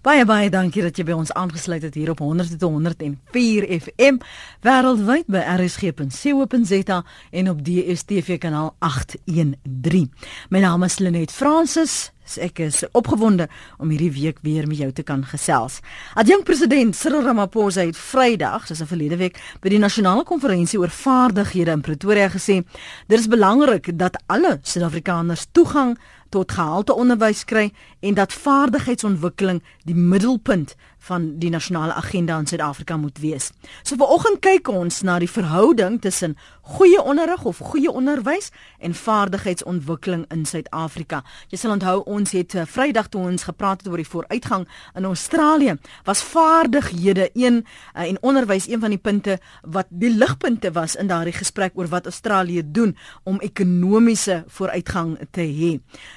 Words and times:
Baie 0.00 0.22
baie 0.24 0.48
dankie 0.48 0.80
dat 0.80 0.96
jy 0.96 1.04
by 1.04 1.12
ons 1.12 1.28
aangesluit 1.36 1.82
het 1.84 1.96
hier 1.98 2.08
op 2.14 2.22
100.104 2.24 3.66
FM 3.74 4.16
wêreldwyd 4.64 5.26
by 5.28 5.42
rsg.co.za 5.58 7.02
en 7.36 7.50
op 7.52 7.58
DStv 7.66 8.38
kanaal 8.40 8.70
813. 8.80 10.06
My 10.48 10.62
naam 10.64 10.86
is 10.88 10.96
Lenet 11.04 11.34
Fransis. 11.36 12.14
Ek 12.40 12.62
is 12.64 12.78
opgewonde 12.96 13.50
om 13.76 13.90
hierdie 13.92 14.12
week 14.14 14.38
weer 14.46 14.64
met 14.70 14.80
jou 14.80 14.88
te 14.94 15.04
kan 15.04 15.20
gesels. 15.26 15.82
Adjunk 16.16 16.46
president 16.48 16.96
Cyril 16.96 17.26
Ramaphosa 17.26 17.84
het 17.84 17.98
Vrydag, 17.98 18.70
soos 18.70 18.80
verlede 18.86 19.18
week, 19.20 19.36
by 19.60 19.68
die 19.74 19.82
nasionale 19.82 20.24
konferensie 20.24 20.80
oor 20.80 20.94
vaardighede 20.94 21.76
in 21.76 21.84
Pretoria 21.84 22.30
gesê: 22.32 22.62
"Dit 23.06 23.18
is 23.18 23.28
belangrik 23.28 23.98
dat 23.98 24.16
alle 24.28 24.60
Suid-Afrikaners 24.62 25.48
toegang 25.52 25.98
tot 26.30 26.52
gehalte 26.52 26.94
onderwys 26.94 27.44
kry 27.44 27.70
en 28.00 28.14
dat 28.14 28.32
vaardigheidsontwikkeling 28.32 29.62
die 29.84 29.94
middelpunt 29.94 30.76
van 31.00 31.38
die 31.40 31.50
nasionale 31.50 31.92
agenda 31.92 32.38
in 32.38 32.46
Suid-Afrika 32.46 32.96
moet 32.96 33.18
wees. 33.18 33.50
So 33.82 33.96
vanoggend 33.96 34.40
kyk 34.44 34.68
ons 34.68 35.00
na 35.06 35.18
die 35.18 35.30
verhouding 35.30 36.00
tussen 36.04 36.36
goeie 36.76 37.02
onderrig 37.02 37.44
of 37.44 37.58
goeie 37.72 37.90
onderwys 37.90 38.50
en 38.78 38.94
vaardigheidsontwikkeling 38.94 40.24
in 40.30 40.44
Suid-Afrika. 40.46 41.22
Jy 41.50 41.58
sal 41.58 41.74
onthou 41.74 41.96
ons 42.06 42.34
het 42.36 42.54
uh, 42.54 42.66
Vrydag 42.68 43.08
toe 43.10 43.24
ons 43.26 43.46
gepraat 43.48 43.82
het 43.82 43.90
oor 43.90 44.00
die 44.00 44.06
vooruitgang 44.06 44.66
in 44.94 45.08
Australië, 45.08 45.76
was 46.06 46.22
vaardighede 46.22 47.30
een 47.34 47.62
uh, 47.64 48.06
en 48.06 48.20
onderwys 48.22 48.68
een 48.68 48.80
van 48.80 48.94
die 48.94 49.00
punte 49.00 49.38
wat 49.62 49.90
die 49.90 50.12
ligpunte 50.14 50.72
was 50.76 50.94
in 51.00 51.10
daardie 51.10 51.34
gesprek 51.34 51.74
oor 51.78 51.90
wat 51.90 52.06
Australië 52.10 52.62
doen 52.64 52.96
om 53.24 53.40
ekonomiese 53.40 54.44
vooruitgang 54.46 55.16
te 55.30 55.46
hê. 55.46 55.72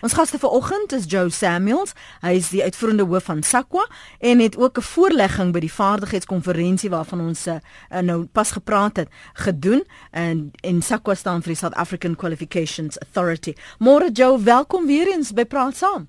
Ons 0.05 0.17
gaste 0.17 0.39
vanoggend 0.39 0.93
is 0.93 1.07
Joe 1.07 1.29
Samuels. 1.29 1.95
Hy 2.21 2.35
is 2.37 2.51
die 2.53 2.63
uitvoerende 2.63 3.07
hoof 3.09 3.29
van 3.31 3.43
SAQA 3.43 3.87
en 4.19 4.43
het 4.43 4.57
ook 4.57 4.72
ook 4.73 4.83
'n 4.83 4.87
voorlegging 4.87 5.51
by 5.51 5.59
die 5.59 5.73
vaardigheidskonferensie 5.73 6.89
waarvan 6.89 7.19
ons 7.21 7.47
uh, 7.47 7.55
nou 8.01 8.25
pas 8.25 8.51
gepraat 8.51 8.95
het 8.95 9.09
gedoen 9.33 9.83
en 10.11 10.51
en 10.61 10.81
SAQA 10.81 11.13
staan 11.13 11.41
vir 11.41 11.53
die 11.53 11.57
South 11.57 11.73
African 11.73 12.15
Qualifications 12.15 12.97
Authority. 12.99 13.53
Môre 13.79 14.11
Joe, 14.11 14.43
welkom 14.43 14.85
weer 14.85 15.07
eens 15.07 15.31
by 15.31 15.45
Praat 15.45 15.75
Saam. 15.75 16.07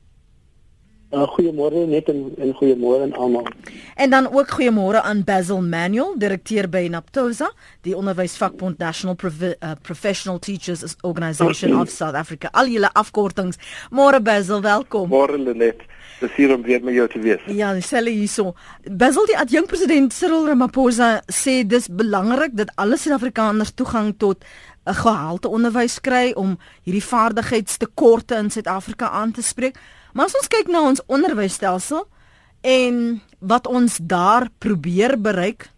Uh, 1.11 1.23
goeiemôre 1.29 1.87
net 1.87 2.09
en, 2.09 2.33
en 2.39 2.55
goeiemôre 2.55 3.03
aan 3.03 3.12
almal. 3.15 3.47
En 3.95 4.11
dan 4.11 4.33
ook 4.33 4.51
goeiemôre 4.51 5.03
aan 5.03 5.25
Basil 5.25 5.62
Manuel, 5.62 6.19
direkteur 6.19 6.69
by 6.69 6.89
Naptosa, 6.91 7.53
die 7.81 7.97
onderwysvakbond 7.97 8.79
National 8.79 9.15
Provi 9.15 9.55
uh, 9.61 9.70
Professional 9.83 10.39
Teachers 10.39 10.97
Organisation 11.01 11.81
of 11.81 11.89
South 11.89 12.15
Africa. 12.15 12.48
Al 12.53 12.67
julle 12.67 12.91
afkortings. 12.92 13.57
Môre 13.91 14.20
Basil, 14.20 14.61
welkom. 14.61 15.09
Môre 15.09 15.39
Lenet. 15.39 15.83
Dis 16.20 16.34
hier 16.37 16.55
om 16.55 16.62
weer 16.62 16.83
met 16.84 16.95
jou 16.95 17.09
te 17.11 17.19
wees. 17.19 17.43
Ja, 17.47 17.73
selle 17.81 18.11
hierso. 18.11 18.55
Basil 18.91 19.27
die 19.27 19.39
adjunkt 19.39 19.73
president 19.73 20.15
Cyril 20.15 20.47
Ramaphosa 20.47 21.23
sê 21.33 21.62
dis 21.67 21.89
belangrik 21.91 22.55
dat 22.57 22.70
alle 22.81 22.97
Suid-Afrikaners 22.97 23.75
toegang 23.75 24.15
tot 24.19 24.45
'n 24.87 24.95
gehalte 24.95 25.48
onderwys 25.48 26.01
kry 26.01 26.33
om 26.37 26.59
hierdie 26.85 27.05
vaardigheidstekorte 27.05 28.35
in 28.35 28.51
Suid-Afrika 28.51 29.11
aan 29.11 29.33
te 29.33 29.42
spreek. 29.42 29.77
Maar 30.12 30.27
as 30.27 30.37
ons 30.37 30.48
kyk 30.48 30.69
na 30.69 30.81
ons 30.81 31.03
onderwysstelsel 31.07 32.07
en 32.61 33.23
wat 33.39 33.67
ons 33.67 33.98
daar 34.03 34.48
probeer 34.59 35.20
bereik 35.20 35.70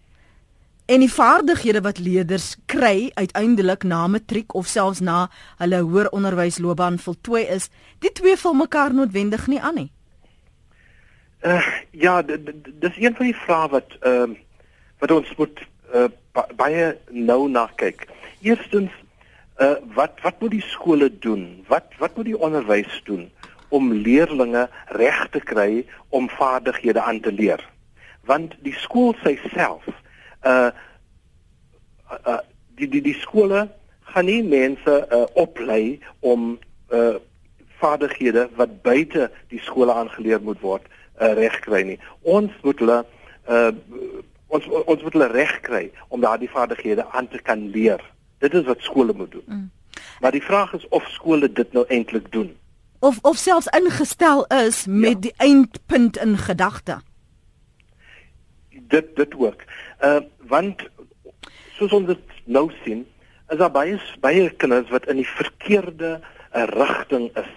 en 0.86 1.02
die 1.02 1.10
vaardighede 1.10 1.80
wat 1.82 1.98
leerders 1.98 2.54
kry 2.66 3.10
uiteindelik 3.14 3.82
na 3.82 4.06
matriek 4.06 4.54
of 4.54 4.66
selfs 4.66 5.00
na 5.00 5.30
hulle 5.58 5.80
hoër 5.82 6.10
onderwysloopbaan 6.14 6.98
voltooi 6.98 7.42
is, 7.42 7.70
die 7.98 8.12
twee 8.12 8.36
vul 8.36 8.54
mekaar 8.54 8.94
noodwendig 8.94 9.46
nie 9.46 9.60
aan 9.60 9.74
nie. 9.74 9.90
Uh, 11.46 11.66
ja, 11.90 12.22
dis 12.22 12.96
een 12.98 13.14
van 13.14 13.24
die 13.24 13.36
vrae 13.36 13.68
wat 13.68 13.92
ehm 14.00 14.30
uh, 14.30 14.38
wat 14.98 15.10
ons 15.10 15.28
moet 15.36 15.60
uh, 15.94 16.08
baie 16.58 16.86
nou 17.10 17.48
na 17.48 17.66
kyk. 17.78 18.06
Eerstens, 18.42 18.90
uh, 19.62 19.76
wat 19.94 20.18
wat 20.24 20.40
moet 20.40 20.50
die 20.56 20.64
skole 20.66 21.06
doen? 21.18 21.44
Wat 21.68 21.94
wat 22.00 22.16
moet 22.16 22.24
die 22.24 22.38
onderwys 22.38 22.96
doen 23.04 23.28
om 23.68 23.92
leerders 23.92 24.72
reg 24.98 25.20
te 25.30 25.40
kry 25.52 25.86
om 26.08 26.26
vaardighede 26.30 27.02
aan 27.02 27.20
te 27.20 27.32
leer? 27.32 27.62
Want 28.24 28.56
die 28.66 28.74
skool 28.74 29.14
self 29.54 29.86
uh, 30.42 30.70
uh 32.26 32.38
die 32.74 32.88
die 32.88 33.02
die 33.02 33.18
skole 33.20 33.68
gaan 34.00 34.24
nie 34.24 34.42
mense 34.42 34.98
uh, 35.12 35.22
oplei 35.34 36.00
om 36.20 36.58
uh 36.90 37.14
vaardighede 37.78 38.48
wat 38.56 38.82
buite 38.82 39.30
die 39.48 39.60
skole 39.60 39.92
aangeleer 39.94 40.42
moet 40.42 40.60
word 40.60 40.94
uh, 41.20 41.32
reg 41.32 41.58
kry 41.64 41.82
nie. 41.82 41.98
Ons 42.22 42.52
moet 42.62 42.78
hulle 42.78 43.04
uh 43.48 43.72
ons 44.46 44.66
ons 44.86 45.02
moet 45.02 45.12
hulle 45.12 45.26
reg 45.32 45.56
kry 45.66 45.88
om 46.08 46.22
daardie 46.22 46.50
vaardighede 46.50 47.06
aan 47.10 47.28
te 47.28 47.40
kan 47.42 47.66
leer. 47.74 48.02
Dit 48.38 48.54
is 48.54 48.64
wat 48.68 48.84
skole 48.86 49.12
moet 49.12 49.32
doen. 49.32 49.44
Mm. 49.46 49.70
Maar 50.20 50.32
die 50.32 50.42
vraag 50.42 50.72
is 50.72 50.88
of 50.88 51.08
skole 51.08 51.52
dit 51.52 51.72
nou 51.72 51.84
eintlik 51.88 52.30
doen. 52.32 52.54
Of 52.98 53.18
of 53.22 53.36
selfs 53.36 53.66
ingestel 53.66 54.46
is 54.46 54.86
met 54.86 55.18
ja. 55.18 55.20
die 55.20 55.34
eindpunt 55.36 56.16
in 56.16 56.36
gedagte. 56.38 57.00
Dit 58.70 59.16
dit 59.16 59.34
ook. 59.34 59.62
Uh 60.00 60.20
want 60.46 60.88
soos 61.76 61.92
ons 61.92 62.06
dit 62.06 62.34
nou 62.44 62.70
sien, 62.84 63.06
is 63.50 63.58
daar 63.58 63.70
baie 63.70 63.98
baie 64.20 64.50
kinders 64.50 64.90
wat 64.90 65.06
in 65.10 65.20
die 65.20 65.28
verkeerde 65.28 66.20
uh, 66.20 66.62
rigting 66.72 67.28
is 67.36 67.52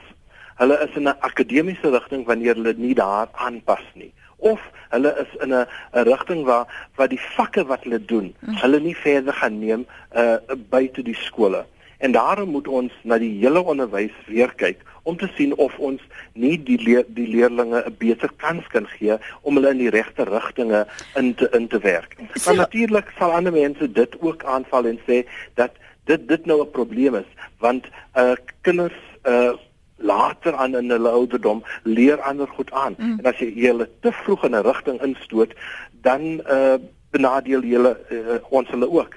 hulle 0.59 0.77
is 0.85 0.95
in 0.95 1.07
'n 1.07 1.19
akademiese 1.29 1.89
rigting 1.95 2.25
wanneer 2.25 2.55
hulle 2.55 2.73
nie 2.77 2.95
daar 2.95 3.27
aanpas 3.33 3.85
nie 3.95 4.13
of 4.39 4.59
hulle 4.89 5.11
is 5.23 5.41
in 5.43 5.53
'n 5.53 5.65
'n 5.93 6.03
rigting 6.11 6.45
waar 6.45 6.89
wat 6.95 7.09
die 7.09 7.21
vakke 7.37 7.65
wat 7.65 7.83
hulle 7.83 8.05
doen, 8.05 8.35
mm. 8.39 8.55
hulle 8.55 8.79
nie 8.79 8.95
verder 8.95 9.33
gaan 9.33 9.59
neem 9.59 9.85
uh 10.15 10.37
buite 10.69 11.01
die 11.03 11.15
skole. 11.15 11.65
En 11.97 12.11
daarom 12.11 12.49
moet 12.49 12.67
ons 12.67 12.91
na 13.03 13.17
die 13.17 13.39
hele 13.39 13.61
onderwys 13.61 14.15
weer 14.27 14.53
kyk 14.55 14.79
om 15.03 15.17
te 15.17 15.27
sien 15.35 15.55
of 15.55 15.77
ons 15.77 16.01
nie 16.33 16.63
die 16.63 16.77
leer, 16.81 17.03
die 17.07 17.27
leerdlinge 17.27 17.83
'n 17.85 17.95
beter 17.97 18.31
kans 18.37 18.67
kan 18.67 18.87
gee 18.87 19.17
om 19.41 19.55
hulle 19.55 19.69
in 19.69 19.83
die 19.83 19.89
regte 19.89 20.23
rigtinge 20.23 20.87
in 21.15 21.35
te 21.35 21.49
in 21.51 21.67
te 21.67 21.79
werk. 21.79 22.15
Maar 22.45 22.55
natuurlik 22.55 23.13
sal 23.17 23.31
ander 23.31 23.51
mense 23.51 23.91
dit 23.91 24.21
ook 24.21 24.43
aanval 24.43 24.85
en 24.85 24.99
sê 25.07 25.27
dat 25.53 25.71
dit 26.05 26.27
dit 26.27 26.45
nou 26.45 26.61
'n 26.61 26.71
probleem 26.71 27.15
is 27.15 27.31
want 27.57 27.85
uh 28.15 28.35
kinders 28.61 28.99
uh 29.23 29.53
later 29.99 30.55
aan 30.55 30.75
in 30.75 30.89
hulle 30.89 31.09
ouderdom 31.09 31.63
leer 31.83 32.21
ander 32.21 32.47
goed 32.47 32.71
aan. 32.71 32.95
Mm. 32.97 33.19
En 33.19 33.25
as 33.25 33.39
jy 33.39 33.51
hulle 33.67 33.89
te 34.01 34.11
vroeg 34.11 34.43
in 34.43 34.55
'n 34.55 34.63
rigting 34.63 35.01
instoot, 35.01 35.53
dan 36.01 36.41
uh 36.47 36.77
benadeel 37.09 37.63
jy 37.65 37.73
hulle 37.73 37.97
uh, 38.13 38.37
ons 38.53 38.69
hulle 38.69 38.89
ook. 38.89 39.15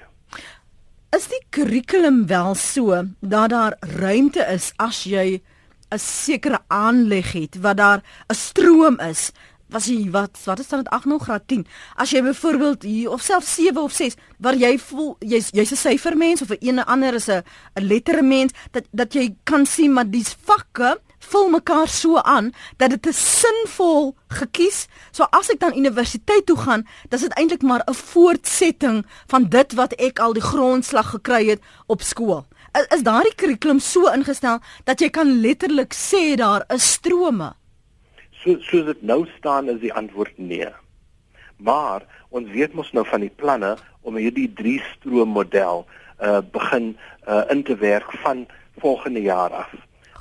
Is 1.13 1.27
die 1.29 1.41
kurrikulum 1.53 2.25
wel 2.27 2.55
so 2.55 3.03
dat 3.19 3.49
daar 3.49 3.75
ruimte 3.99 4.41
is 4.49 4.73
as 4.77 5.03
jy 5.03 5.41
'n 5.93 5.99
sekere 5.99 6.59
aanleg 6.67 7.31
het 7.31 7.61
wat 7.61 7.77
daar 7.77 8.01
'n 8.29 8.33
stroom 8.33 8.99
is 8.99 9.31
was 9.73 9.89
jy 9.89 10.09
wat 10.13 10.37
wat 10.45 10.59
is 10.61 10.69
dan 10.69 10.83
dit 10.83 10.91
8 10.93 11.05
nog? 11.09 11.23
Graad 11.23 11.47
10 11.47 11.65
as 11.95 12.13
jy 12.13 12.21
byvoorbeeld 12.23 12.83
hier 12.83 13.11
of 13.11 13.21
self 13.21 13.47
7 13.49 13.81
of 13.81 13.91
6 13.91 14.15
waar 14.37 14.57
jy 14.57 14.77
voel 14.79 15.15
jy's 15.19 15.49
jy's 15.51 15.71
'n 15.71 15.81
syfermens 15.81 16.41
of 16.41 16.51
'n 16.51 16.61
ene 16.61 16.85
ander 16.85 17.13
is 17.13 17.27
'n 17.27 17.43
'n 17.75 17.87
lettermens 17.87 18.53
dat 18.71 18.85
dat 18.91 19.13
jy 19.13 19.35
kan 19.43 19.65
sien 19.65 19.93
maar 19.93 20.09
dis 20.09 20.35
vakke 20.45 20.99
vul 21.19 21.49
mekaar 21.49 21.87
so 21.87 22.17
aan 22.17 22.51
dat 22.77 22.89
dit 22.89 23.07
'n 23.07 23.13
sinvol 23.13 24.15
gekies. 24.27 24.87
So 25.11 25.23
as 25.23 25.49
ek 25.49 25.59
dan 25.59 25.77
universiteit 25.77 26.45
toe 26.45 26.57
gaan 26.57 26.87
dan 27.09 27.19
is 27.19 27.27
dit 27.27 27.37
eintlik 27.37 27.61
maar 27.61 27.83
'n 27.85 27.93
voortsetting 27.93 29.05
van 29.27 29.49
dit 29.49 29.73
wat 29.73 29.93
ek 29.93 30.19
al 30.19 30.33
die 30.33 30.41
grondslag 30.41 31.09
gekry 31.09 31.49
het 31.49 31.61
op 31.87 32.01
skool 32.01 32.45
is, 32.73 32.85
is 32.97 33.03
daardie 33.03 33.35
kurrikulum 33.35 33.79
so 33.79 34.09
ingestel 34.11 34.61
dat 34.87 35.01
jy 35.01 35.09
kan 35.13 35.39
letterlik 35.41 35.93
sê 35.93 36.33
daar 36.39 36.65
is 36.73 36.91
strome 36.97 37.53
So 38.43 38.57
soos 38.59 38.89
dit 38.89 39.03
nou 39.07 39.21
staan 39.37 39.69
is 39.71 39.79
die 39.79 39.93
antwoord 39.95 40.35
nee. 40.35 40.67
Maar 41.63 42.03
ons 42.35 42.49
weet 42.51 42.73
mos 42.75 42.89
nou 42.91 43.05
van 43.07 43.23
die 43.23 43.31
planne 43.31 43.77
om 44.03 44.19
hierdie 44.19 44.49
drie 44.51 44.81
stroom 44.89 45.31
model 45.31 45.85
uh 46.19 46.41
begin 46.51 46.89
uh 47.23 47.45
in 47.53 47.63
te 47.63 47.77
werk 47.79 48.11
van 48.25 48.43
volgende 48.83 49.21
jaar 49.23 49.55
af. 49.63 49.71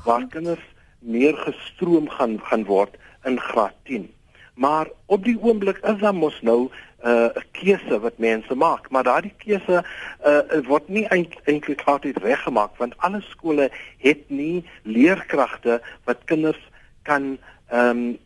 Waar 0.04 0.28
kinders 0.30 0.62
meer 0.98 1.34
gestroom 1.36 2.08
gaan 2.08 2.38
gaan 2.46 2.64
word 2.70 2.94
in 3.26 3.40
graad 3.40 3.74
10. 3.90 4.06
Maar 4.54 4.86
op 5.06 5.24
die 5.24 5.38
oomblik 5.42 5.82
is 5.82 5.98
daar 5.98 6.14
mos 6.14 6.38
nou 6.46 6.70
'n 7.02 7.08
uh, 7.10 7.42
keuse 7.50 8.00
wat 8.00 8.18
mense 8.18 8.54
maak, 8.54 8.90
maar 8.90 9.02
daardie 9.02 9.34
keuse 9.36 9.82
uh 10.26 10.62
word 10.70 10.88
nie 10.88 11.06
eintlik 11.10 11.82
altyd 11.84 12.22
reggemaak 12.22 12.76
want 12.78 12.94
alle 12.98 13.20
skole 13.20 13.70
het 13.98 14.30
nie 14.30 14.62
leerkragte 14.82 15.82
wat 16.04 16.22
kinders 16.24 16.62
kan 17.02 17.38
ehm 17.72 17.88
um, 17.88 18.18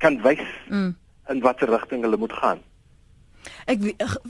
kan 0.00 0.16
wys 0.24 0.44
mm. 0.68 0.94
in 1.28 1.40
watter 1.44 1.68
rigting 1.68 2.02
hulle 2.04 2.16
moet 2.16 2.32
gaan. 2.32 2.60
Ek 3.68 3.80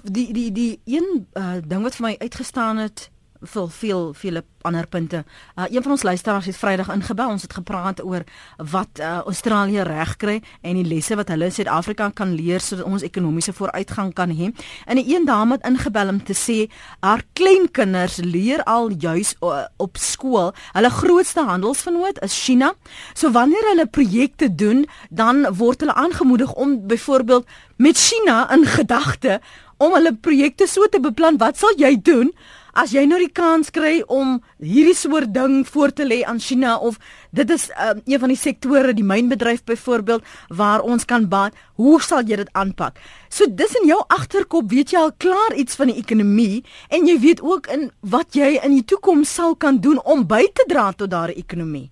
die 0.03 0.33
die 0.35 0.51
die 0.53 0.81
een 0.85 1.27
uh, 1.39 1.59
ding 1.67 1.83
wat 1.87 1.99
vir 1.99 2.07
my 2.07 2.15
uitgestaan 2.19 2.83
het 2.83 3.09
veel 3.41 3.69
veel 3.69 4.15
vele 4.15 4.45
ander 4.61 4.87
punte. 4.87 5.25
Uh, 5.57 5.65
een 5.71 5.83
van 5.83 5.91
ons 5.91 6.03
luisteraars 6.03 6.47
het 6.47 6.57
Vrydag 6.57 6.89
ingebel. 6.93 7.29
Ons 7.29 7.43
het 7.43 7.53
gepraat 7.53 8.05
oor 8.05 8.25
wat 8.57 9.01
uh, 9.01 9.19
Australië 9.25 9.83
reg 9.83 10.17
kry 10.17 10.43
en 10.61 10.75
die 10.77 10.85
lesse 10.85 11.17
wat 11.17 11.29
hulle 11.33 11.49
in 11.49 11.53
Suid-Afrika 11.53 12.11
kan 12.15 12.35
leer 12.37 12.61
sodat 12.61 12.85
ons 12.85 13.03
ekonomiese 13.03 13.53
vooruitgang 13.57 14.13
kan 14.15 14.31
hê. 14.31 14.51
En 14.85 14.97
'n 14.97 15.05
een 15.07 15.25
dame 15.25 15.57
het 15.57 15.67
ingebel 15.67 16.09
om 16.09 16.23
te 16.25 16.35
sê 16.35 16.69
haar 17.01 17.23
kleinkinders 17.33 18.17
leer 18.17 18.63
al 18.65 18.91
juis 18.91 19.35
uh, 19.41 19.65
op 19.77 19.97
skool. 19.97 20.53
Hulle 20.73 20.91
grootste 20.91 21.41
handelsvernoot 21.41 22.23
is 22.23 22.45
China. 22.45 22.75
So 23.15 23.31
wanneer 23.31 23.65
hulle 23.69 23.87
projekte 23.87 24.55
doen, 24.55 24.87
dan 25.11 25.55
word 25.55 25.81
hulle 25.81 25.95
aangemoedig 25.95 26.53
om 26.55 26.87
byvoorbeeld 26.87 27.47
met 27.77 27.97
China 27.97 28.53
in 28.53 28.67
gedagte 28.67 29.41
om 29.77 29.95
hulle 29.97 30.15
projekte 30.15 30.67
so 30.67 30.89
te 30.89 31.01
beplan. 31.01 31.39
Wat 31.41 31.59
sal 31.59 31.73
jy 31.81 31.97
doen? 32.03 32.35
As 32.73 32.93
jy 32.95 33.03
nou 33.09 33.19
die 33.19 33.33
kans 33.35 33.73
kry 33.75 34.01
om 34.07 34.39
hierdie 34.63 34.95
soort 34.95 35.33
ding 35.35 35.65
voor 35.67 35.91
te 35.91 36.07
lê 36.07 36.21
aan 36.23 36.39
China 36.39 36.77
of 36.79 36.99
dit 37.35 37.51
is 37.51 37.69
um, 37.75 38.03
een 38.07 38.21
van 38.23 38.31
die 38.31 38.39
sektore 38.39 38.95
die 38.95 39.07
mynbedryf 39.07 39.65
byvoorbeeld 39.67 40.27
waar 40.49 40.85
ons 40.87 41.05
kan 41.05 41.27
baat, 41.29 41.57
hoe 41.75 41.99
sal 42.03 42.23
jy 42.23 42.41
dit 42.43 42.53
aanpak? 42.55 42.99
So 43.29 43.51
dis 43.51 43.75
in 43.83 43.89
jou 43.91 43.99
agterkop 44.09 44.71
weet 44.71 44.95
jy 44.95 45.03
al 45.03 45.15
klaar 45.19 45.57
iets 45.59 45.79
van 45.81 45.91
die 45.91 45.99
ekonomie 45.99 46.63
en 46.89 47.07
jy 47.11 47.19
weet 47.19 47.43
ook 47.43 47.71
in 47.75 47.89
wat 48.01 48.39
jy 48.39 48.57
in 48.61 48.77
die 48.79 48.87
toekoms 48.87 49.35
sal 49.35 49.57
kan 49.57 49.81
doen 49.83 49.99
om 50.05 50.27
by 50.27 50.45
te 50.55 50.67
dra 50.71 50.91
tot 50.93 51.11
daardie 51.11 51.41
ekonomie. 51.43 51.89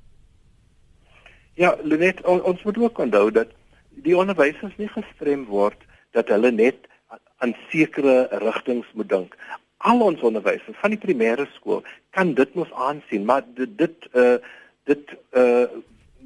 Ja, 1.58 1.74
Lenet, 1.82 2.22
on, 2.22 2.42
ons 2.46 2.62
moet 2.62 2.78
ook 2.78 2.98
onthou 3.02 3.30
dat 3.34 3.50
die 4.06 4.14
onderwysers 4.14 4.76
nie 4.78 4.90
gestrem 4.92 5.48
word 5.50 5.80
dat 6.14 6.30
hulle 6.30 6.52
net 6.54 6.86
aan 7.42 7.54
sekere 7.70 8.28
rigtings 8.42 8.86
moet 8.94 9.08
dink 9.10 9.34
al 9.78 10.00
ons 10.00 10.20
onderwysers 10.26 10.78
van 10.80 10.94
die 10.94 11.00
primêre 11.00 11.46
skool 11.54 11.84
kan 12.16 12.34
dit 12.34 12.54
mos 12.58 12.70
aansien, 12.72 13.24
maar 13.24 13.44
dit 13.54 13.78
dit 13.78 14.08
uh 14.14 14.36
dit 14.88 15.14
uh 15.36 15.68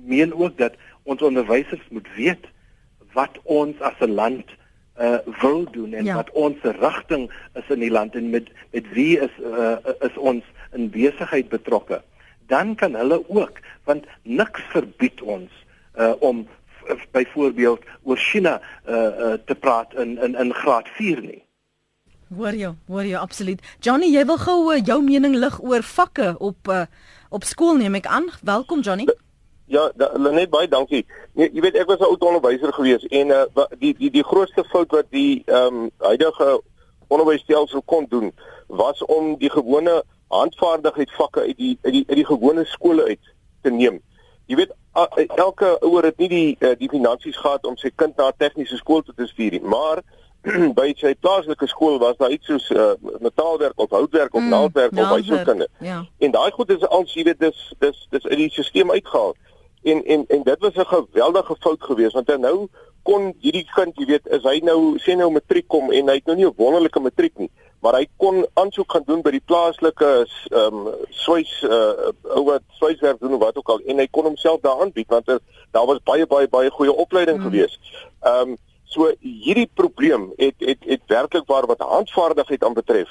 meen 0.06 0.34
ook 0.34 0.56
dat 0.58 0.75
ons 1.02 1.22
onderwysers 1.22 1.82
moet 1.90 2.08
weet 2.16 2.46
wat 3.12 3.38
ons 3.43 3.81
as 3.81 3.99
'n 4.00 4.14
land 4.14 4.54
uh 5.00 5.19
wil 5.40 5.64
doen 5.70 5.93
en 5.93 6.04
ja. 6.04 6.14
wat 6.14 6.31
ons 6.31 6.56
rigting 6.62 7.31
is 7.54 7.69
in 7.69 7.81
die 7.81 7.90
land 7.90 8.14
en 8.14 8.31
met 8.31 8.49
met 8.72 8.88
wie 8.93 9.19
is 9.19 9.34
uh 9.40 9.76
is 10.00 10.16
ons 10.16 10.44
in 10.72 10.90
besigheid 10.90 11.48
betrokke. 11.48 12.02
Dan 12.46 12.75
kan 12.75 12.94
hulle 12.94 13.25
ook 13.28 13.60
want 13.84 14.05
niks 14.22 14.62
verbied 14.72 15.22
ons 15.22 15.50
uh 15.98 16.12
om 16.19 16.48
byvoorbeeld 17.10 17.84
oor 18.02 18.16
China 18.16 18.60
uh, 18.88 18.94
uh 18.94 19.32
te 19.44 19.55
praat 19.55 19.94
in 19.94 20.19
in 20.19 20.34
in 20.34 20.55
graad 20.55 20.88
4 20.88 21.20
nie. 21.20 21.43
Hoor 22.37 22.55
jy, 22.56 22.70
hoor 22.88 23.05
jy 23.05 23.19
absoluut. 23.19 23.61
Johnny, 23.84 24.08
jy 24.12 24.23
wil 24.25 24.38
gou 24.40 24.58
uh, 24.73 24.79
jou 24.81 25.02
mening 25.05 25.34
lig 25.37 25.58
oor 25.61 25.82
vakke 25.84 26.32
op 26.40 26.70
uh, 26.70 26.84
op 27.29 27.44
skool 27.44 27.76
neem 27.76 27.99
ek 27.99 28.06
aan. 28.08 28.31
Welkom 28.40 28.81
Johnny. 28.81 29.06
Ja, 29.73 29.90
net 29.96 30.50
baie 30.52 30.69
dankie. 30.69 31.02
Nee, 31.37 31.50
jy 31.52 31.64
weet 31.64 31.76
ek 31.81 31.88
was 31.88 32.00
'n 32.00 32.08
oud 32.08 32.25
onderwyser 32.25 32.73
gewees 32.73 33.05
en 33.08 33.32
uh, 33.32 33.67
die 33.81 33.93
die 33.99 34.11
die 34.11 34.25
grootste 34.25 34.64
fout 34.73 34.90
wat 34.93 35.11
die 35.11 35.43
ehm 35.46 35.84
um, 35.84 35.90
huidige 35.99 36.61
onderwysstelsel 37.08 37.82
kon 37.84 38.06
doen 38.08 38.32
was 38.67 39.05
om 39.05 39.37
die 39.38 39.50
gewone 39.50 40.02
handvaardigheid 40.29 41.11
vakke 41.11 41.40
uit 41.40 41.56
die 41.56 41.79
uit 41.82 41.93
die 41.93 42.05
uit 42.08 42.17
die 42.17 42.26
gewone 42.26 42.64
skole 42.64 43.05
uit 43.05 43.34
te 43.62 43.70
neem. 43.70 44.00
Jy 44.46 44.56
weet 44.56 44.73
elke 45.37 45.76
ouer 45.81 46.05
het 46.05 46.19
nie 46.19 46.29
die 46.29 46.56
uh, 46.61 46.73
die 46.79 46.88
finansies 46.88 47.37
gehad 47.37 47.67
om 47.67 47.76
sy 47.76 47.93
kind 47.94 48.17
na 48.17 48.32
tegniese 48.37 48.76
skool 48.76 49.02
te 49.02 49.26
stuur 49.26 49.56
nie, 49.56 49.64
maar 49.64 50.02
by 50.78 50.88
sy 50.98 51.14
plaaslike 51.14 51.66
skool 51.70 51.98
was 52.02 52.16
daar 52.16 52.30
iets 52.30 52.46
soos 52.46 52.70
uh, 52.70 52.92
metaalwerk 53.20 53.78
of 53.80 53.90
houtwerk 53.90 54.34
of 54.34 54.42
mm, 54.42 54.48
naaldwerk 54.48 54.92
of 54.92 55.08
baie 55.08 55.24
so 55.24 55.38
kinders. 55.44 55.70
Ja. 55.78 56.04
En 56.18 56.30
daai 56.30 56.50
goed 56.50 56.70
is 56.70 56.86
al 56.88 57.06
jy 57.06 57.24
weet 57.30 57.40
dis 57.40 57.74
dis 57.78 58.06
dis 58.10 58.26
uit 58.26 58.38
die 58.38 58.50
stelsel 58.50 58.90
uitgehaal. 58.90 59.34
En 59.82 60.04
en 60.04 60.24
en 60.28 60.42
dit 60.42 60.58
was 60.58 60.74
'n 60.74 60.86
geweldige 60.94 61.56
fout 61.60 61.82
geweest 61.82 62.18
want 62.18 62.36
nou 62.38 62.68
kon 63.02 63.32
hierdie 63.42 63.66
kind, 63.74 63.96
jy 63.98 64.06
weet, 64.14 64.26
is 64.34 64.44
hy 64.46 64.60
nou 64.66 64.94
sê 65.02 65.16
nou 65.18 65.30
matriek 65.34 65.66
kom 65.70 65.90
en 65.94 66.10
hy 66.10 66.18
het 66.20 66.26
nou 66.26 66.36
nie 66.36 66.46
'n 66.46 66.54
wonderlike 66.56 67.00
matriek 67.00 67.38
nie, 67.38 67.50
maar 67.82 67.94
hy 67.94 68.06
kon 68.16 68.46
aansoek 68.54 68.92
gaan 68.92 69.06
doen 69.06 69.22
by 69.22 69.30
die 69.30 69.46
plaaslike 69.46 70.26
ehm 70.50 70.86
um, 70.86 70.94
swys 71.10 71.62
uh 71.62 72.12
ou 72.36 72.44
wat 72.44 72.62
swyswerk 72.78 73.18
doen 73.20 73.34
of 73.34 73.40
wat 73.40 73.56
ook 73.56 73.68
al 73.68 73.80
en 73.86 73.98
hy 73.98 74.06
kon 74.10 74.24
homself 74.24 74.60
daar 74.60 74.80
aanbied 74.80 75.08
want 75.08 75.28
er, 75.28 75.40
daar 75.72 75.86
was 75.86 76.02
baie 76.04 76.26
baie 76.26 76.48
baie 76.48 76.70
goeie 76.70 76.92
opleiding 76.92 77.38
mm. 77.38 77.44
geweest. 77.44 77.80
Ehm 78.22 78.50
um, 78.50 78.56
So 78.92 79.08
hierdie 79.20 79.70
probleem 79.74 80.30
het 80.36 80.54
het 80.60 80.84
het 80.84 81.02
werklik 81.08 81.48
waar 81.48 81.66
wat 81.66 81.80
handvaardigheid 81.80 82.64
aan 82.64 82.76
betref. 82.76 83.08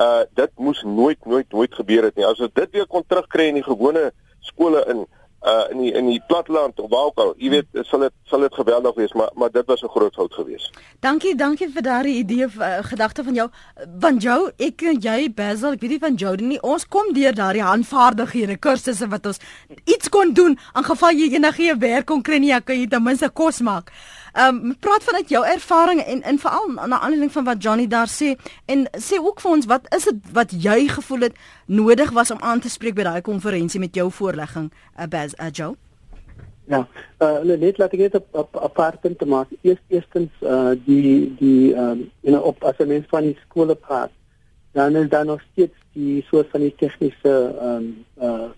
Uh 0.00 0.26
dit 0.34 0.50
moes 0.56 0.82
nooit 0.82 1.24
nooit 1.24 1.52
nooit 1.52 1.74
gebeur 1.74 2.08
het 2.08 2.16
nie. 2.16 2.26
As 2.26 2.40
ons 2.40 2.52
dit 2.54 2.76
weer 2.76 2.86
kon 2.86 3.06
terugkry 3.06 3.50
in 3.52 3.60
die 3.60 3.66
gewone 3.66 4.10
skole 4.40 4.84
in 4.90 5.06
uh 5.40 5.70
in 5.70 5.78
die 5.78 5.92
in 5.92 6.06
die 6.06 6.22
platteland 6.26 6.80
of 6.80 6.90
waar 6.90 7.06
ook 7.08 7.18
al, 7.18 7.30
jy 7.38 7.50
weet, 7.50 7.78
sal 7.88 8.02
dit 8.04 8.12
sal 8.28 8.42
dit 8.44 8.54
geweldig 8.54 8.94
wees, 8.94 9.12
maar 9.16 9.30
maar 9.34 9.50
dit 9.50 9.66
was 9.66 9.82
'n 9.82 9.88
groot 9.88 10.14
fout 10.14 10.34
geweest. 10.34 10.78
Dankie, 11.00 11.34
dankie 11.34 11.70
vir 11.70 11.82
daardie 11.82 12.16
idee 12.16 12.46
uh, 12.46 12.78
gedagte 12.82 13.24
van 13.24 13.34
jou. 13.34 13.48
Van 13.98 14.18
jou, 14.18 14.50
ek 14.56 14.82
en 14.82 15.00
jy 15.00 15.32
Basil, 15.34 15.72
ek 15.72 15.80
weet 15.80 15.90
nie 15.90 15.98
van 15.98 16.14
jou 16.14 16.36
nie. 16.36 16.60
Ons 16.62 16.88
kom 16.88 17.12
deur 17.12 17.34
daardie 17.34 17.62
handvaardighede 17.62 18.56
kursusse 18.56 19.08
wat 19.08 19.26
ons 19.26 19.40
iets 19.84 20.08
kon 20.08 20.32
doen 20.32 20.58
in 20.76 20.84
geval 20.84 21.10
jy 21.10 21.32
enige 21.34 21.76
werk 21.78 22.06
kon 22.06 22.22
kry 22.22 22.38
nie, 22.38 22.60
kan 22.60 22.76
jy 22.76 22.86
ten 22.86 23.02
minste 23.02 23.30
kos 23.30 23.60
maak. 23.60 23.92
Ehm 24.32 24.56
um, 24.64 24.76
praat 24.78 25.04
vanuit 25.04 25.28
jou 25.28 25.44
ervaring 25.46 26.00
en 26.00 26.22
en 26.22 26.38
veral 26.38 26.68
na 26.86 27.00
aanleiding 27.00 27.32
van 27.32 27.44
wat 27.44 27.62
Johnny 27.62 27.86
daar 27.86 28.08
sê 28.08 28.36
en 28.64 28.86
sê 28.98 29.18
ook 29.18 29.40
vir 29.40 29.50
ons 29.50 29.66
wat 29.66 29.94
is 29.94 30.04
dit 30.04 30.32
wat 30.32 30.50
jy 30.62 30.88
gevoel 30.88 31.20
het 31.20 31.36
nodig 31.66 32.10
was 32.10 32.30
om 32.30 32.40
aan 32.40 32.60
te 32.60 32.70
spreek 32.70 32.94
by 32.94 33.02
daai 33.02 33.20
konferensie 33.20 33.80
met 33.80 33.94
jou 33.94 34.10
voorlegging 34.10 34.70
uh, 34.70 35.06
Baz 35.06 35.34
uh, 35.38 35.50
Joe? 35.52 35.74
Ja, 36.70 36.86
uh, 37.18 37.42
net 37.58 37.78
laat 37.78 37.94
ek 37.96 38.04
net 38.04 38.14
op 38.14 38.26
op 38.44 38.56
apart 38.62 39.00
punt 39.02 39.24
maak. 39.26 39.50
Eerst 39.66 39.82
eerstens 39.88 40.30
uh, 40.46 40.70
die 40.86 41.34
die 41.40 41.74
ehm 41.74 41.90
um, 41.90 42.10
you 42.20 42.34
know 42.34 42.46
op 42.46 42.62
as 42.64 42.78
mens 42.78 43.10
van 43.10 43.26
die 43.26 43.38
skole 43.48 43.74
praat, 43.74 44.12
dan 44.78 44.96
is 44.96 45.08
daar 45.08 45.24
nog 45.24 45.42
steeds 45.50 45.74
die 45.98 46.22
soort 46.30 46.50
van 46.54 46.60
die 46.60 46.74
tegniese 46.78 47.34
ehm 47.58 47.74
um, 47.74 48.04
uh, 48.22 48.50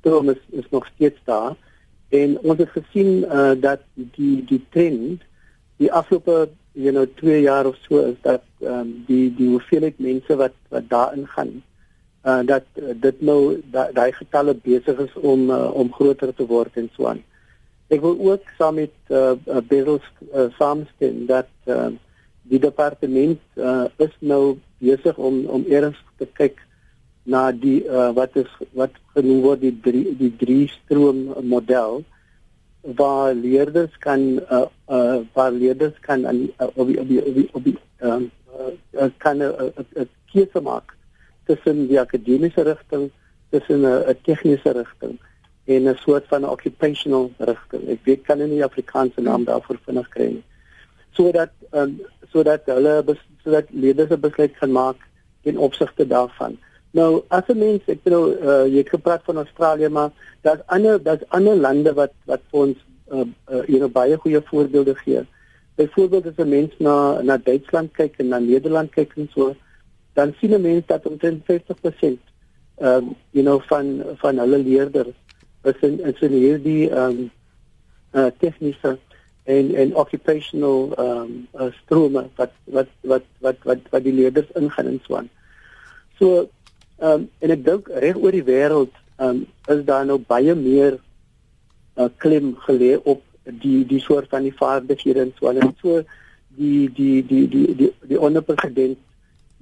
stroom 0.00 0.30
is, 0.34 0.42
is 0.50 0.66
nog 0.70 0.86
steeds 0.94 1.20
daar. 1.24 1.54
En 2.10 2.38
ons 2.42 2.58
het 2.58 2.70
gesien 2.74 3.24
uh, 3.24 3.52
dat 3.60 3.82
die 3.94 4.44
die 4.44 4.62
trend 4.74 5.22
die 5.80 5.92
afgelope 5.92 6.50
you 6.72 6.92
know 6.92 7.06
2 7.16 7.40
jaar 7.40 7.66
of 7.66 7.76
so 7.86 7.98
is 7.98 8.16
dat 8.22 8.42
um, 8.60 9.04
die 9.06 9.34
die 9.34 9.48
hoeveelheid 9.48 9.98
mense 9.98 10.36
wat 10.36 10.54
wat 10.68 10.88
daarin 10.90 11.26
gaan 11.26 11.62
uh, 12.24 12.40
dat 12.46 12.64
uh, 12.74 12.94
dit 12.94 13.20
nou 13.20 13.60
daai 13.72 13.92
da 13.92 14.06
getalle 14.10 14.54
besig 14.54 14.98
is 15.06 15.14
om 15.14 15.50
uh, 15.50 15.70
om 15.74 15.92
groter 15.92 16.34
te 16.34 16.46
word 16.46 16.76
en 16.76 16.90
so 16.96 17.06
aan. 17.10 17.22
Ek 17.90 18.02
wil 18.04 18.18
ook 18.30 18.50
saam 18.58 18.78
met 18.78 18.94
uh, 19.08 19.34
Bezos 19.66 20.04
uh, 20.30 20.46
saamstem 20.58 21.24
dat 21.26 21.50
uh, 21.66 21.90
die 22.42 22.60
departement 22.62 23.40
uh, 23.56 23.86
is 23.98 24.14
nou 24.18 24.58
besig 24.78 25.18
om 25.18 25.44
om 25.46 25.64
eers 25.68 25.98
te 26.18 26.28
kyk 26.38 26.60
na 27.24 27.52
die 27.52 27.84
uh, 27.84 28.10
wat 28.16 28.36
is 28.36 28.48
wat 28.72 28.96
genoem 29.14 29.42
word 29.44 29.60
die 29.60 29.74
drie 29.84 30.16
die 30.16 30.32
drie 30.40 30.68
stroom 30.72 31.28
model 31.42 32.02
waar 32.96 33.34
leerders 33.34 33.96
kan 33.98 34.40
uh, 34.50 34.66
uh, 34.88 35.20
waar 35.36 35.52
leerders 35.52 35.98
kan 36.00 36.26
aan 36.26 36.48
uh, 36.48 36.68
op 36.74 36.86
die, 36.86 37.00
op 37.00 37.08
die, 37.08 37.20
op 37.24 37.34
die, 37.34 37.48
op 37.52 37.64
die, 37.64 37.76
um, 38.00 38.30
uh, 38.96 39.10
kan 39.18 39.36
'n 39.36 39.42
uh, 39.42 39.84
uh, 39.96 40.06
keuse 40.32 40.60
maak 40.60 40.96
tussen 41.44 41.88
die 41.88 42.00
akademiese 42.00 42.62
rigting 42.62 43.10
tussen 43.50 43.80
'n 43.80 43.84
uh, 43.84 44.14
tegniese 44.24 44.72
rigting 44.72 45.18
en 45.64 45.88
'n 45.88 45.96
soort 45.96 46.26
van 46.26 46.48
occupational 46.48 47.30
rigting. 47.38 47.88
Ek 47.88 48.00
weet 48.04 48.22
kan 48.22 48.38
nie 48.38 48.48
die 48.48 48.64
Afrikaanse 48.64 49.20
naam 49.20 49.44
daarvoor 49.44 49.78
vinnig 49.84 50.08
kry 50.08 50.26
nie. 50.26 50.44
Sodat 51.12 51.52
um, 51.72 52.00
sodat 52.32 52.64
hulle 52.64 53.04
sodat 53.44 53.66
leerders 53.70 54.10
'n 54.10 54.20
besluit 54.20 54.56
kan 54.56 54.72
maak 54.72 54.96
in 55.42 55.58
opsigte 55.58 56.06
daarvan 56.06 56.58
Nou 56.90 57.22
as 57.28 57.46
'n 57.48 57.58
mens 57.58 57.82
ek 57.86 58.02
bedoel 58.02 58.28
uh, 58.42 58.66
jy 58.66 58.82
het 58.82 58.88
gepraat 58.88 59.22
van 59.24 59.36
Australië 59.36 59.88
maar 59.88 60.10
daar's 60.42 60.62
ander 60.66 61.02
daar's 61.02 61.22
ander 61.28 61.56
lande 61.56 61.92
wat 61.94 62.12
wat 62.24 62.40
vir 62.50 62.60
ons 62.60 62.78
uh, 63.12 63.26
uh, 63.50 63.62
hier 63.66 63.88
baie 63.88 64.16
goeie 64.16 64.40
voorbeelde 64.44 64.94
gee. 64.94 65.22
Byvoorbeeld 65.74 66.26
as 66.26 66.38
'n 66.38 66.48
mens 66.48 66.72
na 66.78 67.20
na 67.22 67.36
Duitsland 67.36 67.92
kyk 67.92 68.18
en 68.18 68.28
na 68.28 68.38
Nederland 68.38 68.90
kyk 68.90 69.12
en 69.16 69.30
so 69.34 69.54
dan 70.14 70.34
sien 70.40 70.54
'n 70.54 70.60
mens 70.60 70.86
dat 70.86 71.06
omtrent 71.06 71.44
50% 71.44 72.18
ehm 72.80 72.96
um, 72.96 73.16
you 73.30 73.44
know 73.44 73.60
van 73.60 74.02
van 74.16 74.38
hulle 74.38 74.58
leerders 74.58 75.14
is 75.62 75.80
in 75.80 76.00
is 76.00 76.20
in 76.20 76.32
hierdie 76.32 76.90
ehm 76.90 77.04
um, 77.04 77.30
uh, 78.12 78.30
tegniese 78.38 78.98
en 79.44 79.74
en 79.74 79.94
occupational 79.94 80.92
ehm 80.96 81.08
um, 81.08 81.48
uh, 81.54 81.72
strome 81.82 82.28
wat 82.36 82.52
wat 82.64 82.88
wat 83.00 83.24
wat 83.38 83.56
wat 83.62 83.78
wat 83.90 84.02
die 84.02 84.12
leerders 84.12 84.50
ingaan 84.54 84.86
en 84.86 85.00
so 85.06 85.16
aan. 85.16 85.28
So 86.18 86.48
Ehm 87.00 87.12
um, 87.12 87.28
en 87.40 87.50
ek 87.56 87.64
dink 87.64 87.86
reg 88.04 88.16
oor 88.20 88.34
die 88.36 88.44
wêreld 88.44 88.92
ehm 89.16 89.28
um, 89.28 89.44
is 89.74 89.84
daar 89.88 90.04
nou 90.04 90.18
baie 90.32 90.54
meer 90.54 90.98
uh, 91.96 92.08
klim 92.16 92.52
gelê 92.66 92.96
op 92.98 93.22
die 93.62 93.86
die 93.88 94.00
soort 94.04 94.28
van 94.28 94.44
die 94.44 94.56
vaardighede 94.56 95.22
en 95.24 95.32
so 95.38 95.48
en 95.48 95.72
so 95.80 96.02
die 96.58 96.90
die 96.98 97.22
die 97.24 97.46
die 97.48 97.74
die 97.78 97.90
die 98.12 98.20
onderpresident 98.20 98.98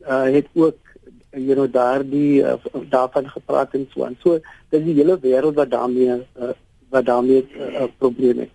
uh, 0.02 0.26
het 0.35 0.50
ook 0.54 0.78
you 1.33 1.54
know 1.54 1.68
daardie 1.71 2.42
uh, 2.42 2.57
daarvan 2.90 3.30
gepraat 3.30 3.75
en 3.75 3.87
so 3.92 4.04
aan. 4.04 4.16
So 4.23 4.40
dis 4.75 4.85
die 4.85 4.97
hele 4.99 5.18
wêreld 5.23 5.54
wat 5.54 5.71
daarmee 5.71 6.18
uh, 6.18 6.54
wat 6.90 7.07
daarmee 7.07 7.42
'n 7.42 7.83
uh, 7.83 7.87
probleem 7.99 8.38
het. 8.38 8.50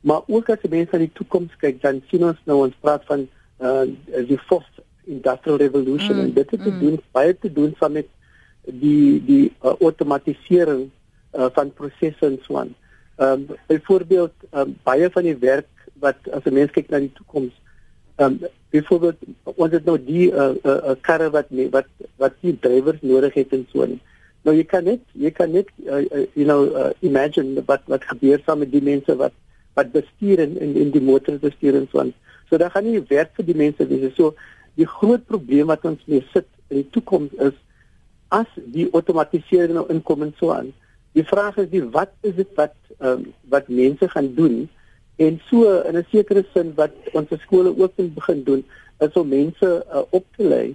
Maar 0.00 0.20
ook 0.26 0.50
as 0.50 0.62
jy 0.62 0.70
mens 0.70 0.90
aan 0.90 1.06
die 1.06 1.12
toekoms 1.12 1.56
kyk, 1.56 1.82
dan 1.82 2.02
sien 2.08 2.24
ons 2.24 2.42
nou 2.44 2.58
ons 2.64 2.74
praat 2.80 3.04
van 3.04 3.28
uh, 3.60 3.86
die 4.26 4.38
fourth 4.38 4.82
industrial 5.04 5.58
revolution 5.58 6.16
mm, 6.16 6.22
en 6.22 6.32
dit 6.32 6.50
het 6.50 6.62
te 6.62 6.70
mm. 6.70 6.80
doen 6.80 7.00
baie 7.10 7.38
te 7.38 7.52
doen 7.52 7.74
van 7.78 7.92
met 7.92 8.06
die 8.66 9.22
die 9.24 9.52
uh, 9.62 9.74
outomatisering 9.80 10.90
uh, 11.34 11.48
van 11.54 11.72
prosesse 11.72 12.26
en 12.26 12.38
so 12.46 12.58
aan. 12.58 12.74
Ehm 13.16 13.46
um, 13.48 13.56
byvoorbeeld 13.66 14.32
um, 14.52 14.76
baie 14.82 15.10
van 15.10 15.22
die 15.22 15.38
werk 15.40 15.68
wat 16.00 16.16
as 16.30 16.44
'n 16.44 16.52
mens 16.52 16.70
kyk 16.70 16.90
na 16.90 16.98
die 16.98 17.12
toekoms 17.12 17.52
ehm 18.16 18.36
um, 18.42 18.48
byvoorbeeld 18.70 19.16
ons 19.44 19.72
het 19.72 19.84
nou 19.84 19.98
die 20.04 20.28
'n 20.32 20.34
uh, 20.34 20.54
uh, 20.64 20.80
uh, 20.90 20.96
karre 21.00 21.30
wat 21.30 21.50
nie, 21.50 21.68
wat 21.70 21.86
wat 22.16 22.34
die 22.40 22.58
drywers 22.60 23.00
nodig 23.00 23.34
het 23.34 23.52
en 23.52 23.66
so 23.72 23.82
aan. 23.82 24.00
Nou 24.42 24.56
jy 24.56 24.64
kan 24.64 24.84
net 24.84 25.00
jy 25.12 25.30
kan 25.30 25.50
net 25.50 25.68
uh, 25.84 26.04
uh, 26.04 26.26
you 26.34 26.44
know 26.44 26.70
uh, 26.76 26.90
imagine 27.00 27.62
wat 27.66 27.82
wat 27.86 28.04
gebeur 28.04 28.40
saam 28.44 28.58
met 28.58 28.70
die 28.72 28.82
mense 28.82 29.16
wat 29.16 29.32
wat 29.74 29.92
bestuur 29.92 30.38
en 30.38 30.58
in 30.60 30.76
in 30.76 30.90
die 30.90 31.02
motor 31.02 31.38
bestuur 31.38 31.74
en 31.74 31.88
so 31.90 31.98
aan. 31.98 32.12
So 32.48 32.56
dan 32.56 32.70
gaan 32.70 32.84
nie 32.84 33.02
werk 33.08 33.30
vir 33.34 33.44
die 33.44 33.56
mense 33.56 33.86
wees. 33.86 34.14
So 34.14 34.34
die 34.74 34.86
groot 34.86 35.26
probleem 35.26 35.66
wat 35.66 35.84
ons 35.84 36.04
mee 36.06 36.24
sit 36.32 36.46
in 36.68 36.76
die 36.76 36.90
toekoms 36.90 37.32
is 37.32 37.56
as 38.28 38.48
die 38.56 38.88
outomatisering 38.92 39.74
nou 39.76 39.86
inkom 39.92 40.22
en 40.22 40.34
so 40.38 40.52
aan. 40.54 40.72
Die 41.12 41.24
vraag 41.24 41.56
is 41.62 41.70
die 41.70 41.84
wat 41.94 42.12
is 42.26 42.34
dit 42.34 42.48
wat 42.56 42.74
um, 43.00 43.32
wat 43.52 43.68
mense 43.68 44.08
gaan 44.08 44.34
doen 44.34 44.68
en 45.16 45.40
so 45.48 45.80
in 45.80 45.96
'n 45.96 46.06
sekere 46.10 46.44
sin 46.54 46.74
wat 46.74 46.92
ons 47.12 47.28
skole 47.40 47.72
ook 47.78 47.92
moet 47.96 48.14
begin 48.14 48.42
doen 48.44 48.64
is 48.98 49.12
om 49.12 49.28
mense 49.28 49.84
uh, 49.92 50.02
op 50.10 50.24
te 50.36 50.44
lei 50.44 50.74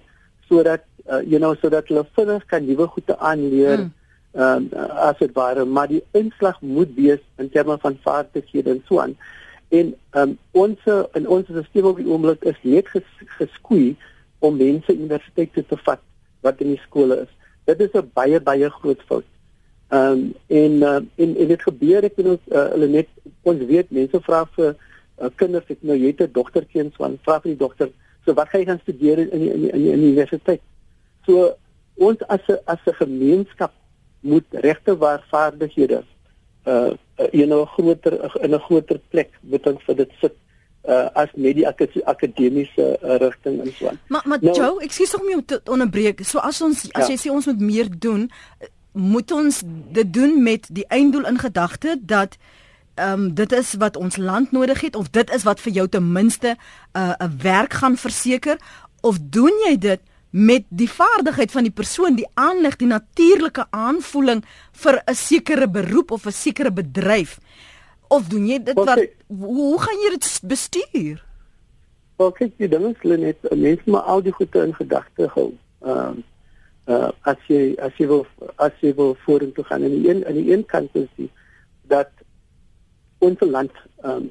sodat 0.49 0.81
uh, 1.09 1.21
you 1.21 1.37
know 1.37 1.55
sodat 1.61 1.87
hulle 1.87 2.05
vinnig 2.15 2.45
kan 2.45 2.65
nuwe 2.65 2.87
goede 2.87 3.17
aanleer 3.17 3.77
hmm. 3.77 3.93
ehm 4.31 4.67
um, 4.73 4.89
as 5.09 5.17
dit 5.17 5.33
ware 5.33 5.65
maar 5.65 5.87
die 5.87 6.03
inslag 6.11 6.61
moet 6.61 6.93
wees 6.95 7.19
in 7.37 7.49
terme 7.49 7.77
van 7.77 7.97
vaardighede 8.01 8.69
en 8.69 8.83
so 8.87 8.99
aan. 8.99 9.17
En 9.69 9.95
ehm 10.09 10.29
um, 10.29 10.37
ons 10.51 10.79
in 11.13 11.27
ons 11.27 11.45
stelsel 11.45 11.89
op 11.89 11.97
die 11.97 12.07
oomblik 12.07 12.43
is 12.43 12.57
net 12.61 12.87
ges, 12.87 13.09
geskoei 13.37 13.95
om 14.39 14.57
mense 14.57 14.93
universiteit 14.93 15.53
te 15.53 15.77
vat 15.85 16.01
wat 16.41 16.61
in 16.61 16.73
die 16.73 16.81
skole 16.87 17.21
is. 17.21 17.31
Dit 17.65 17.79
is 17.79 17.93
'n 17.93 18.11
baie 18.13 18.39
baie 18.39 18.69
groot 18.69 19.01
fout. 19.07 19.27
Ehm 19.89 20.11
um, 20.11 20.33
en 20.47 20.71
uh, 20.71 21.01
en 21.15 21.35
en 21.37 21.47
dit 21.47 21.61
gebeur 21.61 22.03
ek 22.03 22.15
weet 22.15 22.39
uh, 22.47 22.69
hulle 22.73 22.87
net 22.87 23.07
ons 23.43 23.65
weet 23.71 23.91
mense 23.91 24.21
vra 24.27 24.45
vir 24.55 24.75
uh, 24.75 25.29
kinders 25.35 25.67
ek 25.69 25.81
nou 25.81 25.97
jy 25.97 26.13
het 26.13 26.21
'n 26.21 26.31
dogtertjie 26.33 26.81
en 26.81 26.91
so 26.95 27.03
aan 27.03 27.19
vra 27.25 27.39
vir 27.41 27.51
die 27.51 27.63
dogter 27.63 27.89
so 28.25 28.33
wat 28.33 28.49
gaan 28.49 28.61
jy 28.61 28.67
gaan 28.69 28.83
studeer 28.83 29.19
in 29.19 29.31
in 29.31 29.41
in 29.41 29.69
in 29.75 30.01
die 30.01 30.11
universiteit. 30.13 30.61
So 31.25 31.55
ons 31.97 32.23
as 32.27 32.47
'n 32.47 32.59
as 32.65 32.79
'n 32.85 33.01
gemeenskap 33.03 33.73
moet 34.21 34.47
regte 34.51 34.97
waar 34.97 35.25
vaardighede 35.29 36.03
uh 36.65 36.91
in 37.31 37.53
'n 37.53 37.65
groter 37.65 38.13
in 38.43 38.53
'n 38.53 38.65
groter 38.67 38.99
plek 39.09 39.29
moet 39.41 39.67
ons 39.67 39.83
vir 39.83 39.95
dit 39.95 40.11
sit 40.21 40.35
uh 40.87 41.09
as 41.13 41.29
net 41.35 41.55
die 41.55 41.67
akademiese 41.67 42.97
uh, 43.03 43.17
rigting 43.21 43.59
en 43.61 43.73
so 43.77 43.87
aan. 43.87 43.99
Maar 44.07 44.21
maar 44.25 44.39
nou, 44.41 44.55
Joe, 44.55 44.81
ek 44.81 44.93
sê 44.95 45.05
sommer 45.05 45.27
om 45.27 45.33
jou 45.39 45.43
te 45.45 45.61
onderbreek. 45.71 46.23
So 46.25 46.39
as 46.39 46.61
ons 46.61 46.87
as 46.91 47.07
ja. 47.07 47.13
jy 47.13 47.19
sê 47.21 47.33
ons 47.33 47.45
moet 47.45 47.59
meer 47.59 47.89
doen, 47.89 48.29
moet 48.91 49.31
ons 49.31 49.61
dit 49.93 50.13
doen 50.13 50.43
met 50.43 50.67
die 50.69 50.87
einddoel 50.87 51.29
in 51.31 51.39
gedagte 51.39 51.99
dat 52.01 52.37
ehm 52.95 53.13
um, 53.13 53.33
dit 53.33 53.51
is 53.51 53.73
wat 53.79 53.95
ons 53.97 54.17
land 54.17 54.51
nodig 54.51 54.81
het 54.81 54.95
of 54.95 55.09
dit 55.09 55.29
is 55.31 55.43
wat 55.47 55.61
vir 55.63 55.73
jou 55.73 55.87
ten 55.87 56.11
minste 56.11 56.57
'n 56.57 56.99
uh, 56.99 57.29
werk 57.41 57.73
gaan 57.73 57.97
verseker 57.97 58.57
of 59.01 59.17
doen 59.21 59.53
jy 59.67 59.77
dit 59.77 59.99
met 60.29 60.63
die 60.69 60.89
vaardigheid 60.89 61.51
van 61.51 61.63
die 61.63 61.71
persoon 61.71 62.15
die 62.15 62.27
aanleg 62.33 62.75
die 62.75 62.87
natuurlike 62.87 63.65
aanvoeling 63.69 64.43
vir 64.71 65.01
'n 65.05 65.15
sekere 65.15 65.67
beroep 65.67 66.11
of 66.11 66.25
'n 66.25 66.31
sekere 66.31 66.71
bedryf 66.71 67.39
of 68.11 68.27
doen 68.27 68.47
jy 68.49 68.59
dit 68.63 68.75
wat 68.75 68.99
hoe, 69.27 69.53
hoe 69.55 69.79
gaan 69.81 70.01
jy 70.03 70.09
dit 70.15 70.27
bestuur? 70.51 71.21
Wel 72.19 72.33
kyk 72.37 72.59
jy 72.61 72.67
dan 72.71 72.89
is 72.91 73.05
net 73.23 73.47
mense 73.55 73.93
maar 73.95 74.09
al 74.13 74.23
die 74.25 74.35
goede 74.35 74.65
in 74.67 74.75
gedagte 74.75 75.29
hou. 75.35 75.51
Ehm 75.85 76.19
um, 76.19 76.23
uh, 76.91 77.09
as 77.29 77.39
jy 77.47 77.75
as 77.79 77.95
jy 77.99 78.07
wil 78.09 78.25
as 78.65 78.75
jy 78.83 78.91
wil 78.97 79.15
vorentoe 79.25 79.65
gaan 79.69 79.85
en 79.87 79.95
een 79.95 80.25
aan 80.25 80.39
die 80.39 80.51
een 80.51 80.65
kant 80.65 80.95
is 80.99 81.07
die 81.19 81.29
dat 81.91 82.11
ons 83.21 83.43
land 83.45 83.71
um, 84.03 84.29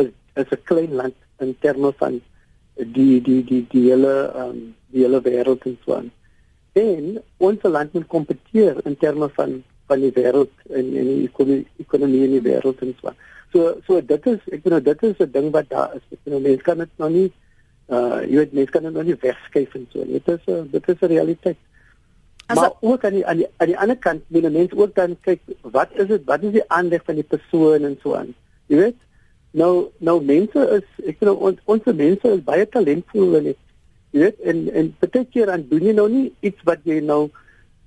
is 0.00 0.10
is 0.34 0.50
'n 0.52 0.64
klein 0.70 0.92
land 1.00 1.16
in 1.40 1.56
terme 1.60 1.92
van 2.02 2.20
die 2.74 3.20
die 3.22 3.42
die 3.44 3.62
die 3.70 3.84
hele 3.90 4.14
um, 4.36 4.74
die 4.92 5.04
hele 5.04 5.20
wêreld 5.22 5.64
en 5.64 5.78
so 5.84 5.94
aan. 5.94 6.10
En 6.72 7.22
ons 7.36 7.62
land 7.62 7.92
moet 7.92 8.06
kompeteer 8.06 8.84
in 8.84 8.96
terme 8.96 9.28
van 9.38 9.62
van 9.86 10.00
die 10.00 10.12
wêreld 10.16 10.52
en 10.70 10.92
en 11.00 11.08
die 11.12 11.24
ekonomie, 11.28 11.66
ekonomie 11.82 12.24
in 12.26 12.36
die 12.38 12.44
wêreld 12.44 12.82
en 12.82 12.94
so. 13.00 13.14
So 13.52 13.74
so 13.86 14.00
dit 14.00 14.26
is 14.26 14.40
ek 14.52 14.64
bedoel 14.64 14.82
dit 14.82 15.02
is 15.02 15.18
'n 15.18 15.30
ding 15.32 15.50
wat 15.52 15.68
daar 15.68 15.94
is. 15.94 16.04
Ek 16.12 16.24
bedoel 16.24 16.40
mense 16.40 16.62
kan 16.62 16.78
dit 16.78 16.92
nog 16.96 17.10
nie 17.10 17.30
uh 17.88 18.20
jy 18.26 18.36
weet 18.36 18.52
mense 18.52 18.72
kan 18.72 18.82
dit 18.82 18.92
nog 18.92 19.04
nie 19.04 19.18
wegskuif 19.20 19.74
en 19.74 19.86
so. 19.92 20.04
Dit 20.04 20.28
is 20.28 20.44
'n 20.46 20.68
dit 20.70 20.88
is 20.88 21.00
'n 21.00 21.12
realiteit. 21.14 21.56
As 22.46 22.56
maar 22.56 22.72
ook 22.80 23.04
aan 23.04 23.12
die 23.12 23.26
aan 23.26 23.36
die 23.36 23.48
aan 23.56 23.66
die 23.66 23.78
ander 23.78 23.96
kant 23.96 24.22
wil 24.28 24.50
mense 24.50 24.76
ook 24.76 24.94
dan 24.94 25.16
kyk 25.20 25.40
wat 25.62 25.88
is 25.92 26.06
dit 26.06 26.24
wat 26.24 26.42
is 26.42 26.52
die 26.52 26.68
aanleg 26.70 27.02
van 27.04 27.14
die 27.14 27.24
persoon 27.34 27.84
en 27.84 27.98
so 28.02 28.14
aan. 28.14 28.34
Jy 28.66 28.76
weet? 28.76 28.98
Nou 29.50 29.88
nou 29.98 30.22
mense 30.24 30.68
is 30.78 31.06
ek 31.06 31.16
weet 31.20 31.30
ons 31.48 31.58
ons 31.64 31.84
mense 31.84 32.28
is 32.28 32.44
baie 32.44 32.68
talentvol 32.68 33.36
en 33.36 33.44
jy 33.50 33.54
weet 34.20 34.40
en 34.40 34.68
en 34.72 34.94
baie 35.00 35.24
keer 35.24 35.46
dan 35.46 35.66
doen 35.68 35.82
jy 35.90 35.92
nou 35.92 36.08
nie 36.08 36.32
iets 36.40 36.62
wat 36.64 36.78
jy 36.84 37.00
nou 37.00 37.30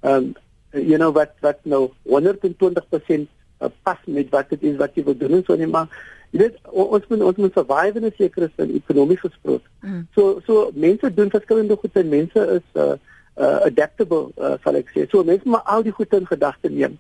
ehm 0.02 0.16
um, 0.16 0.36
you 0.74 0.98
know 0.98 1.12
wat 1.12 1.34
wat 1.42 1.60
nou 1.64 1.90
120% 2.04 3.28
uh, 3.62 3.68
pas 3.84 4.00
met 4.06 4.30
wat 4.30 4.50
dit 4.50 4.64
is 4.64 4.78
wat 4.78 4.96
jy 4.96 5.04
wil 5.04 5.18
doen 5.18 5.44
so 5.46 5.56
net 5.56 5.72
maar 5.72 5.88
jy 6.32 6.44
weet 6.44 6.58
ons 6.70 7.06
moet 7.10 7.22
ons 7.22 7.38
moet 7.42 7.54
survive 7.58 7.98
in 7.98 8.06
'n 8.06 8.14
sekere 8.18 8.50
sin 8.56 8.76
ekonomies 8.76 9.20
gesproke. 9.20 9.66
Mm. 9.82 10.08
So 10.16 10.42
so 10.46 10.72
mense 10.74 11.14
doen 11.14 11.30
verskillende 11.30 11.76
goed 11.76 11.96
en 11.96 12.10
mense 12.10 12.40
is 12.58 12.66
uh 12.74 12.96
uh, 13.40 13.60
adaptable 13.66 14.32
uh, 14.38 14.58
sal 14.64 14.76
ek 14.76 14.92
sê. 14.94 15.08
So 15.10 15.24
mense 15.24 15.48
moet 15.48 15.66
al 15.66 15.84
die 15.84 15.96
goed 15.96 16.14
in 16.14 16.28
gedagte 16.28 16.70
neem. 16.70 17.00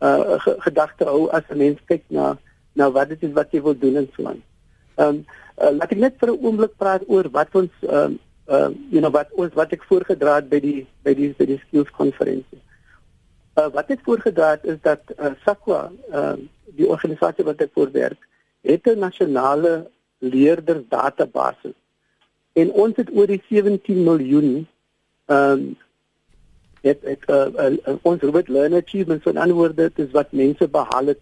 Uh 0.00 0.38
gedagte 0.66 1.04
hou 1.04 1.28
as 1.28 1.44
'n 1.48 1.58
mens 1.58 1.78
kyk 1.86 2.02
na 2.08 2.36
na 2.74 2.90
wat 2.90 3.08
dit 3.08 3.22
is 3.22 3.32
wat 3.32 3.52
jy 3.52 3.62
wil 3.62 3.78
doen 3.78 3.96
en 3.96 4.10
so 4.16 4.26
aan. 4.26 4.42
Ehm 4.96 5.08
um, 5.08 5.24
uh, 5.62 5.72
laat 5.78 5.92
ek 5.92 5.98
net 5.98 6.18
vir 6.18 6.30
'n 6.32 6.38
oomblik 6.42 6.76
praat 6.76 7.02
oor 7.06 7.30
wat 7.30 7.54
ons 7.54 7.70
ehm 7.80 7.94
um, 7.94 8.18
ehm 8.46 8.64
um, 8.64 8.72
you 8.90 9.00
know 9.00 9.10
wat 9.10 9.30
ons 9.32 9.54
wat 9.54 9.72
ek 9.72 9.86
voorgedra 9.90 10.34
het 10.40 10.48
by 10.48 10.60
die 10.60 10.86
by 11.04 11.14
die 11.14 11.34
by 11.38 11.46
die 11.46 11.60
skills 11.68 11.90
konferensie. 11.90 12.60
Uh 13.54 13.70
wat 13.72 13.88
het 13.88 14.00
is 14.62 14.76
dat 14.82 15.00
uh, 15.18 15.26
SAQA 15.46 15.92
ehm 16.10 16.40
uh, 16.40 16.46
die 16.74 16.88
organisasie 16.88 17.44
wat 17.44 17.60
ek 17.60 17.70
voorwerk 17.72 18.18
het 18.60 18.86
'n 18.86 18.98
nasionale 18.98 19.90
leerder 20.18 20.82
database 20.88 21.74
en 22.52 22.70
ons 22.72 22.96
het 22.96 23.10
oor 23.12 23.26
die 23.26 23.42
17 23.48 24.02
miljoen 24.04 24.66
ehm 25.26 25.50
um, 25.50 25.76
het 26.84 27.04
ek 27.04 27.22
uh, 27.32 27.46
uh, 27.56 27.96
ons 28.02 28.22
Robert 28.22 28.48
Learner 28.48 28.82
Achievements 28.82 29.24
van 29.24 29.36
ander 29.36 29.74
dit 29.74 29.98
is 29.98 30.10
wat 30.10 30.32
mense 30.32 30.68
behaal 30.68 31.06
het 31.06 31.20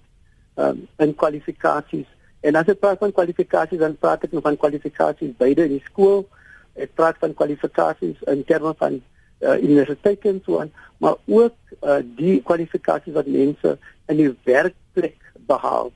ehm 0.54 0.68
um, 0.68 0.88
in 0.96 1.14
kwalifikasies. 1.14 2.08
En 2.40 2.54
as 2.54 2.66
ek 2.66 2.80
praat 2.82 2.98
van 2.98 3.12
kwalifikasies 3.12 3.78
dan 3.78 3.96
praat 3.96 4.24
ek 4.24 4.32
nog 4.32 4.42
van 4.42 4.56
kwalifikasies 4.56 5.36
beide 5.36 5.64
in 5.64 5.76
die 5.76 5.84
skool 5.84 6.26
ek 6.74 6.94
praat 6.94 7.16
van 7.20 7.34
kwalifikasies 7.34 8.22
in 8.32 8.44
terme 8.44 8.74
van 8.78 9.02
uh, 9.42 9.56
universiteit 9.62 10.24
en 10.30 10.42
so 10.46 10.60
aan 10.60 10.72
maar 11.02 11.18
ook 11.26 11.54
uh, 11.82 11.98
die 12.16 12.40
kwalifikasies 12.46 13.14
wat 13.18 13.26
mense 13.26 13.76
in 14.06 14.16
die 14.16 14.30
werkplek 14.48 15.18
behaal 15.50 15.92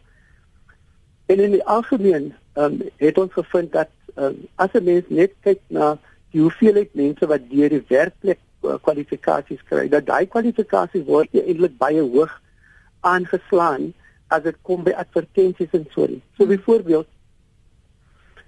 en 1.27 1.41
in 1.41 1.57
die 1.59 1.65
algemeen 1.65 2.35
um, 2.55 2.83
het 3.03 3.19
ons 3.19 3.33
gevind 3.33 3.73
dat 3.73 3.91
um, 4.17 4.47
as 4.55 4.73
'n 4.73 4.85
mens 4.85 5.05
net 5.09 5.33
kyk 5.41 5.61
na 5.67 5.97
die 6.31 6.41
hoeveelheid 6.41 6.95
mense 6.95 7.27
wat 7.27 7.51
deur 7.51 7.69
die 7.69 7.85
werkplek 7.89 8.39
uh, 8.63 8.77
kwalifikasies 8.83 9.63
kry, 9.69 9.89
dat 9.89 10.07
daai 10.07 10.27
kwalifikasies 10.27 11.07
word 11.07 11.33
eintlik 11.33 11.77
baie 11.79 12.03
hoog 12.03 12.33
aangeslaan 13.01 13.93
as 14.29 14.43
dit 14.43 14.57
kom 14.63 14.83
by 14.85 14.95
advertensies 14.99 15.73
en 15.73 15.87
so. 15.95 16.07
So 16.37 16.45
hmm. 16.45 16.49
byvoorbeeld 16.55 17.09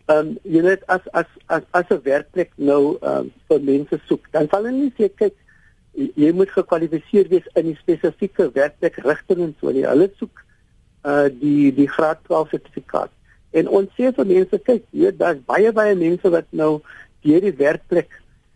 ehm 0.08 0.18
um, 0.18 0.38
jy 0.44 0.62
weet 0.64 0.84
as 0.88 1.04
as 1.12 1.26
as 1.46 1.64
as 1.76 1.90
'n 1.90 2.00
werkplek 2.04 2.50
nou 2.56 2.96
ehm 3.00 3.26
um, 3.26 3.32
vir 3.48 3.60
mense 3.60 4.00
soek, 4.06 4.30
dan 4.32 4.48
sal 4.48 4.64
hulle 4.64 4.76
nie 4.76 4.92
sê 4.98 5.08
kyk 5.22 5.36
jy 5.98 6.30
moet 6.32 6.50
gekwalifiseer 6.54 7.28
wees 7.28 7.48
in 7.54 7.66
'n 7.72 7.78
spesifieke 7.82 8.50
werkplek 8.54 8.96
rigting 9.04 9.42
en 9.46 9.54
so 9.60 9.70
nie. 9.70 9.86
Hulle 9.86 10.10
soek 10.18 10.44
uh 11.04 11.28
die 11.40 11.74
die 11.74 11.88
graad 11.88 12.18
12 12.26 12.48
sertifikaat. 12.48 13.10
En 13.50 13.68
ons 13.68 13.88
sê 13.96 14.12
vir 14.14 14.26
mense 14.26 14.58
kyk, 14.58 14.84
jy 14.90 15.04
weet 15.04 15.18
daar's 15.18 15.44
baie 15.46 15.72
baie 15.72 15.94
mense 15.94 16.30
wat 16.30 16.46
nou 16.50 16.80
deur 17.22 17.40
die 17.40 17.56
werkplek 17.56 18.10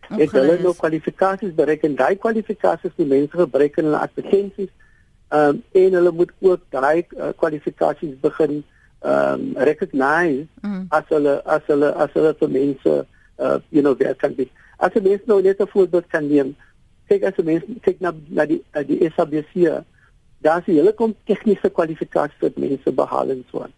het 0.09 0.29
okay. 0.29 0.39
hulle 0.39 0.57
nou 0.61 0.73
kwalifikasies 0.77 1.53
bereik 1.55 1.83
en 1.83 1.95
daai 1.95 2.15
kwalifikasies 2.15 2.95
die 2.97 3.07
mense 3.07 3.37
gebruik 3.37 3.77
in 3.77 3.89
hulle 3.89 4.01
advertensies 4.01 4.71
ehm 5.33 5.49
um, 5.49 5.63
en 5.71 5.97
hulle 5.97 6.11
moet 6.11 6.31
ook 6.39 6.61
daai 6.69 7.05
uh, 7.17 7.31
kwalifikasies 7.37 8.17
begin 8.21 8.63
um, 9.03 9.53
recognize 9.55 10.47
mm. 10.61 10.87
as 10.91 11.03
hulle 11.09 11.41
as 11.45 11.61
hulle 11.67 11.89
as 11.95 12.11
hulle 12.15 12.33
vir 12.39 12.49
mense 12.49 12.93
uh 13.39 13.59
you 13.71 13.81
know 13.81 13.95
werk 13.99 14.19
kan 14.19 14.35
doen. 14.35 14.49
As 14.79 14.93
jy 14.95 15.01
mens 15.01 15.25
nou 15.27 15.41
net 15.41 15.61
'n 15.61 15.67
voorbeeld 15.67 16.07
kan 16.07 16.27
neem 16.27 16.55
kyk 17.09 17.23
as 17.23 17.37
'n 17.37 17.45
mens 17.45 17.63
kyk 17.81 18.01
na 18.01 18.13
na 18.29 18.45
die 18.45 18.61
uh, 18.75 18.83
die 18.87 18.99
SABC, 19.15 19.83
daar 20.41 20.59
is 20.61 20.67
'n 20.67 20.77
hele 20.79 20.93
kom 20.93 21.15
tegniese 21.25 21.69
kwalifikasies 21.69 22.41
wat 22.41 22.57
mense 22.57 22.91
behaal 22.91 23.29
en 23.29 23.43
so 23.51 23.63
aan. 23.63 23.73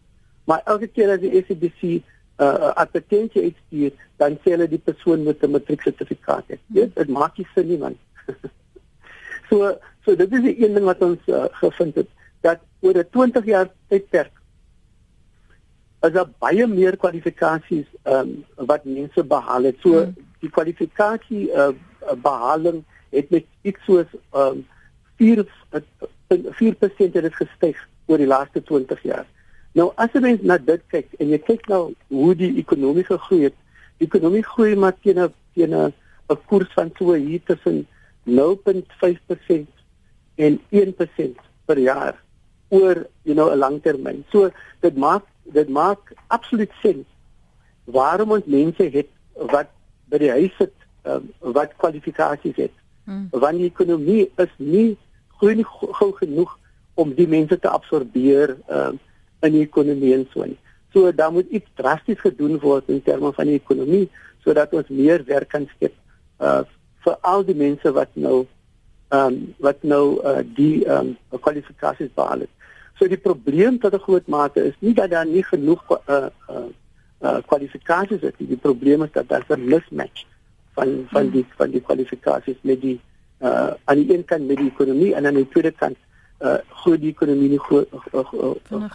Maar 0.46 0.62
elke 0.66 0.88
keer 0.88 1.10
as 1.10 1.20
die 1.20 1.44
SABC 1.48 1.82
'n 1.82 2.04
uh, 2.38 2.72
advertensie 2.84 3.42
uitstuur, 3.42 3.92
dan 4.18 4.38
sê 4.44 4.52
hulle 4.56 4.68
die 4.68 4.84
persoon 4.90 5.24
moet 5.24 5.44
'n 5.44 5.52
matrieksertifikaat 5.52 6.46
hê. 6.48 6.58
Dit 6.68 6.96
dit 6.96 7.10
maak 7.10 7.38
nie 7.38 7.48
sin 7.54 7.68
nie 7.68 7.78
man. 7.78 7.98
so 9.50 9.78
so 10.06 10.16
dit 10.16 10.32
is 10.34 10.42
die 10.42 10.58
een 10.64 10.74
ding 10.74 10.86
wat 10.86 11.02
ons 11.02 11.22
uh, 11.28 11.46
gevind 11.52 11.96
het 11.96 12.10
dat 12.42 12.60
oor 12.82 12.98
'n 12.98 13.10
20 13.12 13.46
jaar 13.46 13.70
tydperk 13.90 14.32
is 16.08 16.14
daar 16.18 16.30
baie 16.40 16.68
meer 16.68 16.98
kwalifikasies 16.98 17.88
ehm 18.04 18.20
um, 18.20 18.68
wat 18.72 18.86
mense 18.86 19.24
behaal 19.24 19.64
het. 19.64 19.78
So 19.84 20.02
hmm. 20.02 20.16
die 20.40 20.50
kwalifikasie 20.50 21.50
uh, 21.52 21.72
behaling 22.22 22.84
het 23.10 23.30
met 23.30 23.46
iets 23.62 23.84
soos 23.86 24.10
ehm 24.32 24.62
um, 24.62 24.66
4 25.18 25.46
4% 26.28 27.14
het 27.14 27.14
dit 27.14 27.36
gestyg 27.36 27.78
oor 28.06 28.18
die 28.18 28.28
laaste 28.28 28.64
20 28.64 29.02
jaar. 29.04 29.26
Nou 29.76 29.92
as 30.00 30.14
jy 30.16 30.22
mens 30.24 30.44
na 30.44 30.58
dit 30.58 30.82
kyk 30.92 31.14
en 31.20 31.32
jy 31.34 31.40
kyk 31.44 31.68
nou 31.72 31.94
hoe 32.14 32.34
die 32.36 32.54
ekonomie 32.62 33.06
gegroei 33.08 33.50
het, 33.50 33.58
die 34.00 34.08
ekonomie 34.08 34.44
groei 34.44 34.76
maar 34.76 34.96
teen 35.04 35.20
'n 35.20 35.34
teen 35.54 35.74
'n 35.74 35.94
'n 36.30 36.40
koers 36.48 36.72
van 36.74 36.92
so 36.98 37.14
hier 37.14 37.42
tussen 37.46 37.88
0.5% 38.26 39.68
en 40.36 40.60
1% 40.72 41.40
per 41.66 41.78
jaar 41.78 42.16
oor 42.70 43.08
you 43.24 43.36
know 43.36 43.52
'n 43.52 43.58
langtermyn. 43.58 44.24
So 44.32 44.50
dit 44.82 44.96
maak 44.98 45.24
dit 45.54 45.70
maak 45.70 46.14
absoluut 46.28 46.72
sin 46.82 47.06
waarom 47.86 48.32
ons 48.32 48.46
mense 48.46 48.90
het 48.94 49.10
wat 49.54 49.70
by 50.10 50.22
die 50.22 50.32
huis 50.32 50.54
sit 50.58 50.74
um, 51.06 51.30
wat 51.40 51.76
kwalifikasies 51.82 52.58
het. 52.58 52.74
Hmm. 53.06 53.28
Want 53.32 53.62
die 53.62 53.70
ekonomie 53.70 54.32
is 54.42 54.54
nie 54.58 54.98
groei 55.38 55.56
nie 55.60 55.68
gou 55.68 56.12
genoeg 56.18 56.56
om 56.96 57.12
die 57.14 57.28
mense 57.30 57.60
te 57.60 57.70
absorbeer 57.70 58.56
um, 58.72 59.00
in 59.46 59.58
die 59.58 59.66
ekonomie 59.66 60.14
en 60.16 60.26
so 60.34 60.48
nie. 60.48 60.58
So 60.96 61.12
daar 61.12 61.34
moet 61.36 61.52
iets 61.52 61.70
drasties 61.76 62.22
gedoen 62.24 62.58
word 62.64 62.90
in 62.90 63.04
terme 63.04 63.34
van 63.36 63.52
die 63.52 63.60
ekonomie 63.60 64.08
sodat 64.46 64.74
ons 64.74 64.90
meer 64.90 65.26
werk 65.28 65.52
kan 65.54 65.68
skep 65.76 65.94
uh, 66.40 66.64
vir 67.06 67.18
al 67.22 67.44
die 67.46 67.58
mense 67.58 67.92
wat 67.94 68.14
nou 68.14 68.46
ehm 69.14 69.36
um, 69.36 69.42
wat 69.62 69.84
nou 69.86 70.18
uh, 70.26 70.42
die 70.58 70.86
ehm 70.86 71.14
um, 71.30 71.42
kwalifikasies 71.42 72.14
behaal 72.16 72.46
het. 72.46 72.54
So 73.00 73.08
die 73.08 73.18
probleem 73.18 73.80
tot 73.80 73.94
'n 73.94 74.06
groot 74.08 74.28
mate 74.28 74.64
is 74.64 74.76
nie 74.80 74.94
dat 74.94 75.10
daar 75.10 75.26
nie 75.28 75.44
genoeg 75.44 75.84
uh 75.92 76.30
uh, 76.50 76.70
uh 77.22 77.38
kwalifikasies 77.46 78.22
is 78.22 78.38
nie. 78.38 78.48
Die 78.48 78.64
probleem 78.68 79.04
is 79.04 79.12
dat 79.12 79.28
daar 79.28 79.46
'n 79.50 79.66
mismatch 79.66 80.26
van 80.74 81.06
van 81.10 81.30
die 81.30 81.46
van 81.58 81.72
die 81.72 81.82
kwalifikasies 81.82 82.58
met 82.62 82.82
die 82.82 83.00
uh 83.42 83.74
aan 83.84 83.96
die 83.96 84.14
een 84.14 84.26
kant 84.26 84.48
met 84.48 84.58
die 84.58 84.72
ekonomie 84.72 85.14
en 85.16 85.26
aan 85.26 85.34
die 85.34 85.50
tweede 85.50 85.72
kant 85.72 85.98
uh 86.40 86.58
groei 86.70 87.00
die 87.00 87.12
ekonomie 87.12 87.50
nie 87.50 87.60
groot 87.60 87.88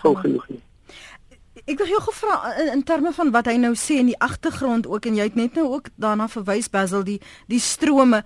gou 0.02 0.14
genoeg 0.16 0.48
nie. 0.48 0.60
Ek 1.66 1.78
wil 1.78 1.86
jou 1.86 2.00
gevra 2.00 2.54
in, 2.62 2.72
in 2.72 2.82
terme 2.82 3.12
van 3.12 3.30
wat 3.30 3.46
hy 3.50 3.56
nou 3.60 3.74
sê 3.76 4.00
in 4.00 4.12
die 4.12 4.18
agtergrond 4.18 4.86
ook 4.86 5.06
en 5.06 5.18
jy 5.18 5.28
het 5.28 5.36
net 5.38 5.54
nou 5.58 5.66
ook 5.76 5.90
daarna 6.00 6.28
verwys 6.28 6.70
Basil 6.72 7.04
die 7.04 7.20
die 7.52 7.60
strome. 7.60 8.22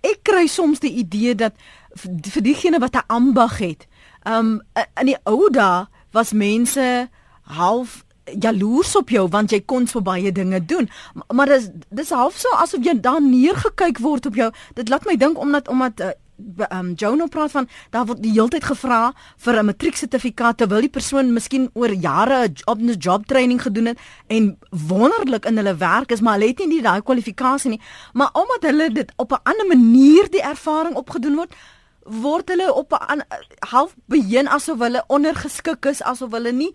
Ek 0.00 0.22
kry 0.24 0.46
soms 0.46 0.80
die 0.80 0.94
idee 1.02 1.34
dat 1.34 1.52
vir 1.94 2.42
diegene 2.42 2.78
wat 2.80 2.96
'n 2.96 3.06
ambag 3.06 3.58
het, 3.58 3.86
Um 4.24 4.60
in 4.74 5.06
die 5.06 5.18
ou 5.24 5.50
dae 5.50 5.86
was 6.12 6.32
mense 6.32 7.08
half 7.42 8.04
jaloers 8.38 8.96
op 8.96 9.10
jou 9.10 9.28
want 9.28 9.50
jy 9.50 9.60
kon 9.66 9.86
so 9.86 10.00
baie 10.00 10.32
dinge 10.32 10.64
doen. 10.64 10.88
Maar 11.32 11.46
dis 11.46 11.68
dis 11.88 12.10
half 12.10 12.36
so 12.38 12.48
asof 12.62 12.84
jy 12.84 13.00
dan 13.00 13.30
neergekyk 13.30 13.98
word 13.98 14.26
op 14.26 14.34
jou. 14.34 14.50
Dit 14.74 14.88
laat 14.88 15.06
my 15.06 15.16
dink 15.16 15.38
omdat 15.38 15.68
omdat 15.68 16.00
uh, 16.00 16.10
um 16.72 16.92
Jono 16.96 17.26
praat 17.26 17.50
van 17.50 17.68
daar 17.90 18.06
word 18.06 18.22
die 18.22 18.32
heeltyd 18.32 18.64
gevra 18.64 19.12
vir 19.36 19.58
'n 19.58 19.66
matrieksertifikaat 19.66 20.56
terwyl 20.56 20.80
die 20.80 20.96
persoon 20.96 21.32
miskien 21.32 21.70
oor 21.74 21.92
jare 21.92 22.48
'n 22.48 22.52
job, 22.54 22.78
job 22.98 23.26
training 23.26 23.62
gedoen 23.62 23.86
het 23.86 23.98
en 24.26 24.58
wonderlik 24.70 25.44
in 25.44 25.56
hulle 25.56 25.76
werk 25.76 26.12
is 26.12 26.20
maar 26.20 26.38
hulle 26.38 26.48
het 26.48 26.58
nie 26.58 26.68
die 26.68 26.82
daai 26.82 27.02
kwalifikasie 27.02 27.70
nie 27.70 27.80
maar 28.12 28.30
omdat 28.32 28.70
hulle 28.70 28.92
dit 28.92 29.12
op 29.16 29.32
'n 29.32 29.42
ander 29.42 29.66
manier 29.66 30.30
die 30.30 30.42
ervaring 30.42 30.94
opgedoen 30.94 31.36
word 31.36 31.54
word 32.10 32.48
hulle 32.48 32.72
op 32.74 32.92
'n 32.92 33.22
half 33.70 33.94
beheen 34.06 34.48
asof 34.48 34.78
hulle 34.78 35.04
ondergeskik 35.06 35.84
is 35.84 36.02
asof 36.02 36.30
hulle 36.30 36.52
nie 36.52 36.74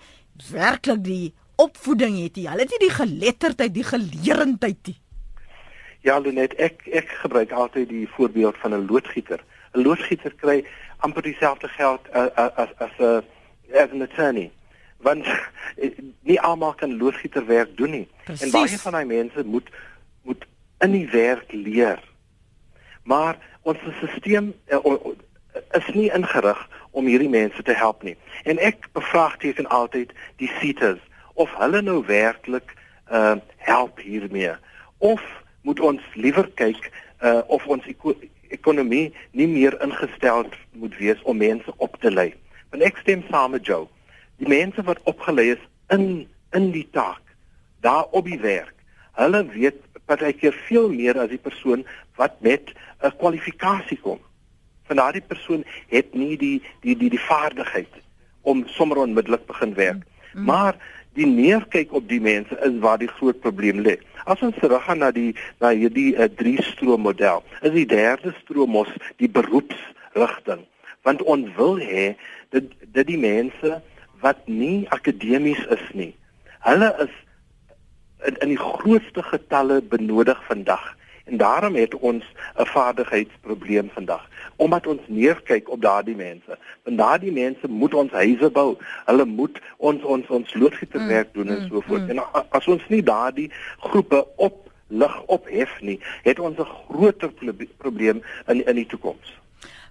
werklik 0.52 1.04
die 1.04 1.34
opvoeding 1.56 2.24
het 2.24 2.36
nie. 2.36 2.48
Hulle 2.50 2.62
het 2.62 2.70
nie 2.70 2.88
die 2.88 2.96
geletterdheid, 2.96 3.74
die 3.74 3.84
geleerendheid 3.84 4.88
nie. 4.88 5.00
Ja, 6.06 6.20
Lenet, 6.20 6.54
ek 6.62 6.86
ek 6.86 7.10
gebruik 7.24 7.52
altyd 7.52 7.90
die 7.90 8.08
voorbeeld 8.08 8.58
van 8.58 8.74
'n 8.74 8.86
loodgieter. 8.86 9.44
'n 9.74 9.82
Loodgieter 9.82 10.34
kry 10.34 10.66
amper 10.98 11.22
dieselfde 11.22 11.68
geld 11.68 12.12
as 12.12 12.30
as 12.56 12.70
as 12.78 13.00
'n 13.00 13.24
as 13.74 13.92
'n 13.92 14.02
attorney. 14.02 14.52
Want 14.98 15.26
nie 16.30 16.42
almal 16.42 16.74
kan 16.74 16.98
loodgieterwerk 16.98 17.78
doen 17.78 17.90
nie. 17.90 18.08
Precies. 18.24 18.46
En 18.46 18.52
baie 18.52 18.80
van 18.80 18.92
daai 18.92 19.06
mense 19.06 19.44
moet 19.46 19.70
moet 20.22 20.46
in 20.80 20.92
die 20.92 21.10
werk 21.10 21.52
leer. 21.52 22.04
Maar 23.04 23.38
ons 23.62 23.78
stelsel 24.18 24.56
is 25.72 25.88
nie 25.94 26.12
ingerig 26.14 26.70
om 26.92 27.06
hierdie 27.06 27.30
mense 27.30 27.64
te 27.64 27.74
help 27.74 28.04
nie. 28.04 28.16
En 28.44 28.60
ek 28.60 28.88
bevraagteken 28.96 29.68
altyd 29.68 30.14
die 30.42 30.52
CETAs 30.60 31.02
of 31.34 31.52
hulle 31.60 31.82
nou 31.82 32.02
werklik 32.08 32.76
uh 33.12 33.36
help 33.66 34.00
hiermee 34.00 34.54
of 34.98 35.22
moet 35.62 35.80
ons 35.80 36.02
liewer 36.14 36.48
kyk 36.62 36.92
uh 37.22 37.42
of 37.48 37.66
ons 37.68 37.86
eko 37.92 38.16
ekonomie 38.54 39.14
nie 39.32 39.48
meer 39.50 39.76
ingestel 39.84 40.46
moet 40.72 40.98
wees 40.98 41.22
om 41.24 41.38
mense 41.38 41.74
op 41.78 41.98
te 42.00 42.12
lei. 42.12 42.32
Want 42.70 42.86
ek 42.86 43.02
stem 43.02 43.24
saam 43.30 43.52
met 43.58 43.66
Joe. 43.66 43.88
Die 44.38 44.48
mense 44.48 44.84
wat 44.86 45.02
opgelei 45.04 45.52
is 45.56 45.64
in 45.94 46.28
in 46.56 46.72
die 46.72 46.88
taak 46.92 47.22
daar 47.84 48.08
op 48.12 48.26
die 48.26 48.40
werk. 48.40 48.74
Hulle 49.20 49.44
weet 49.52 49.82
partykeer 50.06 50.56
veel 50.70 50.90
meer 50.94 51.20
as 51.20 51.30
die 51.30 51.42
persoon 51.42 51.86
wat 52.16 52.40
met 52.42 52.72
'n 53.02 53.12
kwalifikasie 53.18 54.00
kom 54.00 54.22
van 54.88 55.02
daardie 55.02 55.24
persoon 55.26 55.64
het 55.90 56.14
nie 56.14 56.38
die 56.38 56.58
die 56.82 56.98
die 56.98 57.10
die 57.10 57.26
vaardigheid 57.28 58.02
om 58.42 58.68
sommer 58.68 58.98
onmiddellik 59.02 59.46
begin 59.46 59.74
werk. 59.74 60.04
Mm. 60.34 60.46
Maar 60.46 60.78
die 61.16 61.28
neerkyk 61.28 61.94
op 61.94 62.08
die 62.10 62.22
mense 62.22 62.58
is 62.68 62.78
waar 62.84 63.00
die 63.00 63.10
groot 63.18 63.40
probleem 63.40 63.80
lê. 63.86 63.96
As 64.26 64.42
ons 64.46 64.58
teruggaan 64.60 65.02
na 65.04 65.12
die 65.16 65.34
na 65.64 65.72
hierdie 65.72 66.12
uh, 66.16 66.28
drie 66.38 66.62
stroom 66.64 67.06
model, 67.08 67.44
is 67.62 67.74
die 67.76 67.88
derde 67.90 68.36
stroom 68.42 68.76
mos 68.76 68.92
die 69.22 69.32
beroepsrigting. 69.32 70.66
Want 71.08 71.24
ons 71.24 71.52
wil 71.58 71.80
hê 71.80 72.14
dat 72.56 72.68
dat 72.98 73.08
die 73.08 73.20
mense 73.22 73.80
wat 74.22 74.48
nie 74.50 74.88
akademies 74.96 75.62
is 75.74 75.86
nie, 75.94 76.12
hulle 76.66 76.92
is 77.06 77.14
in, 78.26 78.38
in 78.42 78.54
die 78.56 78.62
grootste 78.62 79.24
getalle 79.24 79.82
benodig 79.82 80.40
vandag. 80.50 80.84
En 81.26 81.38
daarom 81.38 81.76
het 81.76 81.96
ons 81.96 82.24
'n 82.56 82.66
vaardigheidsprobleem 82.66 83.90
vandag 83.94 84.28
omdat 84.56 84.88
ons 84.88 85.02
neerkyk 85.08 85.70
op 85.70 85.82
daardie 85.82 86.16
mense. 86.16 86.58
Want 86.84 86.98
daardie 86.98 87.32
mense 87.32 87.68
moet 87.68 87.94
ons 87.94 88.12
huise 88.12 88.50
bou. 88.50 88.76
Hulle 89.06 89.26
moet 89.26 89.62
ons 89.78 90.04
ons 90.04 90.28
ons 90.28 90.54
loodgieterwerk 90.54 91.34
doen 91.34 91.48
en 91.48 91.62
mm, 91.62 91.68
so 91.68 91.82
voort. 91.88 92.02
Mm. 92.02 92.10
En 92.10 92.46
as 92.50 92.68
ons 92.68 92.84
nie 92.88 93.04
daardie 93.04 93.52
groepe 93.80 94.26
op 94.36 94.62
lig 94.88 95.24
ophef 95.26 95.82
nie, 95.82 96.00
het 96.24 96.40
ons 96.40 96.58
'n 96.58 96.68
groter 96.90 97.32
probleem 97.78 98.22
in 98.48 98.66
in 98.66 98.76
die 98.76 98.86
toekoms. 98.88 99.40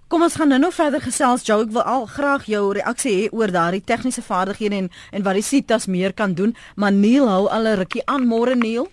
Kom 0.07 0.21
ons 0.21 0.35
gaan 0.35 0.47
nou 0.47 0.59
nog 0.59 0.73
verder 0.73 1.01
gesels. 1.01 1.45
Jo, 1.45 1.61
ek 1.61 1.71
wil 1.71 1.81
al 1.81 2.05
graag 2.05 2.45
jou 2.45 2.73
reaksie 2.73 3.13
hê 3.15 3.33
oor 3.33 3.51
daardie 3.51 3.83
tegniese 3.83 4.21
vaardighede 4.21 4.75
en 4.75 4.89
en 5.11 5.23
wat 5.23 5.33
die 5.33 5.43
sitas 5.43 5.85
meer 5.85 6.13
kan 6.13 6.33
doen. 6.33 6.55
Maar 6.75 6.91
Neil 6.91 7.27
hou 7.29 7.47
al 7.49 7.67
'n 7.67 7.77
rukkie 7.77 8.05
aan 8.05 8.27
môre 8.27 8.55
Neil. 8.55 8.87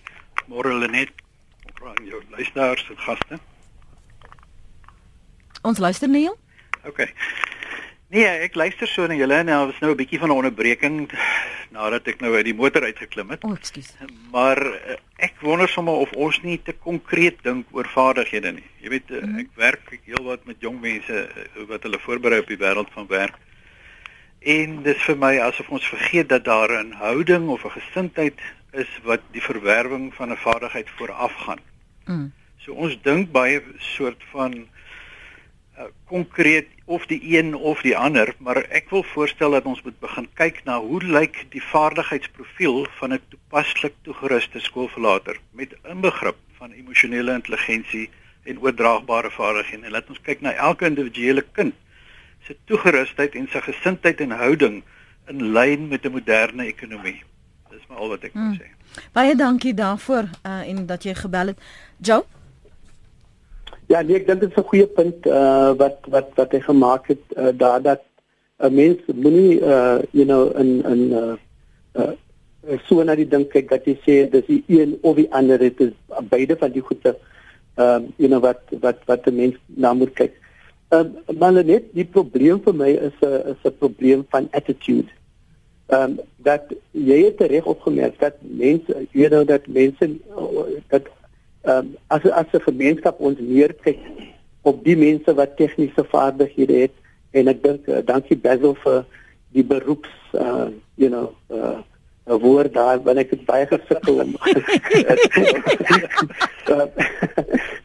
Môre 0.47 0.73
Lenet. 0.73 1.22
Aan 1.83 2.05
jou 2.05 2.21
luisteraars 2.29 2.89
en 2.89 2.97
gaste. 2.97 3.39
Ons 5.61 5.77
luister 5.77 6.09
Neil. 6.09 6.37
OK. 6.87 7.07
Nee, 8.13 8.27
ek 8.45 8.55
luister 8.55 8.87
so 8.87 9.07
na 9.09 9.15
julle 9.17 9.39
en 9.41 9.47
nou 9.49 9.59
was 9.71 9.79
nou 9.81 9.91
'n 9.91 9.97
bietjie 9.97 10.19
van 10.19 10.29
'n 10.29 10.37
onderbreking 10.37 11.09
nadat 11.73 12.07
ek 12.07 12.21
nou 12.21 12.35
uit 12.35 12.45
die 12.45 12.53
motor 12.53 12.83
uitgeklim 12.83 13.29
het. 13.33 13.43
O, 13.43 13.49
oh, 13.49 13.57
ekskuus. 13.57 13.89
Maar 14.31 14.61
eh, 14.61 14.97
ek 15.15 15.41
wonder 15.41 15.69
sommer 15.69 15.93
of 15.93 16.11
ons 16.11 16.41
nie 16.41 16.59
te 16.61 16.73
konkreet 16.73 17.41
dink 17.43 17.65
oor 17.71 17.87
vaardighede 17.89 18.51
nie. 18.51 18.69
Jy 18.81 18.89
weet, 18.89 19.09
mm 19.09 19.19
-hmm. 19.19 19.39
ek 19.39 19.49
werk 19.55 19.99
heelwat 20.05 20.45
met 20.45 20.55
jong 20.59 20.79
mense 20.81 21.25
eh, 21.25 21.65
wat 21.67 21.83
hulle 21.83 21.99
voorberei 21.99 22.39
op 22.39 22.47
die 22.47 22.61
wêreld 22.61 22.91
van 22.93 23.07
werk. 23.07 23.35
En 24.39 24.83
dit 24.83 24.95
is 24.95 25.03
vir 25.03 25.17
my 25.17 25.39
asof 25.39 25.69
ons 25.69 25.87
vergeet 25.87 26.29
dat 26.29 26.45
daar 26.45 26.83
'n 26.83 26.91
houding 26.91 27.49
of 27.49 27.65
'n 27.65 27.79
gesindheid 27.79 28.39
is 28.71 28.89
wat 29.03 29.21
die 29.31 29.41
verwerwing 29.41 30.13
van 30.13 30.31
'n 30.31 30.37
vaardigheid 30.37 30.89
vooraf 30.89 31.33
gaan. 31.33 31.72
Mm. 32.05 32.31
So 32.65 32.73
ons 32.73 32.95
dink 33.01 33.31
baie 33.31 33.61
soort 33.79 34.23
van 34.31 34.65
Eh, 35.73 35.83
konkreet 36.05 36.67
of 36.85 37.05
die 37.05 37.37
een 37.37 37.55
of 37.55 37.81
die 37.81 37.97
ander, 37.97 38.35
maar 38.37 38.59
ek 38.69 38.91
wil 38.93 39.01
voorstel 39.03 39.55
dat 39.57 39.65
ons 39.65 39.81
moet 39.81 39.95
begin 39.99 40.27
kyk 40.37 40.59
na 40.67 40.75
hoe 40.79 40.99
lyk 41.01 41.39
die 41.49 41.63
vaardigheidsprofiel 41.65 42.85
van 42.99 43.13
'n 43.13 43.21
toepaslik 43.29 43.95
toegeruste 44.01 44.59
skoolverlater 44.59 45.39
met 45.51 45.73
inbegrip 45.89 46.37
van 46.59 46.71
emosionele 46.71 47.33
intelligensie, 47.33 48.09
en 48.43 48.59
oordraagbare 48.59 49.31
vaardighede. 49.31 49.89
Laat 49.89 50.09
ons 50.09 50.21
kyk 50.21 50.41
na 50.41 50.51
elke 50.51 50.85
individuele 50.85 51.45
kind 51.51 51.73
se 52.45 52.57
toegerusdheid 52.65 53.35
en 53.35 53.47
sy 53.51 53.59
gesindheid 53.59 54.21
en 54.21 54.31
houding 54.31 54.83
in 55.27 55.43
lyn 55.53 55.87
met 55.87 56.05
'n 56.05 56.11
moderne 56.11 56.65
ekonomie. 56.65 57.23
Dis 57.69 57.87
maar 57.87 57.97
al 57.97 58.09
wat 58.09 58.23
ek 58.23 58.33
wil 58.33 58.53
sê. 58.53 58.69
Baie 59.11 59.35
dankie 59.35 59.73
daarvoor 59.73 60.29
uh, 60.45 60.69
en 60.69 60.85
dat 60.85 61.03
jy 61.03 61.13
gebel 61.13 61.53
het. 61.53 61.59
Joe 61.97 62.23
Ja, 63.91 64.01
nee, 64.01 64.15
ek 64.15 64.27
dink 64.27 64.39
dit 64.41 64.49
is 64.49 64.57
'n 64.57 64.69
goeie 64.69 64.87
punt 64.87 65.25
uh 65.27 65.71
wat 65.77 65.97
wat 66.07 66.29
wat 66.35 66.51
hy 66.51 66.59
gemaak 66.59 67.07
het 67.07 67.23
uh, 67.37 67.51
daar 67.53 67.81
dat 67.81 68.01
'n 68.59 68.73
mens 68.73 68.99
moenie 69.05 69.59
uh 69.59 69.99
you 70.11 70.25
know 70.25 70.49
in 70.57 70.83
in 70.85 71.01
uh, 71.11 71.35
uh 71.99 72.13
so 72.87 73.03
na 73.03 73.15
die 73.15 73.27
ding 73.27 73.47
kyk 73.51 73.69
dat 73.69 73.85
jy 73.85 73.95
sê 74.05 74.15
dis 74.31 74.45
die 74.47 74.63
een 74.67 74.97
of 75.01 75.15
die 75.15 75.27
ander 75.31 75.59
dit 75.59 75.79
is 75.81 75.93
beide 76.29 76.55
van 76.57 76.71
die 76.71 76.81
goede 76.81 77.17
ehm 77.75 77.95
um, 77.95 78.13
you 78.17 78.29
know 78.29 78.39
wat 78.41 78.61
wat 78.81 78.97
wat 79.05 79.27
'n 79.27 79.35
mens 79.35 79.55
na 79.67 79.93
moet 79.93 80.13
kyk. 80.13 80.33
Ehm 80.89 81.11
um, 81.27 81.37
maar 81.37 81.51
net 81.51 81.83
die 81.93 82.05
probleem 82.05 82.61
vir 82.63 82.75
my 82.75 82.89
is 82.89 83.17
'n 83.21 83.53
is 83.53 83.61
'n 83.65 83.77
probleem 83.77 84.25
van 84.29 84.47
attitude. 84.51 85.09
Ehm 85.93 86.03
um, 86.03 86.19
dat 86.37 86.63
jy 86.91 87.17
het 87.23 87.41
reg 87.51 87.65
opgemerk 87.69 88.19
dat 88.19 88.33
mense 88.41 89.05
you 89.11 89.27
know 89.29 89.47
dat 89.47 89.67
mense 89.67 90.09
dat 90.87 91.05
ehm 91.61 91.77
um, 91.77 91.95
as 92.07 92.23
as 92.31 92.45
'n 92.51 92.67
gemeenskap 92.69 93.19
ons 93.19 93.39
meer 93.39 93.73
kyk 93.73 93.99
op 94.61 94.83
die 94.83 94.97
mense 94.97 95.33
wat 95.33 95.57
tegniese 95.57 96.03
vaardighede 96.13 96.73
het 96.73 96.95
en 97.31 97.47
ek 97.47 97.63
dink 97.63 97.87
uh, 97.87 97.99
dankie 98.05 98.37
Basil 98.37 98.75
vir 98.83 99.05
die 99.51 99.63
beroeps 99.63 100.13
uh 100.33 100.67
you 100.95 101.09
know 101.09 101.27
uh 101.49 101.79
'n 102.25 102.39
woord 102.41 102.73
daar 102.73 103.03
wanneer 103.03 103.23
ek 103.23 103.29
dit 103.35 103.45
baie 103.45 103.65
gesukkel 103.67 104.19
om 104.23 104.35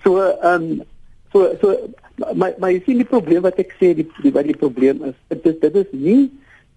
so 0.04 0.10
ehm 0.18 0.62
um, 0.62 0.82
so 1.32 1.54
so 1.60 1.66
my 2.34 2.54
my 2.58 2.82
sien 2.84 3.02
die 3.02 3.12
probleem 3.14 3.42
wat 3.42 3.58
ek 3.58 3.74
sê 3.80 3.94
die, 3.94 4.08
die 4.22 4.32
wat 4.32 4.46
die 4.46 4.60
probleem 4.64 5.02
is 5.04 5.18
dit 5.28 5.46
is 5.52 5.58
dit 5.60 5.74
is 5.82 5.90
nie 5.92 6.30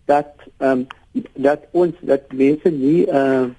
dat 0.05 0.33
ehm 0.57 0.71
um, 0.71 0.87
dat 1.33 1.67
ons 1.71 1.95
dat 2.01 2.31
mense 2.31 2.69
nie 2.69 3.07
uh, 3.07 3.49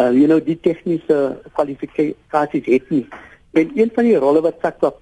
uh, 0.00 0.10
you 0.12 0.26
know 0.26 0.40
die 0.40 0.58
tegniese 0.60 1.38
kwalifikasies 1.56 2.66
het 2.66 2.90
nie. 2.90 3.06
En 3.56 3.70
een 3.74 3.90
van 3.94 4.04
die 4.04 4.18
rolle 4.20 4.42
wat 4.44 4.60
SACPA 4.60 4.92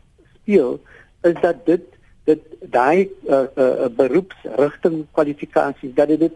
speel 0.40 0.78
is 1.22 1.40
dat 1.40 1.66
dit 1.66 1.90
dit 2.24 2.44
daai 2.72 3.10
uh, 3.28 3.44
uh, 3.56 3.88
beroepsrigting 3.96 5.04
kwalifikasies 5.12 5.94
dat 5.94 6.08
dit 6.08 6.32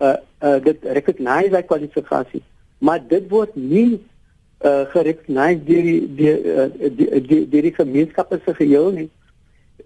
uh, 0.00 0.16
uh 0.42 0.56
dit 0.64 0.84
recognize 0.96 1.52
daai 1.52 1.62
kwalifikasie 1.62 2.42
maar 2.80 3.00
dit 3.08 3.28
word 3.28 3.54
nie 3.54 4.00
uh 4.64 4.84
gerecognize 4.92 5.64
deur 5.64 5.82
die 5.82 6.14
die 6.16 6.32
uh, 6.52 6.66
die 6.74 7.20
die, 7.26 7.46
die, 7.48 7.62
die 7.68 7.74
gemeenskap 7.74 8.32
as 8.32 8.44
geheel 8.44 8.90
nie. 8.96 9.08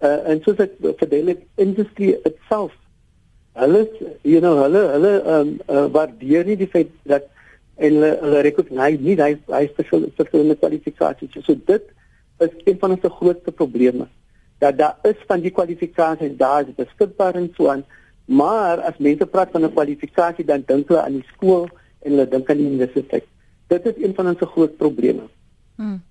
Uh 0.01 0.31
en 0.31 0.41
soos 0.43 0.63
ek 0.63 0.75
verduidelik 0.83 1.45
industry 1.63 2.15
itself 2.31 2.73
hulle 3.63 3.85
you 4.23 4.41
know 4.41 4.57
hulle 4.63 4.83
hulle 4.95 5.13
um 5.37 5.55
uh, 5.69 5.87
waardeer 5.97 6.45
nie 6.45 6.57
die 6.57 6.71
feit 6.77 6.93
dat 7.03 7.31
en 7.77 7.97
hulle, 7.97 8.13
hulle 8.23 8.45
recognize 8.49 9.01
nie 9.01 9.17
daai 9.17 9.35
daai 9.47 9.69
verskillende 9.77 10.59
kwalifikasies 10.63 11.45
so 11.47 11.59
dit 11.73 11.91
is 12.47 12.55
een 12.65 12.79
van 12.79 12.97
ons 12.97 13.11
grootste 13.19 13.53
probleme 13.53 14.09
dat 14.59 14.79
daar 14.79 15.11
is 15.11 15.21
van 15.29 15.41
die 15.41 15.55
kwalifikasies 15.55 16.37
daar 16.37 16.67
is 16.67 16.79
beskikbaar 16.79 17.35
en 17.41 17.53
so 17.57 17.69
aan 17.69 17.85
Maar 18.25 18.81
as 18.81 18.97
mense 18.99 19.27
praat 19.27 19.51
van 19.51 19.65
'n 19.65 19.73
kwalifikasie 19.73 20.45
dan 20.45 20.63
dink 20.67 20.89
hulle 20.89 21.03
aan 21.03 21.13
die 21.13 21.27
skool 21.37 21.69
en 22.01 22.11
hulle 22.11 22.29
dink 22.29 22.51
aan 22.51 22.57
die 22.57 22.67
universiteit. 22.67 23.25
Dit 23.67 23.87
is 23.87 24.05
een 24.05 24.15
van 24.15 24.29
ons 24.29 24.39
groot 24.41 24.77
probleme. 24.77 25.23
Hmm. 25.77 26.03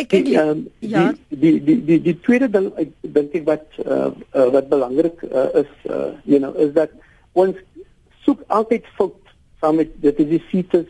Ek 0.00 0.10
die, 0.10 0.36
um, 0.40 0.64
ja. 0.80 1.10
Die 1.28 1.58
die 1.64 1.76
die 1.84 1.98
die 2.00 2.16
tweede 2.24 2.48
ding 2.52 2.70
ek 2.80 2.92
dink 3.16 3.34
ek 3.36 3.46
wat 3.48 3.66
uh, 3.84 4.10
uh, 4.32 4.48
wat 4.54 4.70
belangrik 4.72 5.20
uh, 5.28 5.48
is 5.60 5.70
uh, 5.90 6.12
you 6.24 6.40
know 6.40 6.54
is 6.56 6.72
dat 6.76 6.92
ons 7.38 7.58
soek 8.24 8.40
altyd 8.48 8.88
fout 8.96 9.34
van 9.60 9.76
met 9.76 9.92
dit 10.00 10.22
is 10.24 10.30
die 10.36 10.42
sites 10.48 10.88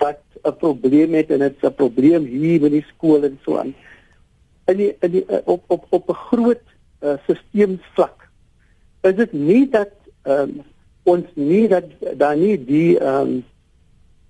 wat 0.00 0.22
'n 0.44 0.56
probleem 0.60 1.14
het 1.14 1.30
en 1.30 1.44
dit's 1.44 1.64
'n 1.64 1.76
probleem 1.76 2.24
hier 2.24 2.60
by 2.60 2.70
die 2.72 2.86
skool 2.94 3.24
en 3.24 3.38
so 3.44 3.58
aan. 3.60 3.74
In 4.72 4.76
die 4.76 4.92
in 5.00 5.10
die 5.10 5.24
op 5.44 5.64
op 5.68 5.86
op 5.90 6.08
'n 6.08 6.20
groot 6.32 6.64
uh, 7.04 7.16
stelselsvlak 7.24 8.28
is 9.02 9.14
dit 9.14 9.32
nie 9.32 9.68
dat 9.68 9.92
um, 10.24 10.62
ons 11.04 11.26
nie 11.34 11.68
dat 11.68 11.84
daar 12.16 12.36
nie 12.36 12.56
die 12.56 12.98
ehm 12.98 13.20
um, 13.20 13.44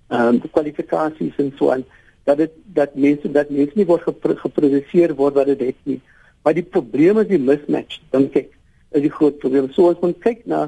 ehm 0.07 0.27
um, 0.27 0.41
kwalifikasies 0.51 1.37
en 1.37 1.53
so 1.57 1.71
aan 1.71 1.85
dat 2.25 2.41
dit 2.41 2.53
dat 2.77 2.95
mense 2.95 3.31
dat 3.31 3.49
mense 3.53 3.77
nie 3.77 3.87
word 3.89 4.05
gepro 4.07 4.35
geproduseer 4.41 5.15
word 5.15 5.37
wat 5.37 5.51
dit 5.53 5.63
het 5.69 5.79
nie. 5.89 6.01
Maar 6.43 6.57
die 6.57 6.65
probleem 6.65 7.21
is 7.21 7.29
die 7.29 7.41
mismatch 7.41 8.01
dink 8.13 8.35
ek 8.35 8.51
is 8.95 9.05
die 9.05 9.13
groot 9.13 9.39
probleem. 9.41 9.71
So 9.73 9.91
as 9.91 10.01
ons 10.05 10.17
kyk 10.23 10.45
na 10.49 10.67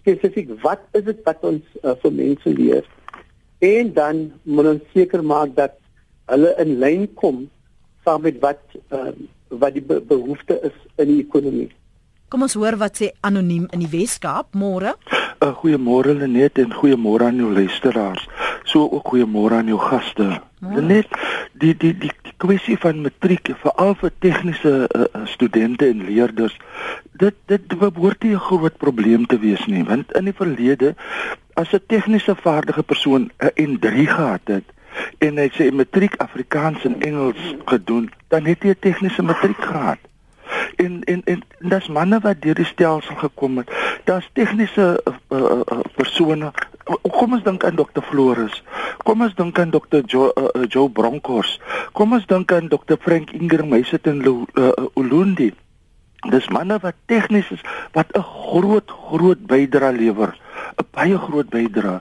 spesifiek 0.00 0.54
wat 0.62 0.84
is 0.98 1.06
dit 1.08 1.20
wat 1.26 1.42
ons 1.46 1.64
uh, 1.82 1.94
vir 2.02 2.14
mense 2.22 2.54
leer 2.54 2.86
en 3.64 3.92
dan 3.94 4.20
moet 4.42 4.72
ons 4.74 4.92
seker 4.94 5.22
maak 5.26 5.54
dat 5.56 5.74
hulle 6.30 6.52
in 6.62 6.76
lyn 6.82 7.06
kom 7.18 7.46
saam 8.06 8.22
met 8.26 8.38
wat 8.42 8.62
uh, 8.94 9.12
wat 9.48 9.74
die 9.74 9.82
be 9.82 10.00
behoefte 10.04 10.58
is 10.62 10.76
in 11.00 11.08
die 11.08 11.22
ekonomie. 11.24 11.70
Kom 12.28 12.44
ons 12.44 12.58
hoor 12.60 12.76
wat 12.76 13.00
sê 13.00 13.10
anoniem 13.24 13.64
in 13.72 13.80
die 13.80 13.88
Weskaap. 13.88 14.52
Môre. 14.52 14.92
'n 15.40 15.46
uh, 15.46 15.54
Goeiemôre 15.54 16.14
Lenet 16.14 16.58
en 16.58 16.72
goeiemôre 16.74 17.24
aan 17.24 17.36
jou 17.36 17.52
luisteraars. 17.52 18.28
So 18.64 18.88
ook 18.90 19.08
goeiemôre 19.08 19.54
aan 19.54 19.66
jou 19.66 19.78
gaste. 19.78 20.40
Lenet, 20.60 21.06
die 21.52 21.76
die 21.76 21.98
die, 21.98 22.10
die 22.22 22.34
kwessie 22.36 22.78
van 22.78 23.02
matriek 23.02 23.50
veral 23.62 23.94
vir 24.00 24.10
tegniese 24.18 24.72
uh, 24.88 25.04
studente 25.24 25.86
en 25.86 26.04
leerders, 26.04 26.56
dit 27.12 27.34
dit 27.46 27.78
behoort 27.78 28.22
nie 28.22 28.34
'n 28.34 28.46
groot 28.48 28.76
probleem 28.76 29.26
te 29.26 29.38
wees 29.38 29.66
nie, 29.66 29.84
want 29.84 30.12
in 30.12 30.24
die 30.24 30.34
verlede 30.34 30.94
as 31.54 31.72
'n 31.72 31.86
tegniese 31.86 32.34
vaardige 32.34 32.82
persoon 32.82 33.30
'n 33.38 33.54
N3 33.54 34.06
gehad 34.06 34.44
het 34.44 34.66
en 35.18 35.38
hy 35.38 35.48
sê 35.54 35.70
matriek 35.70 36.14
Afrikaans 36.16 36.84
en 36.84 37.00
Engels 37.00 37.54
gedoen, 37.64 38.10
dan 38.28 38.44
het 38.44 38.62
hy 38.62 38.68
'n 38.68 38.80
tegniese 38.80 39.22
matriek 39.22 39.62
gehad 39.62 39.98
en 40.76 41.02
en 41.04 41.22
en 41.24 41.42
dis 41.58 41.88
manne 41.88 42.20
wat 42.20 42.42
deur 42.42 42.54
die 42.54 42.64
stelsel 42.64 43.14
gekom 43.14 43.56
het. 43.56 43.72
Daar's 44.04 44.30
tegniese 44.32 45.00
uh, 45.30 45.62
uh, 45.62 45.84
persone. 45.96 46.52
Kom 46.88 47.36
ons 47.36 47.44
dink 47.44 47.64
aan 47.64 47.76
Dr. 47.76 48.02
Floris. 48.02 48.62
Kom 49.04 49.22
ons 49.22 49.34
dink 49.36 49.58
aan 49.60 49.72
Dr. 49.74 50.02
Jo, 50.08 50.30
uh, 50.32 50.64
Joe 50.68 50.88
Bronkos. 50.88 51.58
Kom 51.92 52.16
ons 52.16 52.26
dink 52.26 52.52
aan 52.52 52.68
Dr. 52.72 52.96
Frank 53.00 53.32
Ingram, 53.36 53.72
hy 53.76 53.82
sit 53.84 54.08
in 54.08 54.22
uh, 54.24 54.42
uh, 54.56 54.72
Ulundi. 54.98 55.52
Dis 56.32 56.48
manne 56.50 56.80
wat 56.82 56.96
tegnies 57.06 57.46
is 57.54 57.60
wat 57.94 58.10
'n 58.16 58.24
groot 58.26 58.90
groot 58.90 59.38
bydrae 59.46 59.92
lewer. 59.94 60.34
'n 60.78 60.86
baie 60.90 61.18
groot 61.18 61.48
bydrae. 61.48 62.00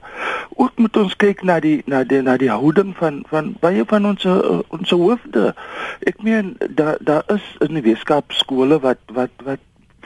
Ook 0.57 0.73
moet 0.81 0.97
ons 0.97 1.15
kyk 1.15 1.43
na 1.43 1.59
die 1.59 1.83
na 1.85 2.03
die 2.03 2.21
na 2.21 2.37
die 2.37 2.49
houding 2.49 2.95
van 2.97 3.21
van 3.29 3.53
baie 3.61 3.85
van 3.85 4.05
ons 4.05 4.25
ons 4.73 4.89
hoofde. 4.89 5.53
Ek 6.01 6.17
meen 6.23 6.57
daar 6.69 6.97
daar 6.99 7.23
is 7.27 7.45
in 7.59 7.77
die 7.77 7.85
wetenskap 7.85 8.31
skole 8.33 8.79
wat 8.79 8.99
wat 9.13 9.29
wat 9.43 9.61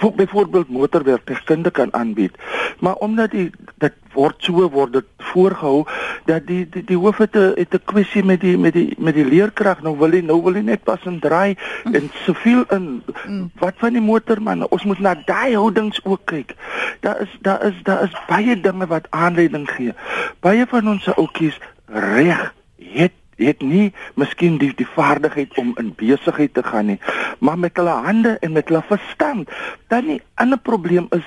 byvoorbeeld 0.10 0.70
motorwerktuigkunde 0.70 1.72
kan 1.72 1.94
aanbied. 1.94 2.38
Maar 2.80 2.96
omdat 2.96 3.32
die 3.32 3.50
dit 3.78 3.94
word 4.14 4.36
so 4.44 4.70
word 4.70 4.94
dit 4.94 5.06
voorgehou 5.32 5.86
dat 6.26 6.48
die 6.48 6.66
die, 6.70 6.84
die 6.84 6.98
hoof 6.98 7.18
het 7.18 7.36
'n 7.36 7.54
het 7.56 7.74
'n 7.74 7.84
kwessie 7.86 8.24
met 8.24 8.42
die 8.42 8.58
met 8.58 8.74
die 8.74 8.96
met 8.98 9.14
die 9.14 9.26
leerkrag 9.26 9.82
nou 9.82 9.98
wil 9.98 10.12
hy 10.12 10.22
nou 10.22 10.42
wil 10.44 10.54
hy 10.54 10.62
net 10.62 10.84
pas 10.84 11.06
en 11.06 11.20
draai 11.20 11.56
mm. 11.84 11.96
en 11.96 12.10
soveel 12.26 12.64
in 12.70 13.04
mm. 13.28 13.52
wat 13.60 13.74
van 13.78 13.94
die 13.94 14.02
motorman 14.02 14.68
ons 14.68 14.84
moet 14.84 15.00
na 15.00 15.16
daai 15.26 15.56
houdings 15.56 16.00
ook 16.04 16.26
kyk. 16.26 16.56
Daar 17.00 17.22
is 17.22 17.38
daar 17.42 17.66
is 17.66 17.84
daar 17.84 18.04
is 18.04 18.16
baie 18.28 18.62
dinge 18.62 18.88
wat 18.88 19.08
aanleiding 19.10 19.70
gee. 19.70 19.94
Baie 20.40 20.66
van 20.68 20.88
ons 20.88 21.16
ouetjies 21.16 21.60
reg 21.88 22.54
het 22.78 23.21
het 23.48 23.62
nie 23.62 23.94
miskien 24.16 24.58
die 24.58 24.74
die 24.76 24.88
vaardigheid 24.88 25.58
om 25.58 25.74
in 25.82 25.94
besigheid 25.98 26.54
te 26.54 26.64
gaan 26.64 26.86
nie, 26.86 27.00
maar 27.40 27.60
met 27.60 27.78
hulle 27.78 27.98
hande 28.06 28.38
en 28.42 28.52
met 28.52 28.68
hulle 28.68 28.84
verstand. 28.88 29.50
Dan 29.88 30.06
'n 30.06 30.22
ander 30.36 30.60
probleem 30.60 31.08
is 31.10 31.26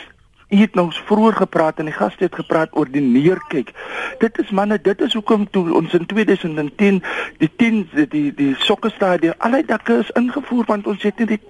Jy 0.55 0.61
het 0.61 0.77
nou 0.79 0.91
vroeër 0.93 1.33
gepraat 1.33 1.81
en 1.83 1.89
die 1.89 1.97
gaste 1.97 2.27
het 2.29 2.35
gepraat 2.35 2.77
oor 2.79 2.87
die 2.91 3.03
neerkyk. 3.03 3.73
Dit 4.21 4.39
is 4.39 4.51
manne, 4.51 4.77
dit 4.79 5.01
is 5.01 5.17
hoekom 5.17 5.49
toe 5.51 5.73
ons 5.75 5.95
in 5.97 6.07
2010 6.07 7.01
die 7.41 7.51
10 7.57 7.81
die 7.95 8.07
die, 8.13 8.29
die 8.35 8.53
sokkestadie 8.63 9.33
al 9.39 9.57
die 9.59 9.65
dakke 9.67 9.99
is 10.05 10.13
ingevoer 10.21 10.69
want 10.71 10.87
ons 10.87 11.03
het 11.03 11.19
nie 11.19 11.27
die 11.35 11.41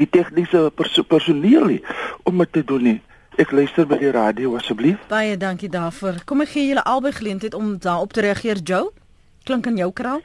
die 0.00 0.08
tegniese 0.08 0.70
perso 0.74 1.02
personeel 1.02 1.66
nie 1.66 1.80
om 2.24 2.38
dit 2.38 2.52
te 2.52 2.64
doen 2.64 2.82
nie. 2.82 3.00
Ek 3.36 3.52
luister 3.52 3.86
by 3.86 3.98
die 4.00 4.14
radio 4.14 4.54
asseblief. 4.56 5.02
Baie 5.10 5.36
dankie 5.36 5.68
daarvoor. 5.68 6.22
Kom 6.24 6.40
ek 6.40 6.54
gee 6.54 6.70
julle 6.70 6.86
albei 6.88 7.12
geleentheid 7.12 7.54
om 7.54 7.76
daarop 7.78 8.16
te 8.16 8.24
reageer, 8.24 8.62
Joe 8.64 8.88
klink 9.44 9.66
in 9.66 9.80
jou 9.80 9.90
kraal? 9.92 10.20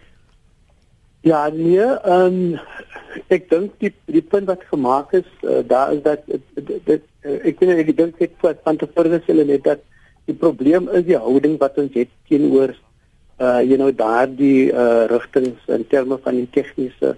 Ja, 1.26 1.48
nee, 1.50 1.86
um, 2.06 2.60
ek 3.34 3.50
dink 3.50 3.80
die 3.82 3.92
die 4.12 4.22
punt 4.22 4.50
wat 4.50 4.66
gemaak 4.70 5.14
is, 5.18 5.28
uh, 5.42 5.64
daar 5.66 5.94
is 5.96 6.02
dat 6.06 6.26
dit 6.28 7.02
uh, 7.26 7.38
ek 7.50 7.62
weet 7.62 7.82
ek 7.82 7.94
dink 7.98 8.20
ek 8.22 8.36
wat 8.46 8.62
van 8.68 8.78
te 8.78 8.90
voorgestel 8.94 9.42
het 9.50 9.64
dat 9.66 9.82
die 10.30 10.36
probleem 10.38 10.90
is 10.94 11.06
die 11.08 11.18
houding 11.18 11.58
wat 11.62 11.78
ons 11.82 11.94
het 11.98 12.12
teenoor 12.30 12.76
uh 13.44 13.60
you 13.60 13.76
know 13.76 13.92
daardie 13.92 14.72
uh 14.72 15.08
rigtings 15.12 15.60
in 15.68 15.84
terme 15.92 16.18
van 16.24 16.38
die 16.40 16.48
tegniese 16.56 17.16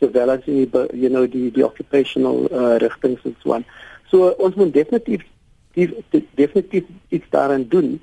sowel 0.00 0.32
as 0.34 0.42
die 0.46 0.66
you 0.96 1.10
know 1.12 1.26
die 1.30 1.50
die 1.54 1.64
occupational 1.64 2.48
uh 2.50 2.76
rigtings 2.82 3.22
en 3.24 3.36
so 3.42 3.54
aan. 3.54 3.66
So 4.10 4.32
ons 4.42 4.56
moet 4.58 4.72
definitief 4.74 5.22
die, 5.76 5.86
die, 6.10 6.24
definitief 6.34 6.88
iets 7.08 7.28
daaraan 7.30 7.68
doen 7.68 8.00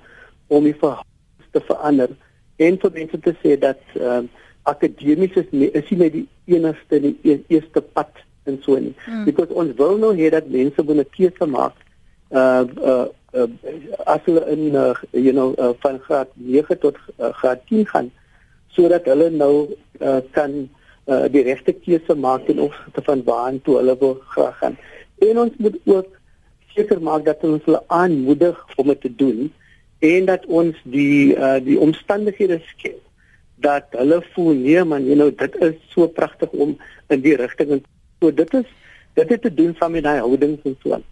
om 0.48 0.64
die 0.64 0.78
verhoudings 0.78 1.52
te 1.52 1.66
verander 1.68 2.16
en 2.58 2.78
vir 2.82 2.92
mense 3.00 3.20
te 3.20 3.34
sê 3.44 3.58
dat 3.60 3.82
ehm 3.96 4.26
uh, 4.26 4.46
akademies 4.68 5.36
is 5.40 5.52
nie 5.52 5.70
is 5.80 5.90
nie 5.90 6.10
die 6.12 6.26
enigste 6.56 7.00
die 7.04 7.14
e 7.24 7.38
eerste 7.56 7.82
pad 7.82 8.12
en 8.48 8.58
so 8.64 8.80
nie. 8.80 8.94
Hmm. 9.06 9.24
Because 9.28 9.54
ons 9.54 9.76
wil 9.80 10.00
nou 10.02 10.14
hê 10.18 10.32
dat 10.34 10.50
mense 10.52 10.84
moet 10.84 11.00
'n 11.04 11.10
keuse 11.18 11.46
maak 11.46 11.76
uh 12.32 12.64
uh, 12.92 13.06
uh 13.34 13.48
as 14.06 14.22
hulle 14.26 14.44
in 14.56 14.76
uh, 14.76 14.96
you 15.12 15.32
know 15.32 15.56
uh, 15.58 15.74
van 15.84 16.00
graad 16.00 16.28
9 16.36 16.80
tot 16.80 16.96
uh, 17.20 17.32
graad 17.40 17.64
10 17.70 17.88
gaan 17.94 18.12
sodat 18.76 19.06
hulle 19.06 19.30
nou 19.30 19.54
uh, 20.00 20.20
kan 20.32 20.70
uh, 21.08 21.26
die 21.32 21.44
regte 21.44 21.74
keuse 21.74 22.16
maak 22.16 22.48
in 22.52 22.60
opsigte 22.60 23.02
van 23.10 23.24
waar 23.24 23.54
toe 23.64 23.78
hulle 23.80 23.98
wil 24.00 24.20
graag 24.36 24.58
gaan. 24.58 24.76
En 25.18 25.40
ons 25.40 25.54
moet 25.58 25.78
ook 25.86 26.10
seker 26.76 27.02
maak 27.02 27.26
dat 27.26 27.44
ons 27.44 27.64
hulle 27.66 27.84
aanmoedig 27.88 28.58
om 28.76 28.88
dit 28.88 29.02
te 29.02 29.16
doen 29.16 29.54
en 30.00 30.26
dat 30.26 30.46
ons 30.46 30.76
die 30.84 31.36
uh, 31.36 31.58
die 31.64 31.80
omstandighede 31.80 32.62
skep 32.66 33.02
dat 33.56 33.86
hulle 33.98 34.22
voel 34.34 34.54
nee 34.54 34.84
man 34.84 35.06
you 35.06 35.16
know 35.16 35.32
dit 35.38 35.56
is 35.62 35.78
so 35.94 36.08
pragtig 36.08 36.50
om 36.50 36.78
in 37.08 37.22
die 37.22 37.36
rigting 37.36 37.82
so 38.20 38.34
dit 38.34 38.54
is 38.54 38.68
dit 39.18 39.30
het 39.30 39.42
te 39.42 39.54
doen 39.54 39.74
van 39.78 39.92
met 39.92 40.04
daai 40.04 40.20
houdings 40.20 40.62
en 40.64 40.76
so 40.84 40.94
aan. 40.94 41.06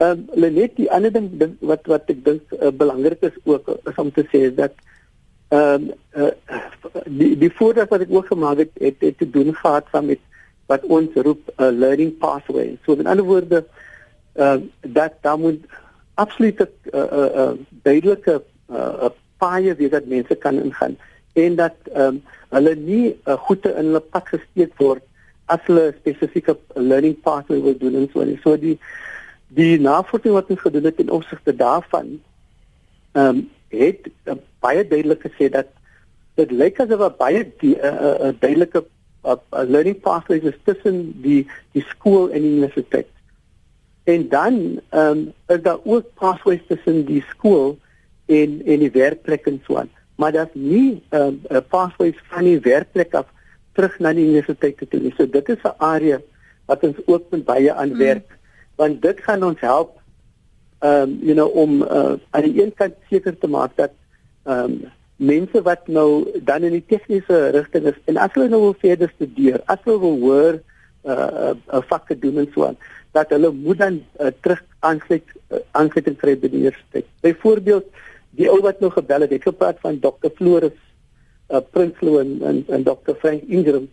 Ehm 0.00 0.22
um, 0.32 0.54
net 0.54 0.76
die 0.76 0.88
ander 0.90 1.12
ding 1.12 1.56
wat 1.70 1.88
wat 1.92 2.08
ek 2.12 2.22
dink 2.24 2.54
uh, 2.56 2.70
belangrik 2.82 3.26
is 3.28 3.36
ook 3.44 3.68
is 3.90 3.98
om 4.00 4.12
te 4.16 4.24
sê 4.32 4.46
is 4.48 4.54
dat 4.56 4.78
ehm 5.48 5.90
um, 5.90 5.90
uh, 6.24 7.02
die 7.20 7.34
die 7.42 7.52
voordeel 7.58 7.90
wat 7.90 8.06
ek 8.06 8.14
ook 8.16 8.32
gemaak 8.32 8.62
het 8.64 8.72
het, 8.80 8.96
het 9.04 9.18
te 9.18 9.30
doen 9.30 9.52
gehad 9.54 9.92
van 9.92 10.08
met 10.12 10.22
wat 10.72 10.86
ons 10.96 11.20
roep 11.26 11.52
'n 11.56 11.62
uh, 11.62 11.70
learning 11.82 12.16
pathway. 12.18 12.78
So 12.86 12.96
in 12.96 13.10
ander 13.12 13.24
woorde 13.24 13.64
uh, 14.36 14.56
dat 14.80 15.12
dan 15.20 15.40
moet 15.40 15.60
absolute 16.24 16.66
'n 16.66 16.96
uh, 16.98 17.08
uh, 17.20 17.30
uh, 17.42 17.54
duidelike 17.86 18.42
uh, 18.70 19.10
paie 19.42 19.74
wie 19.74 19.88
dat 19.88 20.06
mense 20.06 20.34
kan 20.34 20.62
ingaan 20.62 20.96
en 21.32 21.56
dat 21.56 21.76
um, 21.96 22.22
hulle 22.54 22.74
nie 22.74 23.06
uh, 23.24 23.38
goede 23.46 23.72
in 23.80 23.90
hulle 23.90 24.02
pad 24.14 24.28
gesteek 24.34 24.74
word 24.82 25.02
as 25.54 25.62
hulle 25.68 25.86
spesifieke 25.98 26.56
learning 26.74 27.16
pathway 27.26 27.62
wil 27.66 27.78
doen 27.78 27.98
en 28.02 28.08
so 28.12 28.24
en 28.24 28.36
so 28.44 28.56
die 28.66 28.76
die 29.60 29.78
navorsing 29.82 30.34
wat 30.36 30.50
ons 30.54 30.62
gedoen 30.66 30.88
het 30.90 31.02
in 31.04 31.16
opsigte 31.18 31.56
daarvan 31.64 32.18
ehm 33.12 33.26
um, 33.26 33.48
het 33.70 34.08
uh, 34.26 34.34
baie 34.64 34.82
duidelik 34.82 35.22
gesê 35.26 35.46
dat 35.56 35.68
dit 36.38 36.50
lyk 36.62 36.80
asof 36.82 37.04
baie 37.18 37.44
die 37.62 37.76
'n 37.76 37.84
uh, 37.86 38.14
uh, 38.26 38.32
duidelike 38.44 38.84
uh, 39.24 39.36
learning 39.74 40.00
pathway 40.06 40.38
is 40.52 40.58
tussen 40.64 41.00
die 41.22 41.46
die 41.72 41.84
skool 41.92 42.30
en 42.30 42.42
die 42.42 42.54
universiteit 42.56 43.10
en 44.10 44.26
dan 44.28 44.58
ehm 44.88 45.18
um, 45.18 45.32
is 45.54 45.62
daar 45.62 45.80
ook 45.84 46.14
pathways 46.14 46.62
tussen 46.68 47.04
die 47.04 47.24
skool 47.28 47.78
en 48.26 48.60
en 48.64 48.84
die 48.84 48.94
werkplek 48.94 49.46
en 49.46 49.62
so 49.66 49.76
aan 49.82 49.90
maar 50.20 50.32
dat 50.32 50.54
nie 50.54 51.02
ehm 51.08 51.38
uh, 51.50 51.62
pathways 51.68 52.18
van 52.32 52.44
die 52.44 52.60
werkplek 52.60 53.14
af 53.14 53.28
terug 53.72 53.98
na 53.98 54.12
die 54.12 54.26
universiteit 54.26 54.82
toe 54.90 55.00
nie. 55.00 55.14
So 55.16 55.26
dit 55.26 55.48
is 55.48 55.62
'n 55.64 55.78
area 55.78 56.20
wat 56.66 56.84
ons 56.84 56.98
ook 57.06 57.30
met 57.30 57.44
baie 57.44 57.72
aan 57.72 57.96
werk 57.96 58.26
mm. 58.28 58.36
want 58.76 59.02
dit 59.02 59.20
gaan 59.20 59.44
ons 59.44 59.60
help 59.60 59.96
ehm 60.78 61.02
um, 61.02 61.18
you 61.22 61.34
know 61.34 61.48
om 61.56 61.82
uh, 61.82 62.14
aan 62.30 62.46
die 62.48 62.62
een 62.62 62.74
kant 62.74 62.94
seker 63.10 63.38
te 63.38 63.48
maak 63.48 63.76
dat 63.76 63.92
ehm 64.44 64.64
um, 64.64 64.90
mense 65.16 65.62
wat 65.62 65.88
nou 65.88 66.40
dan 66.44 66.62
in 66.62 66.72
die 66.72 66.86
tegniese 66.88 67.50
rigting 67.56 67.86
is 67.86 67.98
en 68.04 68.16
as 68.16 68.32
hulle 68.32 68.48
nou 68.48 68.60
wil 68.60 68.76
verder 68.80 69.10
studeer, 69.14 69.60
as 69.66 69.82
hulle 69.84 70.00
wil 70.00 70.16
hoor 70.20 70.60
uh, 71.04 71.52
uh, 71.52 71.82
vakke 71.88 72.18
doen 72.18 72.42
en 72.42 72.50
so 72.54 72.66
aan 72.66 72.78
dat 73.12 73.30
hulle 73.34 73.50
moet 73.52 73.78
dan 73.78 74.02
uh, 74.20 74.30
terug 74.40 74.62
aansluit 74.78 75.24
uh, 75.50 75.58
aansluiting 75.70 76.16
kry 76.18 76.36
by 76.38 76.50
die 76.50 76.60
universiteit. 76.62 77.08
Byvoorbeeld 77.24 77.88
die 78.38 78.46
ou 78.50 78.60
wat 78.62 78.78
nou 78.80 78.92
gebel 78.94 79.26
het, 79.26 79.32
ek 79.34 79.48
gepraat 79.48 79.80
van 79.82 79.98
Dr. 80.02 80.30
Floris 80.38 80.76
uh, 81.50 81.62
Prinsloo 81.74 82.20
en, 82.22 82.36
en 82.46 82.62
en 82.68 82.86
Dr. 82.86 83.16
Frank 83.22 83.42
Ingram. 83.48 83.88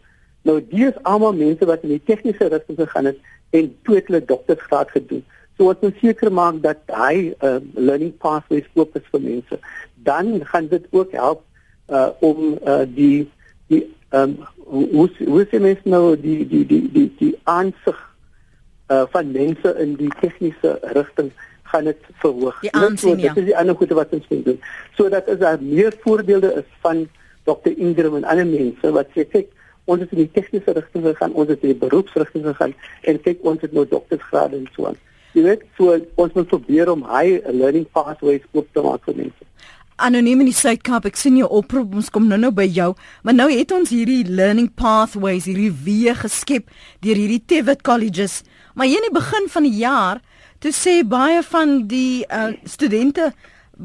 Nou 0.45 0.59
die 0.69 0.85
is 0.89 0.99
almal 1.09 1.33
mense 1.37 1.65
wat 1.65 1.83
in 1.87 1.95
die 1.95 2.03
tegniese 2.05 2.51
rigting 2.53 2.77
gegaan 2.79 3.09
het 3.11 3.17
en 3.57 3.71
toe 3.87 3.97
het 3.97 4.11
hulle 4.11 4.21
doktorsgraad 4.25 4.93
gedoen. 4.93 5.25
So 5.57 5.71
wat 5.71 5.81
ons 5.81 5.97
seker 6.03 6.29
maak 6.29 6.61
dat 6.61 6.83
hy 6.93 7.33
uh, 7.41 7.57
learning 7.73 8.13
pathways 8.21 8.67
oop 8.77 8.93
is 8.99 9.07
vir 9.11 9.23
mense. 9.23 9.59
Dan 10.05 10.35
gaan 10.45 10.69
dit 10.69 10.85
ook 10.93 11.15
help 11.17 11.41
uh, 11.89 12.09
om 12.21 12.59
uh, 12.61 12.83
die 12.85 13.25
die 13.71 13.81
ehm 14.09 14.21
um, 14.21 14.37
hoe 14.67 15.09
hoe 15.25 15.47
sien 15.49 15.61
mens 15.61 15.83
nou 15.83 16.15
die 16.19 16.47
die 16.47 16.65
die 16.65 16.91
die 16.91 17.07
die 17.19 17.33
aansig 17.43 17.99
uh, 18.91 19.03
van 19.11 19.31
mense 19.31 19.73
in 19.83 19.95
die 19.99 20.11
tegniese 20.19 20.77
rigting 20.95 21.31
gaan 21.67 21.83
dit 21.83 22.09
verhoog. 22.23 22.59
Die 22.63 22.71
aansien, 22.71 23.19
ja. 23.19 23.33
Dit 23.33 23.43
is 23.43 23.49
die 23.51 23.57
ander 23.57 23.75
goede 23.75 23.95
wat 23.97 24.13
ons 24.15 24.27
moet 24.29 24.45
doen. 24.45 24.59
Sodat 24.95 25.27
as 25.27 25.39
daar 25.43 25.61
meer 25.61 25.95
voorbeelde 26.03 26.53
is 26.61 26.69
van 26.85 27.07
Dr. 27.43 27.73
Ingram 27.75 28.15
en 28.15 28.23
ander 28.23 28.47
mense 28.47 28.91
wat 28.91 29.11
sê 29.15 29.27
kyk 29.27 29.51
ons 29.87 30.03
het 30.03 30.11
in 30.11 30.25
die 30.25 30.31
tegniese 30.35 30.75
rigting 30.75 31.05
gegaan, 31.05 31.35
ons 31.35 31.51
het 31.51 31.63
in 31.63 31.71
die 31.71 31.81
beroepsrigting 31.83 32.43
gegaan 32.47 32.73
en 33.07 33.21
kyk 33.23 33.43
ons 33.47 33.61
het 33.63 33.75
nou 33.75 33.85
doktorsgrade 33.87 34.59
en 34.59 34.67
so 34.75 34.89
aan. 34.89 34.99
Jy 35.35 35.43
weet, 35.45 35.63
so 35.77 35.95
ons 36.19 36.33
moet 36.35 36.49
probeer 36.49 36.91
om 36.91 37.05
high 37.07 37.43
learning 37.53 37.85
pathways 37.95 38.43
oop 38.51 38.67
te 38.73 38.83
maak 38.83 39.03
vir 39.07 39.19
mense. 39.21 39.47
Anoniem 39.97 40.43
in 40.43 40.51
die 40.51 40.53
Suid-Kaap, 40.53 41.07
ek 41.09 41.15
sien 41.17 41.39
jou 41.39 41.47
oproep, 41.57 41.95
ons 41.97 42.11
kom 42.13 42.27
nou-nou 42.29 42.51
by 42.53 42.67
jou, 42.69 42.91
maar 43.25 43.33
nou 43.33 43.47
het 43.49 43.71
ons 43.73 43.89
hierdie 43.89 44.27
learning 44.29 44.67
pathways, 44.77 45.47
hierdie 45.49 45.71
weë 45.73 46.13
geskep 46.19 46.67
deur 47.01 47.17
hierdie 47.17 47.41
TVET 47.41 47.81
colleges. 47.81 48.43
Maar 48.77 48.91
hier 48.91 49.01
in 49.01 49.07
die 49.07 49.15
begin 49.15 49.49
van 49.49 49.65
die 49.65 49.73
jaar 49.79 50.21
toe 50.61 50.69
sê 50.69 50.99
baie 51.01 51.41
van 51.49 51.73
die 51.89 52.27
uh, 52.29 52.51
studente 52.69 53.31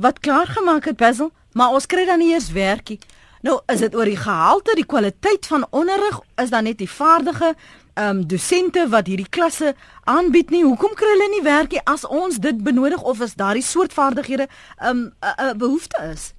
wat 0.05 0.21
klaar 0.21 0.53
gemaak 0.53 0.91
het 0.91 1.01
Basil, 1.01 1.33
maar 1.57 1.73
ons 1.73 1.89
kry 1.89 2.05
dan 2.05 2.21
nie 2.21 2.35
eers 2.35 2.51
werkie. 2.53 3.01
Nou, 3.41 3.63
is 3.73 3.81
dit 3.81 3.97
oor 3.97 4.07
die 4.07 4.21
gehalte, 4.21 4.77
die 4.77 4.87
kwaliteit 4.87 5.49
van 5.49 5.65
onderrig, 5.73 6.21
is 6.45 6.53
dan 6.53 6.69
net 6.69 6.77
die 6.85 6.93
vaardige 6.93 7.55
um, 7.95 8.27
dosente 8.27 8.89
wat 8.89 9.07
hierdie 9.07 9.29
klasse 9.29 9.75
aanbied 10.05 10.51
nie. 10.51 10.65
Hoekom 10.65 10.95
kry 10.95 11.09
hulle 11.15 11.29
nie 11.31 11.43
werkie 11.43 11.81
as 11.85 12.05
ons 12.05 12.39
dit 12.39 12.63
benodig 12.65 13.03
of 13.03 13.21
is 13.21 13.35
daardie 13.35 13.63
soort 13.63 13.93
vaardighede 13.93 14.49
ehm 14.79 14.89
um, 14.89 15.03
'n 15.03 15.13
uh, 15.25 15.49
uh, 15.49 15.55
behoefte 15.55 16.03
is? 16.13 16.35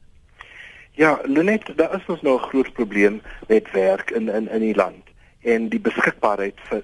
Ja, 0.95 1.19
Lenet, 1.23 1.71
daar 1.75 1.95
is 1.95 2.05
ons 2.05 2.21
nou 2.21 2.35
'n 2.37 2.47
groot 2.49 2.73
probleem 2.73 3.21
met 3.47 3.71
werk 3.71 4.11
in 4.11 4.29
in 4.29 4.49
in 4.49 4.59
die 4.59 4.75
land 4.75 5.03
en 5.41 5.69
die 5.69 5.79
beskikbaarheid 5.79 6.59
vir 6.69 6.83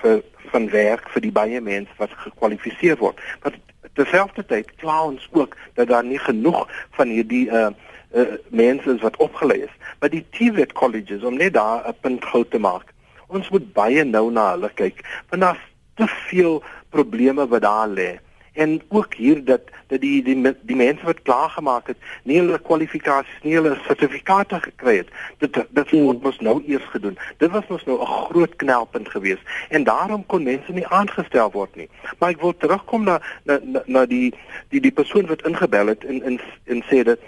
vir 0.00 0.22
van 0.50 0.70
werk 0.70 1.08
vir 1.08 1.22
die 1.22 1.32
baie 1.32 1.60
mense 1.60 1.92
wat 1.96 2.10
gekwalifiseer 2.24 2.96
word. 2.96 3.20
Maar 3.42 3.58
terselfdertyd 3.92 4.74
kla 4.82 5.02
ons 5.04 5.28
ook 5.30 5.56
dat 5.74 5.88
daar 5.88 6.04
nie 6.04 6.18
genoeg 6.18 6.68
van 6.90 7.08
hierdie 7.08 7.46
uh 7.50 7.70
uh 8.14 8.26
mense 8.48 8.94
is 8.94 9.00
wat 9.00 9.16
opgelei 9.16 9.60
is. 9.62 9.74
Maar 10.00 10.10
die 10.10 10.26
TVET 10.30 10.72
colleges 10.72 11.22
om 11.22 11.36
net 11.36 11.54
daar 11.54 11.88
'n 11.88 11.94
punt 12.00 12.24
gou 12.24 12.44
te 12.48 12.58
maak. 12.58 12.94
Ons 13.30 13.50
moet 13.54 13.72
baie 13.72 14.04
nou 14.04 14.30
na 14.34 14.50
hulle 14.54 14.70
kyk 14.74 15.04
want 15.30 15.42
daar's 15.46 15.68
te 16.00 16.06
veel 16.30 16.62
probleme 16.90 17.46
wat 17.48 17.62
daar 17.62 17.88
lê. 17.88 18.18
En 18.52 18.80
ook 18.88 19.14
hier 19.14 19.44
dat 19.44 19.60
dat 19.86 20.00
die 20.00 20.22
die 20.22 20.56
die 20.62 20.76
mense 20.76 21.04
wat 21.04 21.22
klaar 21.22 21.50
gemaak 21.50 21.86
het 21.86 21.96
nie 22.22 22.38
hulle 22.38 22.58
kwalifikasies 22.58 23.42
nie 23.42 23.54
hulle 23.54 23.76
sertifikate 23.86 24.58
gekry 24.60 24.96
het 24.96 25.12
dit 25.38 25.54
dit 25.54 25.92
moet 25.92 26.16
hmm. 26.16 26.22
mos 26.22 26.40
nou 26.40 26.56
eers 26.66 26.88
gedoen. 26.94 27.18
Dit 27.38 27.50
was 27.50 27.66
mos 27.68 27.84
nou 27.84 28.00
'n 28.00 28.06
groot 28.06 28.56
knelpunt 28.56 29.08
geweest. 29.08 29.44
En 29.68 29.84
daarom 29.84 30.26
kon 30.26 30.42
mense 30.42 30.72
nie 30.72 30.86
aangestel 30.86 31.50
word 31.50 31.76
nie. 31.76 31.88
Maar 32.18 32.30
ek 32.30 32.40
wil 32.40 32.56
terugkom 32.56 33.04
na 33.04 33.20
na 33.44 33.58
na, 33.62 33.82
na 33.86 34.06
die 34.06 34.34
die 34.68 34.80
die 34.80 34.92
persoon 34.92 35.26
wat 35.26 35.46
ingebel 35.46 35.86
het 35.86 36.04
en 36.04 36.22
en 36.22 36.40
en 36.64 36.82
sê 36.90 37.02
dat 37.02 37.18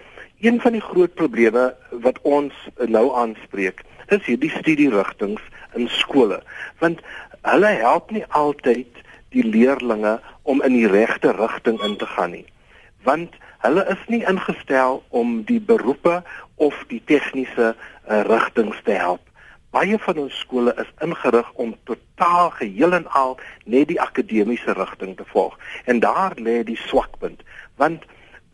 een 0.41 0.61
van 0.61 0.73
die 0.73 0.87
groot 0.91 1.15
probleme 1.15 1.75
wat 1.91 2.19
ons 2.23 2.55
nou 2.77 3.15
aanspreek 3.15 3.83
is 4.09 4.25
hierdie 4.27 4.51
studierigtinge 4.51 5.41
in 5.75 5.89
skole 5.89 6.43
want 6.79 7.01
hulle 7.43 7.73
help 7.83 8.11
nie 8.11 8.25
altyd 8.29 9.03
die 9.33 9.45
leerdlinge 9.45 10.19
om 10.43 10.63
in 10.63 10.77
die 10.77 10.89
regte 10.91 11.33
rigting 11.37 11.81
in 11.83 11.97
te 11.97 12.07
gaan 12.07 12.35
nie. 12.37 12.47
Want 13.07 13.35
hulle 13.65 13.85
is 13.91 14.01
nie 14.13 14.23
ingestel 14.29 15.03
om 15.09 15.43
die 15.49 15.61
beroepe 15.61 16.23
of 16.55 16.79
die 16.91 17.01
tegniese 17.07 17.73
uh, 17.73 18.21
rigtings 18.29 18.81
te 18.85 18.97
help. 18.99 19.23
Baie 19.73 19.97
van 19.99 20.19
ons 20.21 20.39
skole 20.45 20.75
is 20.77 20.91
ingerig 21.01 21.49
om 21.63 21.75
totaal 21.89 22.51
geheel 22.59 22.93
en 22.99 23.07
al 23.17 23.39
net 23.65 23.89
die 23.89 24.01
akademiese 24.01 24.75
rigting 24.77 25.17
te 25.17 25.27
volg. 25.33 25.57
En 25.89 26.03
daar 26.05 26.37
lê 26.37 26.61
die 26.69 26.79
swakpunt, 26.87 27.41
want 27.81 28.05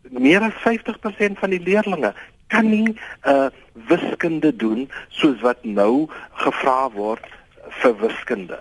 meer 0.09 0.45
as 0.47 0.61
50% 0.63 1.41
van 1.43 1.51
die 1.51 1.61
leerdlinge 1.61 2.15
kan 2.49 2.71
nie 2.71 2.97
uh 3.25 3.49
wiskunde 3.89 4.51
doen 4.57 4.89
soos 5.09 5.41
wat 5.41 5.65
nou 5.65 6.09
gevra 6.43 6.91
word 6.91 7.25
vir 7.83 7.95
wiskunde. 8.01 8.59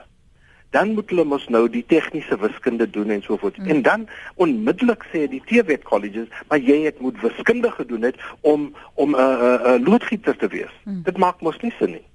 dan 0.69 0.93
moet 0.93 1.10
hulle 1.10 1.23
mos 1.23 1.45
nou 1.54 1.63
die 1.71 1.84
tegniese 1.88 2.38
wiskunde 2.41 2.89
doen 2.89 3.10
en 3.15 3.21
so 3.23 3.38
voort. 3.38 3.58
Mm. 3.58 3.69
En 3.71 3.82
dan 3.82 4.08
onmiddellik 4.36 5.06
sê 5.12 5.23
die 5.32 5.41
TVET 5.45 5.84
colleges, 5.88 6.28
maar 6.47 6.60
jy 6.60 6.82
het 6.84 7.00
moet 7.00 7.21
wiskunde 7.21 7.71
gedoen 7.71 8.04
het 8.10 8.19
om 8.41 8.73
om 8.93 9.15
'n 9.15 9.19
uh, 9.19 9.26
'n 9.26 9.43
uh, 9.43 9.73
uh, 9.73 9.86
loodgieter 9.88 10.38
te 10.38 10.47
wees. 10.47 10.73
Mm. 10.84 11.02
Dit 11.04 11.17
maak 11.17 11.41
mos 11.41 11.60
nie 11.60 11.73
sin 11.80 11.91
nie. 11.91 12.08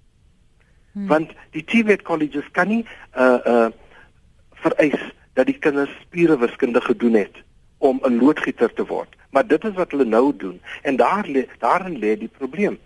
Mm. 0.93 1.07
Want 1.07 1.31
die 1.51 1.65
TVET 1.65 2.03
colleges 2.03 2.51
kan 2.51 2.69
nie 2.69 2.85
uh 3.17 3.39
uh 3.47 3.67
vereis 4.53 5.01
dat 5.33 5.47
die 5.47 5.59
kinders 5.59 5.91
spiere 6.01 6.39
wiskunde 6.39 6.81
gedoen 6.81 7.15
het 7.15 7.43
om 7.89 8.01
'n 8.03 8.19
loodgieter 8.23 8.73
te 8.73 8.87
word. 8.87 9.11
Maar 9.31 9.47
dit 9.47 9.65
is 9.65 9.75
wat 9.75 9.91
hulle 9.91 10.05
nou 10.05 10.33
doen. 10.37 10.61
En 10.83 10.97
daar 10.97 11.27
lê 11.27 11.47
daarin 11.59 11.99
lê 11.99 12.19
die 12.19 12.31
probleem. 12.39 12.79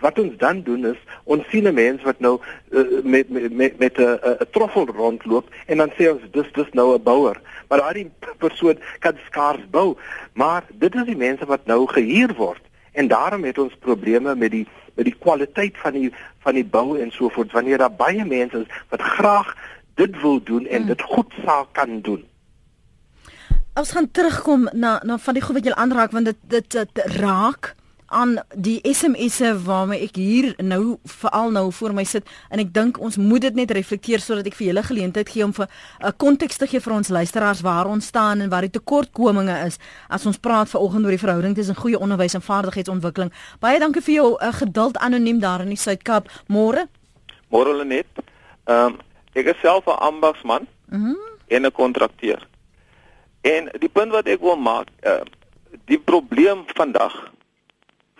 Wat 0.00 0.18
ons 0.18 0.36
dan 0.36 0.62
doen 0.62 0.86
is 0.86 1.00
ons 1.24 1.48
sien 1.48 1.66
'n 1.68 1.74
mens 1.74 2.02
wat 2.02 2.20
nou 2.20 2.40
uh, 2.70 3.02
met 3.02 3.28
met 3.28 3.78
met 3.78 3.98
'n 3.98 4.18
'n 4.22 4.50
troffel 4.50 4.86
rondloop 4.86 5.46
en 5.66 5.76
dan 5.76 5.90
sê 5.90 6.10
ons 6.12 6.22
dis 6.30 6.52
dis 6.52 6.70
nou 6.72 6.94
'n 6.94 7.02
bouer 7.02 7.40
maar 7.68 7.78
daai 7.78 8.10
persoon 8.38 8.78
kan 8.98 9.16
skaars 9.26 9.70
bou. 9.70 9.96
Maar 10.32 10.64
dit 10.72 10.94
is 10.94 11.04
die 11.04 11.16
mense 11.16 11.46
wat 11.46 11.66
nou 11.66 11.86
gehuur 11.86 12.34
word. 12.34 12.62
En 12.92 13.08
daarom 13.08 13.44
het 13.44 13.58
ons 13.58 13.76
probleme 13.80 14.34
met 14.34 14.50
die 14.50 14.66
met 14.94 15.06
die 15.06 15.16
kwaliteit 15.18 15.76
van 15.78 15.92
die 15.92 16.12
van 16.42 16.54
die 16.54 16.64
bou 16.64 16.98
en 16.98 17.10
so 17.10 17.28
voort 17.28 17.52
wanneer 17.52 17.78
daar 17.78 17.92
baie 17.92 18.24
mense 18.24 18.58
is 18.58 18.80
wat 18.88 19.02
graag 19.02 19.54
dit 19.94 20.20
wil 20.20 20.42
doen 20.42 20.66
en 20.66 20.78
hmm. 20.78 20.86
dit 20.86 21.02
goed 21.02 21.34
sou 21.44 21.66
kan 21.72 22.00
doen 22.00 22.24
Ons 23.78 23.92
gaan 23.94 24.10
terugkom 24.10 24.68
na 24.72 25.00
na 25.06 25.18
van 25.22 25.36
die 25.36 25.42
goed 25.42 25.54
wat 25.54 25.66
jy 25.68 25.72
aanraak 25.78 26.10
want 26.10 26.26
dit 26.26 26.38
dit, 26.50 26.72
dit 26.72 26.98
raak 27.20 27.74
aan 28.06 28.38
die 28.56 28.80
SMS'e 28.82 29.52
waarmee 29.62 30.02
ek 30.06 30.16
hier 30.18 30.48
nou 30.64 30.96
veral 31.20 31.52
nou 31.54 31.68
voor 31.76 31.94
my 31.94 32.02
sit 32.08 32.26
en 32.50 32.58
ek 32.58 32.72
dink 32.74 32.98
ons 32.98 33.20
moet 33.22 33.44
dit 33.44 33.60
net 33.60 33.70
reflekteer 33.76 34.24
sodat 34.24 34.48
ek 34.50 34.56
vir 34.58 34.70
julle 34.70 34.82
geleentheid 34.88 35.30
gee 35.30 35.44
om 35.46 35.54
vir 35.54 35.68
'n 35.68 36.08
uh, 36.08 36.12
konteks 36.16 36.58
te 36.58 36.66
gee 36.66 36.80
vir 36.80 36.96
ons 36.96 37.08
luisteraars 37.08 37.62
waar 37.62 37.86
ons 37.86 38.06
staan 38.06 38.40
en 38.40 38.50
waar 38.50 38.66
die 38.66 38.74
tekortkominge 38.80 39.60
is 39.66 39.78
as 40.08 40.26
ons 40.26 40.42
praat 40.42 40.68
vanoggend 40.74 41.04
oor 41.04 41.14
die 41.14 41.24
verhouding 41.26 41.54
tussen 41.54 41.78
goeie 41.78 41.98
onderwys 41.98 42.34
en 42.34 42.42
vaardigheidsontwikkeling. 42.42 43.32
Baie 43.60 43.78
dankie 43.78 44.02
vir 44.02 44.14
jou 44.14 44.28
uh, 44.34 44.52
geduld 44.52 44.98
anoniem 44.98 45.38
daar 45.38 45.60
in 45.60 45.68
die 45.68 45.78
Suid-Kaap. 45.78 46.26
Môre. 46.48 46.88
Môre 47.50 47.76
Lenet. 47.76 48.10
Ehm 48.66 48.86
um, 48.86 49.00
ek 49.34 49.46
is 49.46 49.60
self 49.60 49.86
'n 49.86 50.02
ambagsman. 50.02 50.66
Mm 50.90 51.28
en 51.48 51.64
'n 51.64 51.72
kontrakteur. 51.72 52.47
En 53.40 53.68
die 53.78 53.88
punt 53.88 54.12
wat 54.12 54.26
ek 54.26 54.40
wil 54.40 54.56
maak, 54.56 54.88
uh, 55.02 55.20
die 55.84 55.98
probleem 55.98 56.64
vandag 56.74 57.14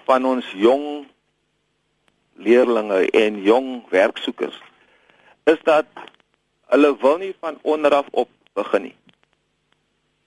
van 0.06 0.24
ons 0.24 0.46
jong 0.56 1.06
leerlinge 2.38 3.10
en 3.10 3.42
jong 3.42 3.82
werksoekers 3.90 4.62
is 5.44 5.58
dat 5.64 5.86
hulle 6.68 6.96
wil 7.00 7.18
nie 7.18 7.34
van 7.40 7.58
onderaf 7.62 8.06
op 8.10 8.28
begin 8.52 8.82
nie. 8.82 8.96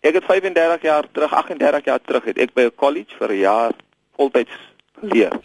Ek 0.01 0.17
het 0.17 0.25
35 0.25 0.81
jaar 0.81 1.05
terug, 1.11 1.33
38 1.33 1.85
jaar 1.85 2.01
terug 2.01 2.25
het 2.25 2.37
ek 2.37 2.53
by 2.53 2.61
'n 2.61 2.75
college 2.75 3.15
vir 3.17 3.29
'n 3.31 3.37
jaar 3.37 3.73
voltyds 4.17 4.57
geleer 4.99 5.39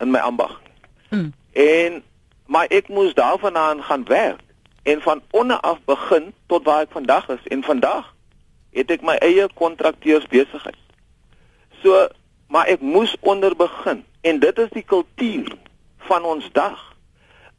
in 0.00 0.10
my 0.10 0.18
ambag. 0.18 0.60
Hmm. 1.08 1.32
En 1.52 2.02
maar 2.46 2.66
ek 2.68 2.88
moes 2.88 3.14
daarvandaan 3.14 3.82
gaan 3.82 4.04
werk 4.04 4.40
en 4.82 5.02
van 5.02 5.22
onderaf 5.30 5.78
begin 5.84 6.34
tot 6.46 6.64
waar 6.64 6.80
ek 6.80 6.90
vandag 6.90 7.28
is 7.28 7.46
en 7.46 7.62
vandag 7.62 8.14
het 8.76 8.92
ek 8.92 9.04
my 9.06 9.16
eie 9.24 9.48
kontrakteurs 9.58 10.26
besigheid. 10.32 10.78
So 11.82 12.06
maar 12.52 12.68
ek 12.70 12.80
moes 12.80 13.16
onder 13.26 13.56
begin 13.58 14.04
en 14.22 14.38
dit 14.38 14.58
is 14.58 14.70
die 14.70 14.84
kultuur 14.86 15.56
van 16.06 16.24
ons 16.24 16.46
dag 16.52 16.78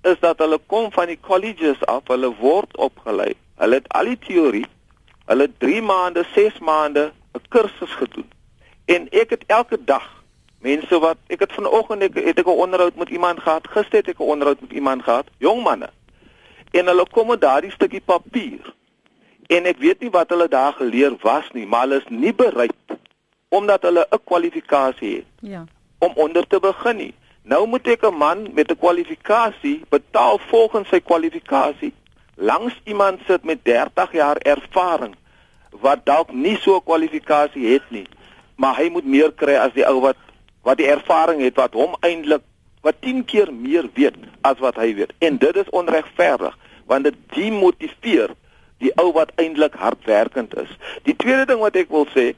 is 0.07 0.19
dat 0.19 0.39
hulle 0.39 0.59
kom 0.71 0.91
van 0.95 1.09
die 1.11 1.19
colleges 1.19 1.81
af, 1.85 2.07
hulle 2.07 2.29
word 2.39 2.77
opgelei. 2.77 3.33
Hulle 3.59 3.81
het 3.81 3.89
al 3.97 4.13
die 4.13 4.19
teorie, 4.23 4.65
hulle 5.27 5.49
3 5.59 5.81
maande, 5.83 6.23
6 6.35 6.59
maande 6.59 7.11
'n 7.35 7.43
kursus 7.49 7.93
gedoen. 7.99 8.29
En 8.85 9.09
ek 9.09 9.29
het 9.29 9.43
elke 9.47 9.77
dag 9.83 10.07
mense 10.59 10.99
wat 10.99 11.17
ek 11.27 11.39
het 11.39 11.53
vanoggend 11.53 12.01
ek 12.01 12.15
het 12.15 12.39
ek 12.39 12.47
'n 12.47 12.61
onderhoud 12.63 12.95
met 12.95 13.09
iemand 13.09 13.39
gehad, 13.39 13.67
gister 13.67 13.97
het 13.97 14.07
ek 14.07 14.19
'n 14.19 14.31
onderhoud 14.33 14.61
met 14.61 14.71
iemand 14.71 15.03
gehad, 15.03 15.27
jong 15.37 15.63
manne. 15.63 15.89
En 16.71 16.85
hulle 16.85 17.05
kom 17.11 17.27
met 17.27 17.41
daardie 17.41 17.71
stukkie 17.71 18.01
papier. 18.01 18.73
En 19.47 19.65
ek 19.65 19.77
weet 19.79 19.99
nie 20.03 20.11
wat 20.11 20.29
hulle 20.29 20.47
daar 20.47 20.73
geleer 20.73 21.15
was 21.21 21.47
nie, 21.53 21.65
maar 21.65 21.87
hulle 21.87 22.01
is 22.01 22.09
nie 22.09 22.33
bereid 22.33 22.75
omdat 23.49 23.81
hulle 23.81 24.07
'n 24.11 24.23
kwalifikasie 24.23 25.15
het. 25.15 25.25
Ja. 25.39 25.65
Om 25.99 26.11
onder 26.15 26.47
te 26.47 26.59
begin 26.59 26.95
nie. 26.95 27.13
Nou 27.41 27.67
moet 27.67 27.87
ek 27.87 28.03
'n 28.03 28.17
man 28.17 28.53
met 28.53 28.71
'n 28.71 28.77
kwalifikasie 28.77 29.81
betaal 29.89 30.37
volgens 30.37 30.89
sy 30.89 30.99
kwalifikasie 30.99 31.93
langs 32.35 32.81
iemand 32.83 33.19
sit 33.27 33.43
met 33.43 33.63
30 33.63 34.11
jaar 34.11 34.37
ervaring 34.37 35.15
wat 35.69 36.05
dalk 36.05 36.31
nie 36.31 36.57
so 36.57 36.75
'n 36.75 36.83
kwalifikasie 36.83 37.73
het 37.73 37.83
nie, 37.89 38.07
maar 38.55 38.75
hy 38.75 38.89
moet 38.89 39.05
meer 39.05 39.31
kry 39.31 39.55
as 39.55 39.73
die 39.73 39.85
ou 39.85 39.99
wat 40.01 40.17
wat 40.61 40.77
die 40.77 40.89
ervaring 40.89 41.41
het 41.41 41.55
wat 41.55 41.73
hom 41.73 41.95
eintlik 41.99 42.41
wat 42.81 42.95
10 42.99 43.25
keer 43.25 43.53
meer 43.53 43.89
weet 43.93 44.15
as 44.41 44.59
wat 44.59 44.75
hy 44.75 44.95
weet. 44.95 45.13
En 45.19 45.37
dit 45.37 45.55
is 45.55 45.69
onregverdig 45.69 46.57
want 46.85 47.03
dit 47.03 47.15
demotiveer 47.35 48.29
die 48.77 48.91
ou 48.95 49.11
wat 49.11 49.31
eintlik 49.35 49.73
hardwerkend 49.73 50.55
is. 50.57 50.69
Die 51.03 51.15
tweede 51.15 51.45
ding 51.45 51.59
wat 51.59 51.75
ek 51.75 51.89
wil 51.89 52.07
sê, 52.13 52.33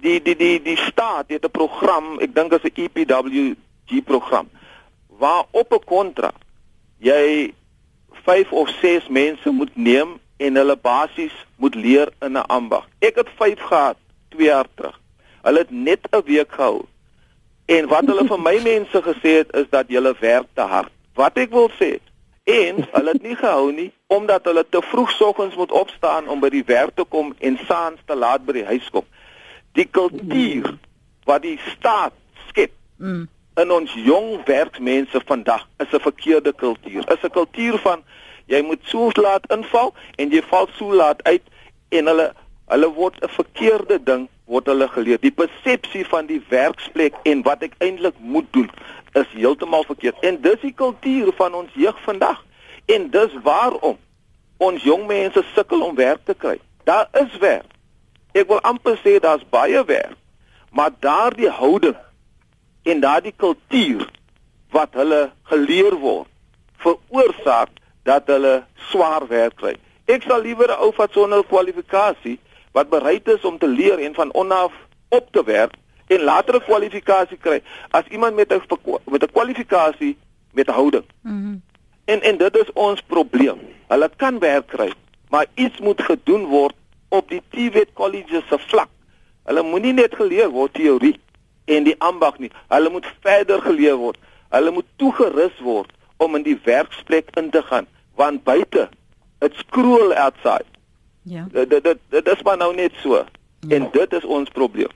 die 0.00 0.22
die 0.22 0.36
die 0.36 0.62
die 0.62 0.76
staat 0.76 1.28
het 1.28 1.44
'n 1.44 1.50
program, 1.50 2.18
ek 2.20 2.34
dink 2.34 2.52
is 2.52 2.64
'n 2.64 2.74
EPWG 2.74 4.02
program 4.04 4.48
waar 5.18 5.44
op 5.50 5.72
'n 5.72 5.84
kontrak 5.84 6.34
jy 6.98 7.54
5 8.10 8.52
of 8.52 8.68
6 8.68 9.08
mense 9.08 9.50
moet 9.50 9.76
neem 9.76 10.18
en 10.36 10.56
hulle 10.56 10.76
basies 10.76 11.46
moet 11.56 11.74
leer 11.74 12.12
in 12.20 12.32
'n 12.32 12.46
ambag. 12.46 12.88
Ek 12.98 13.14
het 13.14 13.28
5 13.36 13.60
gehad 13.60 13.96
2 14.28 14.46
jaar 14.46 14.66
terug. 14.74 15.00
Hulle 15.42 15.58
het 15.58 15.70
net 15.70 16.00
'n 16.10 16.22
week 16.24 16.52
gehou. 16.52 16.84
En 17.64 17.88
wat 17.88 18.06
hulle 18.06 18.26
vir 18.26 18.40
my 18.40 18.60
mense 18.62 19.02
gesê 19.02 19.30
het 19.36 19.54
is 19.54 19.66
dat 19.70 19.84
julle 19.88 20.16
werk 20.20 20.46
te 20.52 20.60
hard. 20.60 20.92
Wat 21.14 21.36
ek 21.36 21.50
wil 21.50 21.70
sê 21.70 21.98
en 22.46 22.82
hulle 22.92 23.12
het 23.12 23.22
nie 23.22 23.36
gehou 23.36 23.72
nie 23.74 23.90
omdat 24.06 24.44
hulle 24.46 24.62
te 24.68 24.82
vroeg 24.82 25.10
soggens 25.10 25.54
moet 25.58 25.72
opstaan 25.72 26.28
om 26.30 26.40
by 26.40 26.48
die 26.54 26.64
werk 26.66 26.94
te 26.94 27.04
kom 27.04 27.34
en 27.38 27.58
saans 27.66 28.00
te 28.06 28.14
laat 28.14 28.46
by 28.46 28.60
die 28.60 28.68
huis 28.70 28.90
kom 28.94 29.06
die 29.76 29.88
kultuur 29.90 30.76
wat 31.26 31.42
die 31.42 31.58
staat 31.74 32.14
skep 32.48 32.72
mm. 32.96 33.26
in 33.60 33.72
ons 33.72 33.92
jong 34.06 34.30
werksmense 34.48 35.20
vandag 35.28 35.66
is 35.82 35.92
'n 35.92 36.00
verkeerde 36.08 36.52
kultuur. 36.52 37.02
Is 37.12 37.24
'n 37.24 37.30
kultuur 37.30 37.78
van 37.78 38.04
jy 38.46 38.62
moet 38.62 38.82
so 38.82 39.10
laat 39.14 39.44
inval 39.52 39.94
en 40.16 40.30
jy 40.30 40.42
val 40.42 40.68
so 40.78 40.94
laat 40.94 41.22
uit 41.22 41.42
en 41.88 42.06
hulle 42.06 42.32
hulle 42.72 42.88
word 42.92 43.16
'n 43.22 43.28
verkeerde 43.28 43.98
ding 44.02 44.28
word 44.44 44.66
hulle 44.66 44.88
geleer. 44.88 45.20
Die 45.20 45.36
persepsie 45.42 46.06
van 46.06 46.26
die 46.26 46.42
werksplek 46.48 47.14
en 47.22 47.42
wat 47.42 47.62
ek 47.62 47.74
eintlik 47.78 48.14
moet 48.18 48.46
doen 48.50 48.70
is 49.16 49.30
heeltemal 49.32 49.84
verkeerd. 49.88 50.20
En 50.20 50.40
dis 50.40 50.60
die 50.60 50.74
kultuur 50.74 51.32
van 51.36 51.54
ons 51.54 51.72
jeug 51.74 52.02
vandag. 52.04 52.42
En 52.86 53.08
dis 53.10 53.38
waarom 53.42 53.96
ons 54.56 54.82
jong 54.82 55.06
mense 55.06 55.42
sukkel 55.54 55.82
om 55.82 55.96
werk 55.96 56.24
te 56.24 56.34
kry. 56.34 56.58
Daar 56.84 57.08
is 57.12 57.38
werk. 57.42 57.72
Ek 58.36 58.48
wil 58.48 58.60
amper 58.68 58.98
sê 59.00 59.16
daar's 59.20 59.44
baie 59.50 59.80
werk, 59.88 60.16
maar 60.70 60.92
daardie 61.00 61.48
houding 61.48 61.96
en 62.84 63.00
daardie 63.00 63.32
kultuur 63.36 64.04
wat 64.74 64.92
hulle 64.98 65.30
geleer 65.48 65.96
word, 66.02 66.28
veroorsaak 66.84 67.72
dat 68.04 68.28
hulle 68.28 68.58
swaar 68.90 69.24
werk 69.30 69.56
kry. 69.56 69.74
Ek 70.06 70.28
sal 70.28 70.44
liewer 70.44 70.68
'n 70.70 70.82
ou 70.84 70.92
wat 70.96 71.16
sonder 71.16 71.42
kwalifikasie 71.44 72.38
wat 72.72 72.92
bereid 72.92 73.28
is 73.28 73.44
om 73.44 73.58
te 73.58 73.66
leer 73.66 73.98
en 73.98 74.14
van 74.14 74.34
onaf 74.34 74.72
op 75.08 75.32
te 75.32 75.42
werk 75.44 75.74
en 76.06 76.22
later 76.22 76.54
'n 76.54 76.60
kwalifikasie 76.60 77.36
kry 77.36 77.62
as 77.90 78.04
iemand 78.10 78.34
met 78.34 78.52
'n 78.52 78.62
met 79.04 79.22
'n 79.22 79.32
kwalifikasie 79.32 80.16
met 80.52 80.66
houding. 80.66 81.04
Mm 81.20 81.42
-hmm. 81.42 81.62
En 82.04 82.22
en 82.22 82.36
dit 82.36 82.56
is 82.56 82.72
ons 82.72 83.02
probleem. 83.02 83.58
Hulle 83.88 84.10
kan 84.16 84.38
werk 84.38 84.66
kry, 84.66 84.92
maar 85.28 85.46
iets 85.54 85.78
moet 85.78 86.02
gedoen 86.02 86.44
word 86.44 86.74
op 87.08 87.28
die 87.28 87.42
TVET 87.48 87.92
colleges 87.92 88.46
se 88.48 88.58
vlak. 88.58 88.88
Hulle 89.44 89.62
moenie 89.62 89.92
net 89.92 90.14
geleer 90.14 90.50
word 90.50 90.74
teorie 90.74 91.20
en 91.64 91.84
die 91.84 91.94
ambag 91.98 92.38
nie. 92.38 92.50
Hulle 92.68 92.90
moet 92.90 93.06
verder 93.20 93.62
geleer 93.62 93.96
word. 93.96 94.18
Hulle 94.48 94.70
moet 94.70 94.86
toegerus 94.96 95.58
word 95.60 95.90
om 96.16 96.34
in 96.34 96.42
die 96.42 96.58
werksplek 96.64 97.28
in 97.36 97.50
te 97.50 97.62
gaan 97.62 97.86
want 98.16 98.44
buite 98.44 98.88
it's 99.38 99.62
cruel 99.70 100.14
outside. 100.14 100.64
Ja. 101.22 101.46
Dit 101.52 101.70
dit 101.70 101.98
dit 102.08 102.28
is 102.28 102.42
maar 102.42 102.56
nou 102.56 102.74
net 102.74 102.92
so. 103.02 103.14
Ja. 103.60 103.76
En 103.76 103.88
dit 103.92 104.12
is 104.12 104.24
ons 104.24 104.50
probleem. 104.50 104.90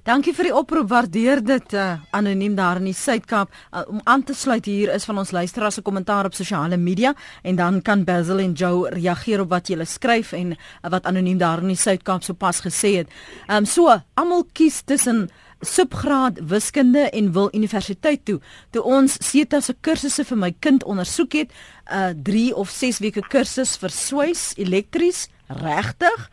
Dankie 0.00 0.32
vir 0.32 0.46
die 0.48 0.54
oproep. 0.56 0.86
Waardeer 0.88 1.42
dit 1.44 1.74
uh, 1.76 1.98
anoniem 2.16 2.54
daar 2.56 2.78
in 2.80 2.86
die 2.88 2.96
Suid-Kaap 2.96 3.50
uh, 3.52 3.82
om 3.92 4.00
aan 4.08 4.22
te 4.24 4.32
sluit 4.32 4.64
hier 4.64 4.88
is 4.94 5.04
van 5.04 5.18
ons 5.20 5.32
luisteraars 5.36 5.76
se 5.76 5.82
kommentaar 5.84 6.24
op 6.24 6.36
sosiale 6.36 6.78
media 6.80 7.12
en 7.44 7.58
dan 7.58 7.82
kan 7.84 8.06
Basil 8.08 8.40
en 8.40 8.54
Joe 8.56 8.88
reageer 8.94 9.42
op 9.44 9.50
wat 9.52 9.68
jy 9.68 9.76
skryf 9.84 10.32
en 10.32 10.54
uh, 10.56 10.88
wat 10.88 11.04
anoniem 11.04 11.36
daar 11.38 11.60
in 11.60 11.74
die 11.74 11.76
Suid-Kaap 11.76 12.24
sopas 12.24 12.62
gesê 12.64 12.94
het. 13.02 13.12
Ehm 13.46 13.60
um, 13.60 13.68
so, 13.68 13.92
almal 14.16 14.46
kies 14.56 14.80
tussen 14.88 15.28
subgraad 15.60 16.40
wiskunde 16.48 17.10
en 17.10 17.32
wil 17.36 17.52
universiteit 17.52 18.24
toe. 18.24 18.38
Toe 18.72 18.82
ons 18.82 19.18
SETA 19.20 19.60
se 19.60 19.74
kursusse 19.84 20.24
vir 20.24 20.40
my 20.40 20.50
kind 20.64 20.84
ondersoek 20.84 21.36
het, 21.42 21.52
'n 21.92 22.16
uh, 22.16 22.22
3 22.24 22.56
of 22.56 22.70
6 22.70 22.98
weke 23.04 23.20
kursus 23.28 23.76
vir 23.76 23.90
swys 23.90 24.54
elektries, 24.56 25.28
regtig? 25.48 26.30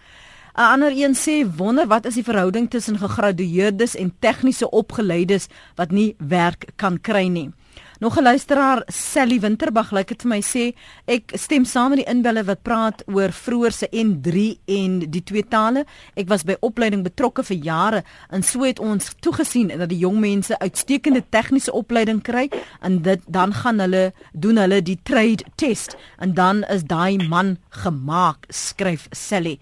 'n 0.57 0.71
Ander 0.73 0.91
een 0.91 1.13
sê 1.13 1.55
wonder 1.55 1.87
wat 1.87 2.05
is 2.05 2.13
die 2.13 2.23
verhouding 2.23 2.69
tussen 2.69 2.97
gegradueerdes 2.97 3.95
en 3.95 4.13
tegniese 4.19 4.69
opgeleides 4.69 5.47
wat 5.75 5.91
nie 5.91 6.15
werk 6.17 6.65
kan 6.75 7.01
kry 7.01 7.27
nie. 7.27 7.51
Nog 7.99 8.17
'n 8.17 8.23
luisteraar, 8.23 8.81
Sally 8.85 9.39
Winterbag, 9.39 9.91
lyk 9.91 10.07
dit 10.07 10.21
vir 10.21 10.29
my 10.29 10.41
sê 10.41 10.73
ek 11.05 11.31
stem 11.33 11.65
saam 11.65 11.89
met 11.89 11.97
die 11.97 12.13
inbeller 12.13 12.43
wat 12.43 12.61
praat 12.61 13.03
oor 13.05 13.31
vroeër 13.31 13.71
se 13.71 13.87
N3 13.91 14.57
en 14.65 14.99
die 14.99 15.23
twee 15.23 15.47
tale. 15.47 15.85
Ek 16.15 16.27
was 16.27 16.43
by 16.43 16.55
opleiding 16.59 17.03
betrokke 17.03 17.43
vir 17.43 17.57
jare 17.57 18.03
en 18.29 18.43
so 18.43 18.63
het 18.63 18.79
ons 18.79 19.15
toegesien 19.19 19.67
dat 19.67 19.89
die 19.89 19.97
jong 19.97 20.19
mense 20.19 20.59
uitstekende 20.59 21.23
tegniese 21.29 21.71
opleiding 21.71 22.21
kry 22.21 22.49
en 22.81 23.01
dit 23.01 23.21
dan 23.27 23.53
gaan 23.53 23.79
hulle 23.79 24.13
doen 24.33 24.57
hulle 24.57 24.81
die 24.81 24.99
trade 25.03 25.43
test 25.55 25.95
en 26.17 26.33
dan 26.33 26.63
is 26.63 26.83
daai 26.83 27.17
man 27.27 27.57
gemaak, 27.69 28.45
skryf 28.49 29.07
Sally. 29.11 29.59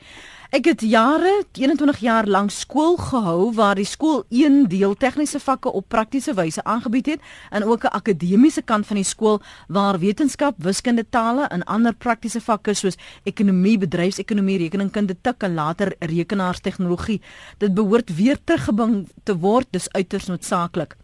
Ek 0.56 0.70
het 0.70 0.84
jare, 0.88 1.42
21 1.58 1.98
jaar 2.00 2.28
lank 2.32 2.54
skool 2.54 2.94
gehou 2.96 3.50
waar 3.58 3.76
die 3.76 3.88
skool 3.88 4.22
een 4.32 4.70
deel 4.72 4.94
tegniese 4.96 5.42
vakke 5.44 5.74
op 5.76 5.90
praktiese 5.92 6.32
wyse 6.38 6.64
aangebied 6.64 7.10
het 7.12 7.26
en 7.50 7.66
ook 7.68 7.84
'n 7.84 7.96
akademiese 8.00 8.62
kant 8.62 8.88
van 8.88 8.96
die 8.96 9.04
skool 9.04 9.42
waar 9.68 10.00
wetenskap, 10.00 10.56
wiskunde, 10.58 11.06
tale 11.10 11.48
en 11.48 11.64
ander 11.64 11.94
praktiese 11.94 12.42
vakke 12.42 12.74
soos 12.74 12.96
ekonomie, 13.24 13.78
bedryfsekonomie, 13.78 14.58
rekeningkunde, 14.58 15.16
tik 15.22 15.44
en 15.44 15.54
later 15.54 15.96
rekenaarstegnologie. 16.00 17.22
Dit 17.58 17.74
behoort 17.74 18.16
weer 18.16 18.38
teruggebring 18.44 19.08
te 19.24 19.38
word, 19.38 19.68
dis 19.72 19.92
uiters 19.92 20.26
noodsaaklik. 20.26 20.96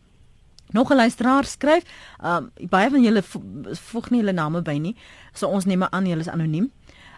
Nog 0.71 0.91
'n 0.91 0.95
luisteraar 0.95 1.45
skryf, 1.45 1.83
um, 2.23 2.51
baie 2.69 2.89
van 2.89 3.03
julle 3.03 3.23
voeg 3.71 4.09
nie 4.09 4.19
hulle 4.19 4.31
name 4.31 4.61
by 4.61 4.77
nie, 4.77 4.95
so 5.33 5.47
ons 5.47 5.65
neem 5.65 5.83
aan 5.83 6.05
julle 6.05 6.19
is 6.19 6.29
anoniem. 6.29 6.71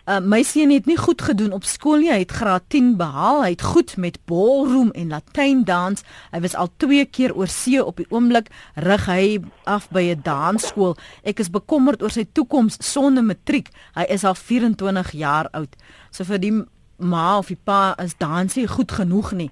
Uh, 0.04 0.18
my 0.20 0.41
seun 0.43 0.68
het 0.68 0.84
nie 0.84 0.97
goed 0.99 1.22
gedoen 1.24 1.54
op 1.56 1.64
skool 1.64 2.01
nie. 2.04 2.10
Hy 2.12 2.26
het 2.26 2.34
graad 2.36 2.66
10 2.74 2.97
behaal. 2.99 3.45
Hy 3.45 3.51
het 3.54 3.62
goed 3.64 3.93
met 3.95 4.18
ballroom 4.28 4.89
en 4.99 5.14
Latyn 5.16 5.62
dans. 5.64 6.04
Hy 6.34 6.41
was 6.43 6.58
al 6.60 6.68
2 6.84 7.06
keer 7.08 7.32
oor 7.32 7.47
see 7.47 7.80
op 7.80 8.01
die 8.01 8.08
oomblik 8.12 8.49
rig 8.76 9.06
hy 9.08 9.39
af 9.64 9.88
by 9.95 10.12
'n 10.12 10.20
dansskool. 10.26 10.97
Ek 11.24 11.39
is 11.39 11.49
bekommerd 11.49 12.04
oor 12.04 12.12
sy 12.12 12.26
toekoms 12.34 12.76
sonder 12.84 13.24
matriek. 13.24 13.70
Hy 13.95 14.04
is 14.10 14.26
al 14.26 14.36
24 14.36 15.12
jaar 15.12 15.47
oud. 15.54 15.76
So 16.12 16.24
vir 16.24 16.39
die 16.39 16.64
ma 16.97 17.38
of 17.38 17.47
die 17.47 17.60
pa 17.64 17.95
is 17.97 18.18
dansie 18.18 18.68
goed 18.68 18.91
genoeg 18.91 19.32
nie. 19.32 19.51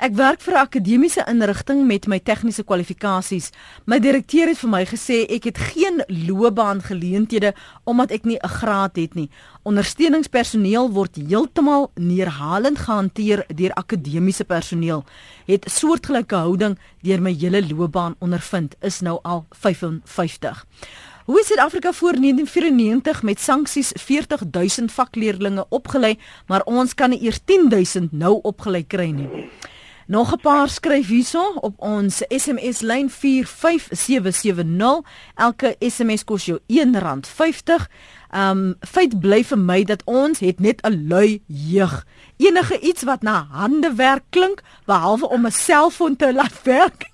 Ek 0.00 0.14
werk 0.16 0.40
vir 0.40 0.54
'n 0.54 0.64
akademiese 0.64 1.24
inrigting 1.28 1.84
met 1.86 2.06
my 2.06 2.18
tegniese 2.18 2.64
kwalifikasies. 2.64 3.50
My 3.84 3.98
direkteur 4.00 4.48
het 4.48 4.58
vir 4.58 4.70
my 4.70 4.84
gesê 4.86 5.28
ek 5.28 5.44
het 5.44 5.58
geen 5.58 6.00
loopbaangeleenthede 6.08 7.52
omdat 7.84 8.10
ek 8.10 8.24
nie 8.24 8.38
'n 8.42 8.48
graad 8.48 8.96
het 8.96 9.14
nie. 9.14 9.28
Ondersteuningspersoneel 9.62 10.90
word 10.90 11.16
heeltemal 11.16 11.90
neerhalend 11.94 12.78
gehanteer 12.78 13.44
deur 13.54 13.72
akademiese 13.74 14.44
personeel. 14.44 15.04
Het 15.46 15.68
soortgelyke 15.68 16.34
houding 16.34 16.78
deur 17.02 17.20
my 17.20 17.34
hele 17.34 17.62
loopbaan 17.68 18.16
ondervind. 18.20 18.76
Is 18.80 19.00
nou 19.00 19.18
al 19.22 19.46
55. 19.50 20.66
Hoe 21.24 21.40
is 21.40 21.46
Suid-Afrika 21.46 21.92
voor 21.92 22.12
1994 22.12 23.22
met 23.22 23.40
sanksies 23.40 23.92
40000 23.94 24.92
vakleerlinge 24.92 25.66
opgelei, 25.68 26.18
maar 26.46 26.62
ons 26.62 26.94
kan 26.94 27.10
nie 27.10 27.20
eers 27.20 27.40
10000 27.44 28.12
nou 28.12 28.38
opgelei 28.42 28.86
kry 28.86 29.10
nie. 29.10 29.50
Nog 30.10 30.32
'n 30.32 30.40
paar 30.40 30.68
skryf 30.68 31.06
hierso 31.06 31.52
op 31.60 31.74
ons 31.76 32.22
SMS 32.28 32.80
lyn 32.80 33.10
45770. 33.10 35.00
Elke 35.34 35.76
SMS 35.78 36.24
kos 36.24 36.44
jou 36.44 36.58
R1.50. 36.66 37.88
Um 38.34 38.74
feit 38.80 39.20
bly 39.20 39.44
vir 39.44 39.58
my 39.58 39.84
dat 39.84 40.02
ons 40.04 40.38
het 40.38 40.60
net 40.60 40.80
'n 40.82 41.06
lui 41.08 41.42
jeug. 41.46 42.06
Enige 42.36 42.80
iets 42.80 43.02
wat 43.02 43.22
na 43.22 43.46
hande 43.50 43.94
werk 43.94 44.22
klink 44.30 44.62
behalwe 44.84 45.28
om 45.28 45.46
'n 45.46 45.50
selfoon 45.50 46.16
te 46.16 46.34
laat 46.34 46.62
werk. 46.62 47.10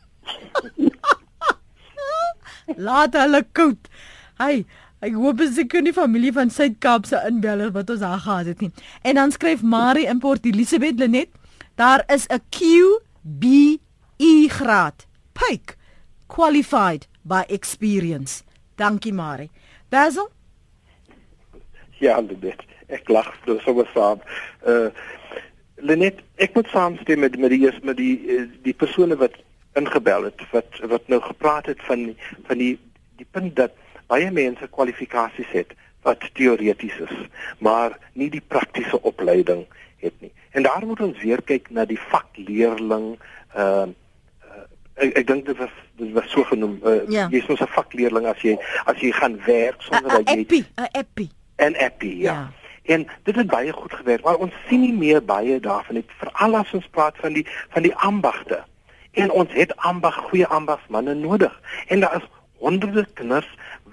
laat 2.89 3.13
hulle 3.13 3.47
koud. 3.53 3.89
Hey, 4.37 4.67
ek 4.99 5.13
hoop 5.13 5.41
as 5.41 5.59
ek 5.59 5.81
nie 5.83 5.93
familie 5.93 6.33
van 6.33 6.51
Suid-Kaap 6.51 7.07
se 7.07 7.23
inbeller 7.29 7.73
wat 7.73 7.91
ons 7.91 8.01
daar 8.01 8.19
gehad 8.19 8.47
het 8.47 8.61
nie. 8.61 8.73
En 9.03 9.15
dan 9.15 9.33
skryf 9.33 9.63
Marie 9.63 10.07
in 10.07 10.19
Port 10.19 10.45
Elizabeth 10.45 10.99
Lenet 10.99 11.29
Daar 11.77 12.03
is 12.07 12.27
'n 12.27 12.41
QBE 12.57 14.49
graad. 14.49 15.07
Pyk 15.33 15.77
qualified 16.27 17.09
by 17.23 17.45
experience. 17.47 18.43
Dankie 18.75 19.13
Marie. 19.13 19.51
Basil? 19.89 20.31
Ja, 21.99 22.23
dit. 22.23 22.63
Ek 22.87 23.09
lag 23.09 23.35
so 23.45 23.59
so 23.59 23.85
saam. 23.95 24.21
Uh 24.67 24.89
Lenet, 25.77 26.23
ek 26.41 26.55
moet 26.55 26.69
saamstem 26.73 27.19
met 27.21 27.37
met 27.39 27.51
die 27.51 27.71
met 27.83 27.97
die 27.97 28.15
eh, 28.33 28.49
die 28.63 28.75
persone 28.75 29.17
wat 29.17 29.35
ingebel 29.77 30.25
het 30.25 30.41
wat 30.51 30.79
wat 30.89 31.09
nou 31.13 31.21
gepraat 31.21 31.67
het 31.67 31.83
van 31.85 32.17
van 32.47 32.59
die 32.59 32.79
die 33.17 33.27
punt 33.31 33.57
dat 33.57 33.73
baie 34.07 34.31
mense 34.31 34.69
kwalifikasies 34.73 35.53
het 35.53 35.75
wat 36.03 36.25
teoreties 36.33 36.97
is, 36.99 37.15
maar 37.59 37.99
nie 38.13 38.31
die 38.31 38.41
praktiese 38.41 39.03
opleiding 39.03 39.67
het 40.01 40.15
nie. 40.21 40.33
En 40.57 40.65
daar 40.65 40.87
moet 40.87 41.01
ons 41.05 41.19
weer 41.21 41.43
kyk 41.45 41.71
na 41.71 41.85
die 41.85 42.01
vakleerling 42.01 43.17
ehm 43.55 43.93
uh, 43.93 43.95
ek, 44.97 45.11
ek 45.21 45.27
dink 45.29 45.45
dit 45.45 45.59
was 45.61 45.73
dit 46.01 46.13
was 46.17 46.31
so 46.33 46.45
genoem 46.49 46.79
uh, 46.89 47.03
ja. 47.13 47.27
jy 47.29 47.43
is 47.43 47.49
mos 47.51 47.61
'n 47.61 47.75
vakleerling 47.75 48.25
as 48.31 48.41
jy 48.41 48.55
as 48.89 48.97
jy 49.05 49.11
gaan 49.13 49.37
werk 49.45 49.83
sonder 49.85 50.09
dat 50.15 50.31
jy 50.33 50.47
'n 50.47 50.89
epi 50.97 51.29
'n 51.61 51.77
epi 51.89 52.13
ja. 52.25 52.33
ja. 52.33 52.53
En 52.87 53.05
dit 53.23 53.37
het 53.37 53.47
baie 53.47 53.73
goed 53.73 53.93
gewerk, 53.93 54.23
maar 54.25 54.41
ons 54.47 54.55
sien 54.69 54.81
nie 54.81 54.95
meer 54.95 55.25
baie 55.25 55.61
daarvan 55.61 55.95
nie, 55.95 56.05
veral 56.23 56.57
as 56.57 56.73
ons 56.73 56.87
praat 56.91 57.17
van 57.19 57.33
die 57.33 57.47
van 57.75 57.83
die 57.83 57.95
ambagte. 57.95 58.63
En 59.13 59.31
ons 59.31 59.53
het 59.53 59.77
ambag 59.77 60.15
goeie 60.31 60.47
ambagsmanne 60.47 61.15
nodig. 61.15 61.61
En 61.87 62.01
daar 62.01 62.17
is 62.17 62.29
honderde 62.63 63.07
kinders 63.15 63.49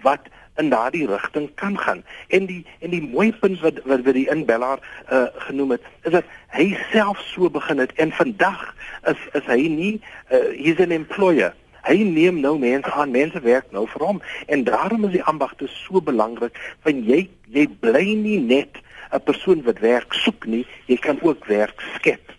wat 0.05 0.30
in 0.56 0.70
daardie 0.70 1.08
rigting 1.08 1.49
kan 1.56 1.80
gaan. 1.80 2.04
En 2.28 2.45
die 2.45 2.66
en 2.80 2.89
die 2.89 3.01
mooi 3.01 3.32
punt 3.34 3.60
wat 3.60 3.82
wat 3.84 4.06
wat 4.06 4.14
die 4.14 4.30
inbeller 4.30 4.80
uh 5.12 5.26
genoem 5.47 5.76
het, 5.78 5.82
is 6.04 6.12
dat 6.12 6.30
hy 6.54 6.78
self 6.91 7.20
so 7.34 7.49
begin 7.49 7.78
het 7.78 7.93
en 7.93 8.12
vandag 8.12 8.76
is 9.10 9.28
is 9.34 9.45
hy 9.49 9.68
nie 9.68 9.93
uh 10.30 10.45
he's 10.58 10.80
an 10.80 10.91
employer. 10.91 11.54
Hy 11.84 11.97
neem 12.08 12.39
nou 12.39 12.56
mense 12.60 12.91
aan, 12.91 13.12
mense 13.12 13.39
werk 13.43 13.72
nou 13.72 13.88
vir 13.88 14.06
hom 14.06 14.22
en 14.47 14.64
daarom 14.64 15.06
is 15.06 15.18
die 15.18 15.26
ambagte 15.28 15.68
so 15.68 16.01
belangrik 16.01 16.60
want 16.84 17.06
jy 17.08 17.28
jy 17.51 17.68
bly 17.80 18.06
nie 18.16 18.39
net 18.39 18.80
'n 19.14 19.22
persoon 19.24 19.62
wat 19.64 19.80
werk 19.80 20.14
soek 20.14 20.45
nie, 20.45 20.66
jy 20.86 20.97
kan 20.97 21.20
ook 21.22 21.45
werk 21.45 21.82
skep. 21.95 22.34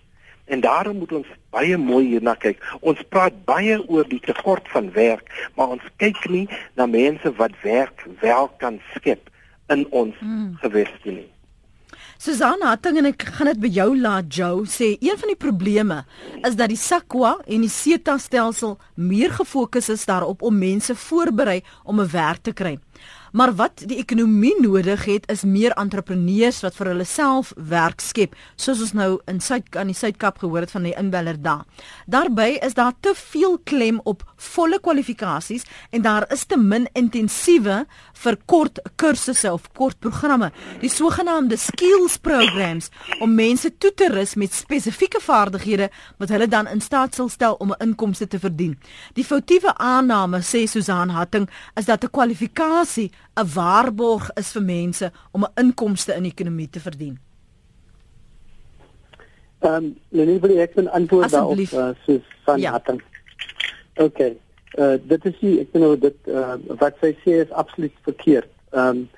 En 0.45 0.61
daarom 0.61 0.99
moet 0.99 1.13
ons 1.13 1.29
baie 1.51 1.77
mooi 1.81 2.07
hierna 2.07 2.35
kyk. 2.35 2.61
Ons 2.81 3.01
praat 3.09 3.37
baie 3.49 3.79
oor 3.89 4.09
die 4.09 4.21
tekort 4.21 4.69
van 4.69 4.91
werk, 4.93 5.31
maar 5.57 5.77
ons 5.77 5.87
kyk 5.97 6.29
nie 6.29 6.49
na 6.77 6.87
mense 6.87 7.33
wat 7.39 7.57
werk 7.63 8.05
wel 8.21 8.51
kan 8.59 8.81
skep 8.95 9.31
in 9.73 9.87
ons 9.91 10.19
mm. 10.21 10.57
geweste 10.61 11.11
nie. 11.11 11.31
Susanna, 12.25 12.71
Hatting 12.71 13.01
en 13.01 13.09
ek 13.11 13.25
gaan 13.37 13.51
dit 13.51 13.59
by 13.61 13.69
jou 13.75 13.89
laat 13.99 14.29
Joe 14.33 14.63
sê, 14.71 14.95
een 15.03 15.19
van 15.19 15.33
die 15.33 15.41
probleme 15.41 15.99
is 16.47 16.55
dat 16.57 16.71
die 16.73 16.79
SAQA 16.79 17.35
en 17.45 17.65
die 17.67 17.73
SETA 17.73 18.15
stelsel 18.23 18.79
meer 18.95 19.35
gefokus 19.35 19.91
is 19.93 20.07
daarop 20.09 20.45
om 20.47 20.57
mense 20.57 20.95
voorberei 20.95 21.61
om 21.83 22.01
'n 22.01 22.11
werk 22.13 22.43
te 22.43 22.53
kry. 22.53 22.79
Maar 23.35 23.51
wat 23.59 23.83
die 23.91 23.97
ekonomie 23.99 24.55
nodig 24.63 25.05
het 25.11 25.25
is 25.33 25.43
meer 25.43 25.73
entrepreneurs 25.75 26.61
wat 26.63 26.77
vir 26.79 26.93
hulle 26.93 27.05
self 27.05 27.51
werk 27.57 27.99
skep, 27.99 28.37
soos 28.55 28.79
ons 28.85 28.93
nou 28.95 29.09
in 29.27 29.41
Suid 29.43 29.75
aan 29.75 29.91
die 29.91 29.97
Suidkap 29.99 30.39
gehoor 30.39 30.63
het 30.63 30.71
van 30.71 30.87
die 30.87 30.95
inbeller 30.95 31.41
daar. 31.43 31.65
Daarby 32.07 32.61
is 32.63 32.77
daar 32.79 32.93
te 33.03 33.11
veel 33.19 33.59
klem 33.67 33.99
op 34.05 34.23
volle 34.39 34.79
kwalifikasies 34.79 35.67
en 35.91 36.05
daar 36.07 36.29
is 36.31 36.45
te 36.47 36.59
min 36.61 36.87
intensiewe 36.95 37.81
vir 38.23 38.39
kort 38.47 38.79
kursusse 39.03 39.51
of 39.51 39.67
kort 39.75 39.99
programme, 39.99 40.53
die 40.81 40.93
sogenaamde 40.93 41.59
skills 41.59 42.21
programs 42.23 42.93
om 43.19 43.35
mense 43.35 43.73
toe 43.83 43.91
te 43.99 44.13
rus 44.15 44.37
met 44.39 44.55
spesifieke 44.55 45.19
vaardighede 45.19 45.91
wat 46.23 46.31
hulle 46.31 46.47
dan 46.47 46.71
in 46.71 46.81
staat 46.81 47.19
sal 47.19 47.29
stel 47.29 47.59
om 47.59 47.75
'n 47.75 47.83
inkomste 47.83 48.29
te 48.29 48.39
verdien. 48.39 48.79
Die 49.15 49.25
foutiewe 49.25 49.75
aanname 49.75 50.39
sê 50.39 50.69
Susan 50.69 51.09
Hatting 51.11 51.51
is 51.75 51.85
dat 51.85 52.05
'n 52.05 52.11
kwalifikasie 52.11 52.84
'n 52.87 53.49
waarborg 53.55 54.31
is 54.35 54.53
vir 54.53 54.63
mense 54.63 55.13
om 55.33 55.45
'n 55.45 55.61
inkomste 55.61 56.15
in 56.15 56.23
die 56.23 56.33
ekonomie 56.33 56.71
te 56.71 56.81
verdien? 56.81 57.19
Ehm, 59.59 59.75
um, 59.75 59.97
Lenie, 60.09 60.41
wil 60.41 60.59
ek 60.59 60.77
'n 60.77 60.89
antwoord 60.89 61.31
daarop 61.31 61.59
uh, 61.59 61.89
soos 62.07 62.23
van 62.45 62.61
ja. 62.61 62.71
Hatting? 62.71 63.03
OK. 63.95 64.19
Uh 64.79 64.97
dit 65.03 65.25
is 65.25 65.41
nie, 65.41 65.61
ek 65.61 65.73
bedoel 65.73 65.99
dit 65.99 66.17
uh 66.27 66.55
wat 66.79 66.97
sy 67.01 67.15
sê 67.25 67.41
is 67.45 67.51
absoluut 67.51 67.95
verkeerd. 68.03 68.51
Ehm 68.71 68.89
um, 68.89 69.09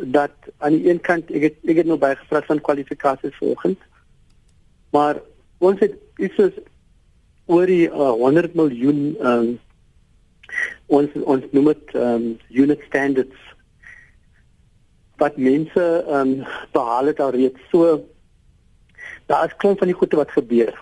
dat 0.00 0.32
aan 0.58 0.72
die 0.72 0.88
een 0.90 1.00
kant 1.00 1.30
ek 1.30 1.42
het 1.42 1.56
ek 1.68 1.76
het 1.82 1.86
nou 1.86 1.98
baie 1.98 2.16
gepraat 2.16 2.46
van 2.48 2.60
kwalifikasies 2.60 3.36
vanoggend. 3.36 3.78
Maar 4.90 5.20
ons 5.58 5.80
het 5.80 5.94
iets 6.16 6.34
soos 6.34 6.56
oor 7.46 7.66
die 7.66 7.88
uh, 7.88 8.12
100 8.20 8.54
miljoen 8.54 9.16
um, 9.20 9.58
ons 10.86 11.10
ons 11.24 11.44
noem 11.52 11.70
dit 11.72 11.94
um, 11.94 12.24
unit 12.48 12.80
standards 12.88 13.50
wat 15.22 15.36
mense 15.36 15.84
um, 16.08 16.40
behaal 16.72 17.12
het 17.12 17.20
alreeds 17.20 17.60
so 17.70 18.00
daar 19.26 19.46
is 19.46 19.56
klomp 19.56 19.78
van 19.78 19.88
die 19.88 19.96
goede 19.96 20.16
wat 20.16 20.30
gebeur. 20.30 20.74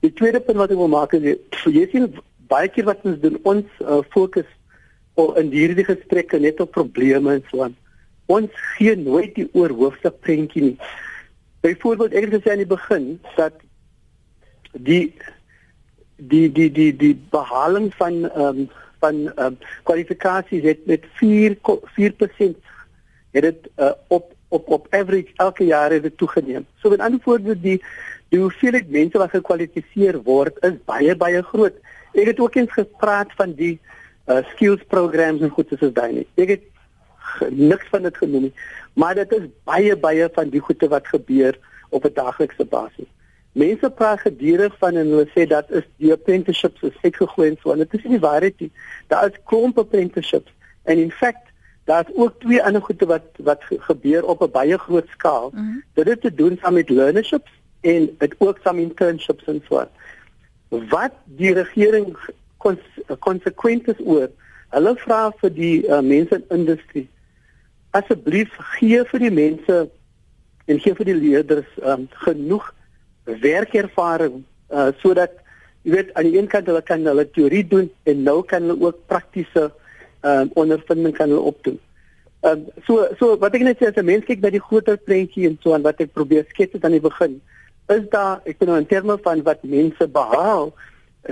Die 0.00 0.12
tweede 0.12 0.40
punt 0.40 0.60
wat 0.60 0.72
ek 0.72 0.80
wil 0.80 0.92
maak 0.92 1.14
is 1.18 1.24
jy 1.64 1.86
sien 1.90 2.10
baie 2.50 2.68
keer 2.68 2.86
wat 2.88 3.04
ons 3.08 3.20
doen 3.22 3.38
ons 3.48 3.80
uh, 3.82 4.02
fokus 4.14 4.48
op 5.20 5.38
in 5.40 5.50
hierdie 5.54 5.86
gesprekke 5.86 6.40
net 6.42 6.60
op 6.60 6.74
probleme 6.74 7.38
en 7.38 7.44
so 7.50 7.64
aan. 7.66 7.76
Ons 8.32 8.52
gee 8.76 8.94
nooit 8.96 9.34
die 9.36 9.48
oorhoofse 9.52 10.10
prentjie 10.24 10.64
nie. 10.70 10.76
Byvoorbeeld 11.64 12.16
ek 12.16 12.28
het 12.28 12.36
gesê 12.38 12.54
aan 12.54 12.64
die 12.64 12.70
begin 12.70 13.06
dat 13.38 13.60
die 14.72 15.12
die 16.16 16.48
die 16.52 16.70
die 16.72 16.90
die 16.96 17.14
behaling 17.34 17.90
van 17.98 18.24
ehm 18.30 18.64
um, 18.64 18.72
van 19.04 19.20
ehm 19.26 19.46
um, 19.46 19.58
kwalifikasies 19.88 20.64
het 20.70 20.86
met 20.86 21.04
4 21.20 21.56
4% 22.00 22.72
het 23.34 23.42
dit 23.42 23.68
uh, 23.76 23.92
op 24.08 24.32
op 24.48 24.68
op 24.68 24.86
average 24.90 25.32
elke 25.46 25.64
jaar 25.64 25.90
het 25.90 26.02
dit 26.02 26.16
toegeneem. 26.18 26.66
So 26.78 26.90
met 26.90 27.00
ander 27.00 27.20
woorde 27.24 27.60
die 27.60 27.80
die 28.28 28.40
hoeveelheid 28.40 28.90
mense 28.90 29.18
wat 29.18 29.34
gekwalifiseer 29.34 30.20
word 30.26 30.58
is 30.68 30.78
baie 30.90 31.16
baie 31.16 31.42
groot. 31.50 31.74
Ek 32.14 32.30
het 32.30 32.40
ook 32.40 32.54
eens 32.54 32.72
gepraat 32.72 33.34
van 33.40 33.54
die 33.58 33.74
uh, 34.30 34.40
skills 34.52 34.82
programs 34.88 35.42
en 35.42 35.52
goed 35.56 35.74
soos 35.74 35.92
daai 35.98 36.12
nie. 36.20 36.26
Ek 36.40 36.54
het 36.54 36.70
niks 37.50 37.90
van 37.90 38.06
dit 38.06 38.16
genoem 38.22 38.48
nie, 38.48 38.54
maar 38.94 39.18
dit 39.18 39.32
is 39.38 39.48
baie 39.66 39.96
baie 39.98 40.28
van 40.38 40.52
die 40.54 40.62
goede 40.62 40.88
wat 40.92 41.10
gebeur 41.10 41.58
op 41.90 42.06
'n 42.06 42.14
daaglikse 42.14 42.64
basis. 42.64 43.10
Mense 43.54 43.90
praat 43.90 44.20
gedurig 44.26 44.74
van 44.82 44.98
en 44.98 45.10
hulle 45.12 45.26
sê 45.32 45.46
dat 45.46 45.70
is 45.70 45.86
die 46.02 46.12
apprenticeships 46.12 46.82
is 46.88 47.00
uitgegooi 47.02 47.48
en 47.52 47.58
so 47.62 47.72
en 47.72 47.82
dit 47.84 47.96
is 47.98 48.06
nie 48.10 48.20
waarheid 48.22 48.60
nie. 48.60 48.70
Daar 49.12 49.30
is 49.30 49.40
klomp 49.50 49.78
apprenticeships 49.78 50.52
en 50.90 50.98
in 50.98 51.10
feite 51.10 51.52
daar's 51.84 52.10
ook 52.14 52.40
twee 52.40 52.62
ander 52.62 52.82
goede 52.82 53.06
wat 53.06 53.42
wat 53.50 53.66
gebeur 53.68 54.24
op 54.24 54.42
'n 54.42 54.50
baie 54.50 54.78
groot 54.78 55.08
skaal. 55.08 55.50
Mm 55.52 55.58
-hmm. 55.58 55.82
Dit 55.94 56.08
het 56.08 56.20
te 56.20 56.34
doen 56.34 56.58
saam 56.62 56.74
met 56.74 56.90
learnerships 56.90 57.52
en 57.80 58.10
dit 58.18 58.34
ook 58.38 58.58
saam 58.62 58.78
internships 58.78 59.44
en 59.44 59.62
so. 59.68 59.86
Wat 60.68 61.12
die 61.24 61.52
regering 61.52 62.16
konsekwent 63.18 63.88
is 63.88 64.00
oor, 64.04 64.28
hulle 64.68 64.96
vra 64.96 65.32
vir 65.40 65.52
die 65.54 65.86
uh, 65.86 66.00
mense 66.00 66.34
in 66.34 66.44
industrie 66.48 67.08
asseblief 67.94 68.54
gee 68.76 69.02
vir 69.10 69.22
die 69.22 69.34
mense 69.34 69.76
en 70.66 70.80
gee 70.82 70.96
vir 70.98 71.08
die 71.10 71.18
leerders 71.18 71.76
um, 71.82 72.08
genoeg 72.24 72.66
werkervaring 73.24 74.44
uh, 74.70 74.90
sodat 75.00 75.40
jy 75.84 75.92
weet 75.92 76.12
aan 76.16 76.28
die 76.28 76.38
een 76.38 76.48
kant 76.48 76.68
hulle 76.68 76.82
kan 76.84 77.04
hulle 77.04 77.24
teorie 77.36 77.64
doen 77.68 77.90
en 78.08 78.22
nou 78.24 78.42
kan 78.48 78.64
hulle 78.64 78.88
ook 78.88 79.02
praktiese 79.10 79.70
um, 80.24 80.50
ondervinding 80.60 81.16
kan 81.16 81.28
hulle 81.28 81.52
opdoen. 81.52 81.80
Ehm 82.44 82.64
um, 82.64 82.84
so 82.86 83.08
so 83.20 83.36
wat 83.40 83.56
ek 83.56 83.64
net 83.66 83.80
sê 83.80 83.90
as 83.90 84.00
'n 84.00 84.04
mens 84.04 84.24
kyk 84.24 84.40
na 84.40 84.52
die 84.52 84.64
groter 84.64 84.96
prentjie 84.96 85.46
en 85.48 85.58
so 85.62 85.74
aan 85.74 85.84
wat 85.84 86.00
ek 86.00 86.12
probeer 86.12 86.44
skets 86.48 86.72
het 86.76 86.84
aan 86.84 86.96
die 86.96 87.04
begin, 87.04 87.40
is 87.88 88.08
daar 88.10 88.40
ek 88.44 88.58
bedoel 88.58 88.82
in 88.82 88.90
terme 88.92 89.18
van 89.18 89.42
wat 89.44 89.64
mense 89.64 90.08
behaal, 90.08 90.72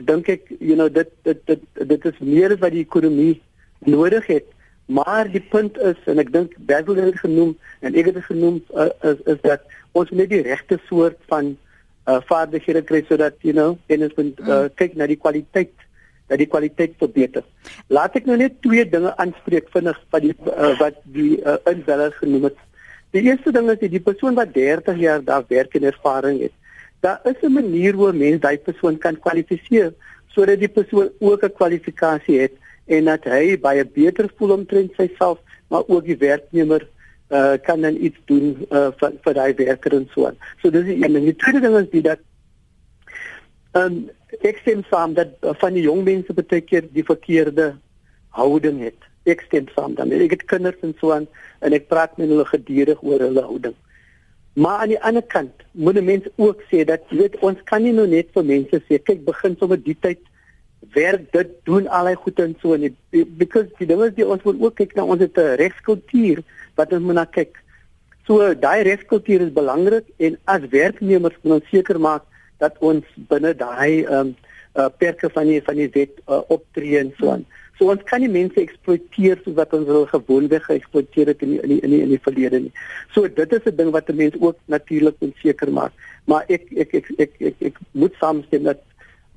dink 0.05 0.29
ek 0.29 0.53
you 0.61 0.77
know 0.77 0.89
dit 0.89 1.09
dit 1.25 1.41
dit 1.47 1.61
dit 1.89 2.05
is 2.05 2.19
meer 2.21 2.53
as 2.53 2.61
wat 2.61 2.73
die 2.73 2.85
ekonomie 2.85 3.41
nodig 3.85 4.27
het. 4.27 4.49
Maar 4.87 5.29
die 5.33 5.45
punt 5.53 5.79
is 5.79 5.97
en 6.07 6.19
ek 6.19 6.33
dink 6.33 6.57
Basil 6.59 6.97
het 6.97 7.21
genoem 7.25 7.57
en 7.81 7.95
ek 7.95 8.07
het 8.07 8.15
dit 8.15 8.25
genoem 8.25 8.61
uh, 8.77 8.89
is 9.01 9.21
is 9.25 9.41
dat 9.41 9.61
ons 9.93 10.11
net 10.11 10.29
die 10.29 10.45
regte 10.45 10.81
soort 10.89 11.17
van 11.29 11.57
uh, 11.57 11.57
vaardighede 12.05 12.83
kry 12.83 13.05
sodat 13.09 13.35
you 13.41 13.53
know 13.53 13.79
en 13.87 14.03
ons 14.03 14.15
moet 14.17 14.41
uh, 14.41 14.69
kyk 14.75 14.95
na 14.97 15.07
die 15.07 15.17
kwaliteit 15.17 15.73
dat 16.29 16.39
die 16.39 16.49
kwaliteit 16.49 16.95
verbeter. 16.99 17.45
Laat 17.93 18.17
ek 18.17 18.27
nou 18.27 18.37
net 18.41 18.61
twee 18.65 18.85
dinge 18.89 19.13
aanspreek 19.21 19.69
vinnig 19.75 19.99
wat 20.11 20.23
die 20.25 20.35
uh, 20.49 20.73
wat 20.81 20.99
die 21.05 21.37
uh, 21.43 21.59
inbeller 21.71 22.15
genoem 22.19 22.49
het. 22.51 22.59
Die 23.13 23.23
eerste 23.29 23.53
ding 23.53 23.69
is 23.71 23.83
die 23.83 24.01
persoon 24.01 24.39
wat 24.39 24.55
30 24.55 24.99
jaar 24.99 25.23
daar 25.25 25.45
werk 25.49 25.75
en 25.77 25.85
ervaring 25.91 26.41
het. 26.41 26.55
Daar 27.05 27.21
is 27.25 27.43
'n 27.43 27.53
manier 27.53 27.95
hoe 27.95 28.13
mens 28.13 28.41
daai 28.41 28.59
persoon 28.59 28.99
kan 28.99 29.19
kwalifiseer 29.19 29.93
sodat 30.35 30.59
die 30.59 30.69
persoon 30.69 31.11
ook 31.21 31.45
'n 31.45 31.53
kwalifikasie 31.59 32.41
het 32.41 32.55
en 32.87 33.05
dat 33.05 33.25
hy 33.25 33.59
baie 33.59 33.85
beter 33.85 34.31
voel 34.37 34.51
omtrent 34.59 34.93
sy 34.97 35.09
self, 35.19 35.39
maar 35.69 35.83
ook 35.87 36.05
die 36.05 36.17
werknemer 36.17 36.89
uh, 37.33 37.55
kan 37.63 37.81
dan 37.81 37.97
iets 37.97 38.19
doen 38.31 38.67
uh, 38.71 38.91
vir 39.01 39.15
vir 39.25 39.39
daai 39.39 39.55
werker 39.61 39.97
en 39.97 40.09
so 40.15 40.27
aan. 40.29 40.39
So 40.63 40.71
dis 40.71 40.85
die 40.89 40.99
een. 41.01 41.21
Die 41.25 41.37
tweede 41.37 41.63
ding 41.65 41.79
is 41.81 41.89
die 41.95 42.05
dat 42.09 42.21
ehm 43.73 43.87
um, 43.87 44.03
ek 44.49 44.61
stem 44.65 44.83
saam 44.91 45.15
dat 45.17 45.33
uh, 45.41 45.55
van 45.61 45.77
die 45.77 45.85
jong 45.87 46.05
mense 46.05 46.35
baie 46.37 46.61
keer 46.61 46.89
die 46.93 47.05
verkeerde 47.05 47.73
houding 48.37 48.83
het. 48.85 49.09
Ek 49.29 49.45
stem 49.47 49.69
saam 49.77 49.97
daarmee. 49.97 50.25
Ek 50.27 50.37
het 50.37 50.49
kinders 50.51 50.85
en 50.85 50.95
so 51.01 51.13
aan 51.17 51.29
en 51.61 51.73
ek 51.73 51.89
praat 51.89 52.17
met 52.21 52.29
hulle 52.29 52.45
gedurig 52.49 53.03
oor 53.03 53.25
hulle 53.25 53.45
houding. 53.49 53.77
Maar 54.53 54.85
aan 54.85 54.93
die 54.93 55.01
ander 55.01 55.25
kant 55.25 55.65
moet 55.73 55.97
'n 55.97 56.05
mens 56.05 56.27
ook 56.37 56.61
sê 56.69 56.85
dat 56.85 57.01
jy 57.09 57.17
weet 57.17 57.39
ons 57.41 57.59
kan 57.65 57.83
nie 57.83 57.93
nou 57.93 58.07
net 58.07 58.29
vir 58.35 58.45
mense 58.45 58.83
sê 58.89 59.01
kyk 59.03 59.25
begin 59.25 59.57
sommer 59.57 59.81
die 59.81 59.97
tyd 60.01 60.21
werk 60.93 61.33
dit 61.33 61.49
doen 61.65 61.89
allei 61.89 62.15
goed 62.15 62.39
en 62.39 62.57
so 62.61 62.75
en 62.75 62.97
because 63.37 63.69
die 63.79 63.87
ding 63.87 64.03
is 64.03 64.15
die 64.15 64.27
ons 64.27 64.43
moet 64.43 64.61
ook 64.61 64.75
kyk 64.75 64.95
na 64.95 65.05
ons 65.05 65.21
het 65.21 65.39
'n 65.39 65.57
regskultuur 65.57 66.43
wat 66.77 66.93
ons 66.93 67.05
moet 67.05 67.19
na 67.21 67.25
kyk. 67.25 67.59
So 68.27 68.55
daai 68.55 68.83
regskultuur 68.87 69.49
is 69.49 69.55
belangrik 69.55 70.07
en 70.19 70.39
as 70.45 70.69
werknemers 70.71 71.39
moet 71.43 71.59
ons 71.59 71.71
seker 71.71 71.99
maak 71.99 72.29
dat 72.63 72.79
ons 72.81 73.05
binne 73.31 73.55
daai 73.55 74.05
ehm 74.05 74.19
um, 74.21 74.35
uh, 74.79 74.89
perke 74.99 75.29
van 75.33 75.51
die 75.51 75.61
van 75.65 75.77
die 75.77 75.91
wet 75.93 76.21
uh, 76.29 76.41
optree 76.49 76.99
en 76.99 77.13
so 77.19 77.33
aan. 77.35 77.45
So 77.79 77.91
ons 77.91 78.05
kan 78.09 78.23
nie 78.23 78.31
mense 78.31 78.61
eksploiteer 78.61 79.41
soos 79.43 79.57
wat 79.59 79.75
ons 79.77 79.89
hulle 79.91 80.07
gewoonweg 80.13 80.65
geëksploiteer 80.69 81.33
het 81.33 81.43
in 81.43 81.57
die, 81.57 81.61
in 81.65 81.75
die, 81.75 81.81
in 81.83 81.95
die, 81.95 82.01
in 82.07 82.15
die 82.15 82.23
verlede 82.23 82.61
nie. 82.67 82.73
So 83.15 83.29
dit 83.29 83.53
is 83.59 83.67
'n 83.67 83.77
ding 83.77 83.91
wat 83.91 84.09
'n 84.09 84.17
mens 84.17 84.37
ook 84.41 84.57
natuurlik 84.67 85.17
moet 85.21 85.37
seker 85.43 85.73
maak. 85.73 85.93
Maar 86.25 86.45
ek 86.49 86.71
ek 86.77 86.95
ek 86.95 87.11
ek 87.11 87.19
ek, 87.19 87.35
ek, 87.41 87.57
ek 87.61 87.77
moet 87.93 88.15
saamstem 88.21 88.63
dat 88.63 88.81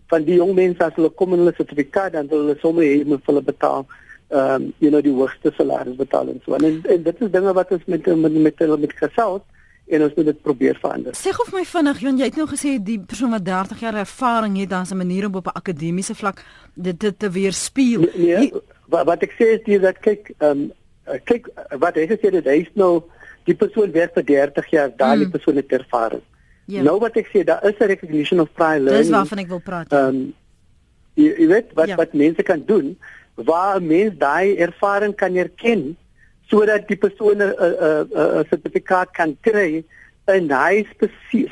van 0.08 0.24
die 0.24 0.38
jong 0.38 0.54
mense 0.56 0.84
as 0.84 0.94
hulle 0.96 1.10
kom 1.10 1.34
in 1.34 1.40
hulle 1.40 1.54
sertifikaat 1.58 2.14
dan 2.14 2.30
hulle 2.30 2.56
sommer 2.62 2.84
hê 2.84 3.04
moet 3.06 3.26
hulle 3.26 3.42
betaal 3.42 3.86
ehm 4.30 4.62
um, 4.62 4.74
you 4.80 4.90
know 4.90 5.02
die 5.02 5.14
hoogste 5.14 5.52
salaris 5.58 5.96
betaal 5.96 6.28
en 6.28 6.42
so 6.46 6.54
aan. 6.54 6.64
En, 6.64 6.80
en 6.84 7.04
dit 7.04 7.22
is 7.22 7.32
dinge 7.32 7.54
wat 7.54 7.72
ons 7.72 7.86
met 7.86 8.06
met 8.06 8.34
met 8.48 8.60
hulle 8.60 8.78
met 8.78 8.94
gesels 8.94 9.42
en 9.86 10.04
ons 10.04 10.14
moet 10.16 10.26
dit 10.26 10.42
probeer 10.42 10.78
verander. 10.82 11.14
Sê 11.14 11.34
gou 11.36 11.46
vir 11.46 11.60
my 11.60 11.66
vinnig, 11.70 12.00
Jan, 12.02 12.18
jy 12.18 12.30
het 12.32 12.40
nou 12.40 12.48
gesê 12.50 12.72
die 12.82 12.98
persoon 13.00 13.36
wat 13.36 13.46
30 13.46 13.84
jaar 13.86 14.00
ervaring 14.02 14.58
het, 14.58 14.70
daar's 14.70 14.92
'n 14.92 14.98
manier 14.98 15.28
om 15.28 15.36
op 15.36 15.48
'n 15.48 15.60
akademiese 15.62 16.16
vlak 16.16 16.44
dit 16.74 17.00
dit 17.00 17.20
te 17.20 17.30
weerspieël. 17.30 18.00
Nee, 18.00 18.38
nee 18.38 18.52
wat, 18.88 19.06
wat 19.06 19.22
ek 19.22 19.34
sê 19.38 19.46
is 19.58 19.64
die 19.66 19.80
dat 19.80 20.00
kyk, 20.00 20.34
ehm 20.38 20.52
um, 20.52 20.72
kyk 21.24 21.48
wat 21.80 21.96
hy 21.96 22.08
gesê 22.08 22.34
het, 22.34 22.46
hy's 22.46 22.70
nou 22.74 23.04
die 23.46 23.56
persoon 23.56 23.92
werk 23.92 24.14
vir 24.14 24.26
30 24.26 24.70
jaar, 24.70 24.90
daai 24.98 25.26
mm. 25.26 25.32
persoon 25.32 25.56
het 25.56 25.72
ervaring. 25.72 26.22
Ja. 26.66 26.82
Nou 26.82 26.98
wat 27.00 27.18
ek 27.18 27.30
sê, 27.30 27.44
daar 27.44 27.64
is 27.64 27.78
'n 27.80 27.88
recognition 27.94 28.40
of 28.40 28.50
prior 28.54 28.80
learning. 28.80 29.06
Dis 29.06 29.14
waarvan 29.14 29.38
ek 29.38 29.48
wil 29.48 29.62
praat. 29.62 29.94
Ehm 29.94 30.08
um, 30.08 30.34
jy, 31.14 31.30
jy 31.38 31.48
weet 31.48 31.74
wat 31.74 31.88
ja. 31.88 31.96
wat 31.96 32.14
mense 32.14 32.44
kan 32.44 32.64
doen 32.66 32.98
waar 33.36 33.80
'n 33.80 33.88
mens 33.88 34.18
daai 34.18 34.56
ervaring 34.58 35.16
kan 35.16 35.36
erken 35.36 35.98
sodat 36.48 36.88
die 36.88 36.98
persoon 36.98 37.42
'n 37.42 37.54
'n 37.54 38.46
sertifikaat 38.50 39.12
kan 39.12 39.38
kry 39.42 39.84
in 40.28 40.50
hy 40.50 40.86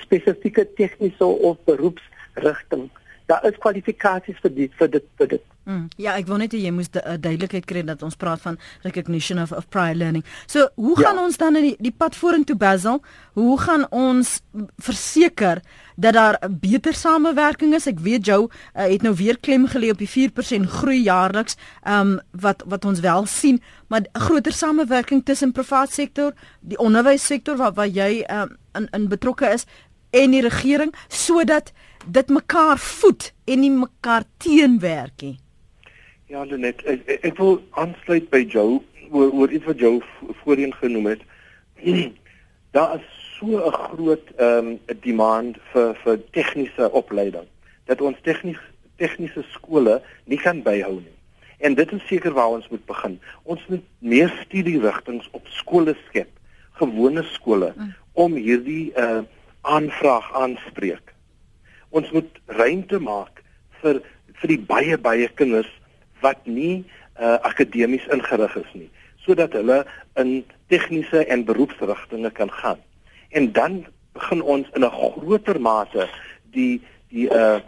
spesifieke 0.01 0.65
tegniese 0.75 1.25
of 1.25 1.57
beroepsrigting. 1.65 2.89
Daar 3.25 3.45
is 3.45 3.57
kwalifikasies 3.57 4.39
vir 4.41 4.55
dit 4.55 4.71
vir 4.79 4.89
dit 4.89 5.05
vir 5.17 5.27
dit. 5.27 5.52
Mm, 5.63 5.85
ja, 5.95 6.17
ek 6.19 6.27
wou 6.27 6.35
net 6.37 6.51
hê 6.51 6.59
jy 6.59 6.71
moes 6.75 6.89
'n 6.91 6.99
du 6.99 7.17
duidelikheid 7.23 7.65
kry 7.65 7.81
dat 7.87 8.03
ons 8.03 8.15
praat 8.19 8.41
van 8.41 8.57
recognition 8.83 9.39
of 9.39 9.51
of 9.51 9.69
prior 9.69 9.95
learning. 9.95 10.23
So, 10.45 10.67
hoe 10.75 10.95
gaan 10.97 11.15
ja. 11.15 11.23
ons 11.23 11.37
dan 11.37 11.55
in 11.55 11.63
die, 11.63 11.75
die 11.79 11.95
pad 11.97 12.15
vorentoe 12.15 12.55
Basil? 12.55 13.01
Hoe 13.33 13.57
gaan 13.59 13.87
ons 13.91 14.41
verseker 14.77 15.61
dat 15.95 16.13
daar 16.13 16.37
beter 16.49 16.93
samewerking 16.93 17.73
is? 17.73 17.87
Ek 17.87 17.99
weet 17.99 18.25
jou 18.25 18.49
uh, 18.49 18.83
het 18.91 19.01
nou 19.01 19.15
weer 19.15 19.39
klem 19.39 19.67
gelê 19.67 19.89
op 19.89 19.97
die 19.97 20.09
4% 20.09 20.67
groei 20.67 21.01
jaarliks, 21.03 21.55
ehm 21.83 22.19
um, 22.19 22.19
wat 22.31 22.63
wat 22.67 22.85
ons 22.85 22.99
wel 22.99 23.25
sien, 23.25 23.61
maar 23.87 24.03
groter 24.11 24.51
samewerking 24.51 25.23
tussen 25.23 25.51
privaat 25.51 25.91
sektor, 25.91 26.33
die 26.59 26.77
onderwyssektor 26.77 27.55
waar 27.55 27.73
waar 27.73 27.87
jy 27.87 28.25
um, 28.29 28.57
in 28.75 28.87
in 28.91 29.07
betrokke 29.07 29.47
is 29.47 29.65
en 30.11 30.31
die 30.31 30.41
regering 30.41 30.93
sodat 31.07 31.71
dit 32.05 32.29
mekaar 32.29 32.77
voed 32.77 33.31
en 33.45 33.59
nie 33.59 33.71
mekaar 33.71 34.23
teenwerk 34.37 35.21
nie. 35.21 35.42
Ja, 36.33 36.41
Lenet, 36.49 36.79
ek, 36.89 37.03
ek 37.29 37.35
wil 37.37 37.59
aansluit 37.77 38.25
by 38.31 38.39
jou 38.49 38.79
oor 39.13 39.33
oor 39.37 39.51
iets 39.53 39.67
wat 39.69 39.81
jou 39.83 39.99
voorheen 40.39 40.71
genoem 40.79 41.11
het. 41.11 41.25
Daar 42.73 42.95
is 42.95 43.03
so 43.35 43.59
'n 43.61 43.75
groot 43.83 44.31
ehm 44.41 44.71
um, 44.71 44.79
demand 45.03 45.59
vir 45.73 45.93
vir 46.03 46.17
tegniese 46.37 46.87
opleiding 46.91 47.45
dat 47.85 48.01
ons 48.01 48.17
tegnies 48.25 48.57
tegniese 48.97 49.43
skole 49.51 50.01
nie 50.25 50.39
kan 50.41 50.63
byhou 50.65 50.95
nie. 50.95 51.17
En 51.61 51.77
dit 51.77 51.91
is 51.91 52.07
seker 52.07 52.33
waar 52.33 52.57
ons 52.57 52.69
moet 52.73 52.85
begin. 52.85 53.19
Ons 53.43 53.61
moet 53.67 53.85
meer 53.99 54.33
studierigtinge 54.41 55.29
op 55.31 55.45
skole 55.47 55.95
skep, 56.07 56.33
gewone 56.81 57.23
skole 57.23 57.73
mm. 57.77 57.93
om 58.13 58.33
hierdie 58.33 58.89
uh 58.97 59.21
aanvraag 59.61 60.33
aanspreek. 60.33 61.13
ons 61.89 62.11
moet 62.11 62.41
ruimte 62.45 62.99
maak 62.99 63.43
vir 63.81 64.01
vir 64.41 64.47
die 64.47 64.61
baie 64.73 64.97
baie 64.97 65.29
kinders 65.37 65.69
wat 66.25 66.45
nie 66.47 66.83
uh, 67.19 67.37
akademies 67.49 68.07
ingerig 68.15 68.55
is 68.63 68.73
nie 68.73 68.89
sodat 69.23 69.53
hulle 69.55 69.83
in 70.19 70.31
tegniese 70.71 71.25
en 71.31 71.45
beroepsrigtinge 71.47 72.31
kan 72.31 72.51
gaan. 72.51 72.79
En 73.31 73.51
dan 73.51 73.85
begin 74.13 74.41
ons 74.41 74.67
in 74.73 74.83
'n 74.83 74.91
groter 74.91 75.61
mate 75.61 76.09
die 76.51 76.81
die 77.09 77.29
uh 77.29 77.59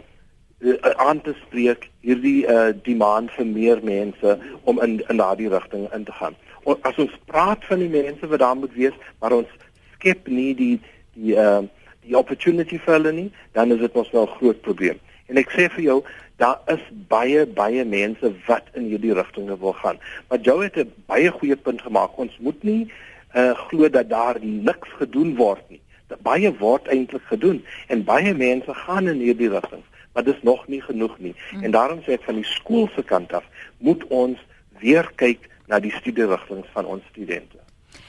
aan 0.96 1.20
te 1.20 1.34
spreek 1.46 1.90
hierdie 2.00 2.46
uh 2.46 2.72
demand 2.82 3.30
vir 3.30 3.46
meer 3.46 3.80
mense 3.82 4.38
om 4.62 4.80
in 4.82 5.02
in 5.08 5.16
daardie 5.16 5.48
rigting 5.48 5.92
in 5.92 6.04
te 6.04 6.12
gaan. 6.12 6.34
En 6.64 6.76
as 6.80 6.98
ons 6.98 7.18
praat 7.24 7.64
van 7.64 7.78
die 7.78 7.88
mense 7.88 8.26
wat 8.26 8.38
daar 8.38 8.56
moet 8.56 8.74
wees, 8.74 8.94
maar 9.20 9.32
ons 9.32 9.48
skep 9.94 10.28
nie 10.28 10.54
die 10.54 10.80
die 11.12 11.34
uh 11.34 11.62
die 12.06 12.16
opportunity 12.16 12.78
vir 12.78 12.94
hulle 12.94 13.12
nie, 13.12 13.30
dan 13.52 13.72
is 13.72 13.78
dit 13.78 13.94
mos 13.94 14.10
wel 14.10 14.26
'n 14.26 14.36
groot 14.38 14.60
probleem. 14.60 14.98
En 15.26 15.36
ek 15.36 15.50
sê 15.50 15.68
vir 15.74 15.84
jou, 15.84 15.98
daar 16.36 16.60
is 16.72 16.82
baie 17.08 17.46
baie 17.46 17.84
mense 17.84 18.32
wat 18.46 18.68
in 18.74 18.88
hierdie 18.90 19.14
rigtinge 19.16 19.56
wil 19.58 19.72
gaan. 19.72 19.98
Maar 20.28 20.40
jou 20.40 20.62
het 20.62 20.76
'n 20.76 20.92
baie 21.06 21.30
goeie 21.30 21.56
punt 21.56 21.82
gemaak. 21.82 22.18
Ons 22.18 22.36
moet 22.38 22.62
nie 22.62 22.92
uh 23.34 23.54
glo 23.68 23.88
dat 23.88 24.08
daar 24.08 24.36
niks 24.40 24.88
gedoen 24.98 25.34
word 25.36 25.62
nie. 25.68 25.80
Dat 26.06 26.20
baie 26.20 26.56
word 26.58 26.86
eintlik 26.86 27.26
gedoen 27.26 27.64
en 27.88 28.04
baie 28.04 28.34
mense 28.34 28.74
gaan 28.74 29.08
in 29.08 29.18
hierdie 29.18 29.48
rigting, 29.48 29.82
maar 30.12 30.24
dis 30.24 30.42
nog 30.42 30.68
nie 30.68 30.82
genoeg 30.82 31.18
nie. 31.18 31.34
Hmm. 31.50 31.62
En 31.62 31.70
daarom 31.70 32.00
sê 32.00 32.12
ek 32.12 32.22
van 32.22 32.34
die 32.34 32.44
skool 32.44 32.88
se 32.94 33.02
kant 33.02 33.32
af, 33.32 33.44
moet 33.78 34.06
ons 34.06 34.38
weer 34.78 35.10
kyk 35.14 35.48
na 35.66 35.80
die 35.80 35.92
studierigtinge 35.92 36.64
van 36.72 36.84
ons 36.84 37.02
studente. 37.10 37.58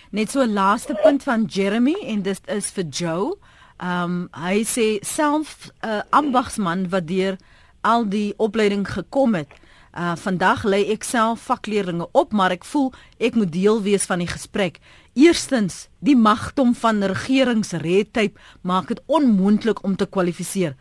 Net 0.10 0.32
so 0.32 0.42
'n 0.42 0.54
laaste 0.54 0.96
punt 1.04 1.24
van 1.24 1.44
Jeremy 1.46 1.96
en 2.06 2.22
dit 2.22 2.42
is 2.46 2.72
vir 2.72 2.84
Joe. 2.84 3.38
Um, 3.78 4.28
hy 4.34 4.64
sê 4.66 4.98
self 5.06 5.70
'n 5.70 5.88
uh, 5.88 6.02
ambagsman 6.10 6.90
wat 6.90 7.08
deur 7.08 7.38
al 7.82 8.10
die 8.10 8.34
opleiding 8.38 8.88
gekom 8.90 9.36
het. 9.36 9.54
Uh 9.98 10.16
vandag 10.16 10.64
lê 10.64 10.92
ek 10.94 11.04
self 11.04 11.42
vakleerlinge 11.50 12.08
op, 12.12 12.34
maar 12.34 12.52
ek 12.52 12.66
voel 12.66 12.94
ek 13.18 13.36
moet 13.36 13.52
deel 13.52 13.82
wees 13.82 14.06
van 14.06 14.20
die 14.20 14.28
gesprek. 14.28 14.80
Eerstens, 15.14 15.88
die 16.00 16.16
magdom 16.16 16.76
van 16.76 17.04
regeringsredtyp 17.04 18.40
maak 18.62 18.88
dit 18.88 19.02
onmoontlik 19.06 19.84
om 19.84 19.96
te 19.96 20.06
kwalifiseer. 20.06 20.76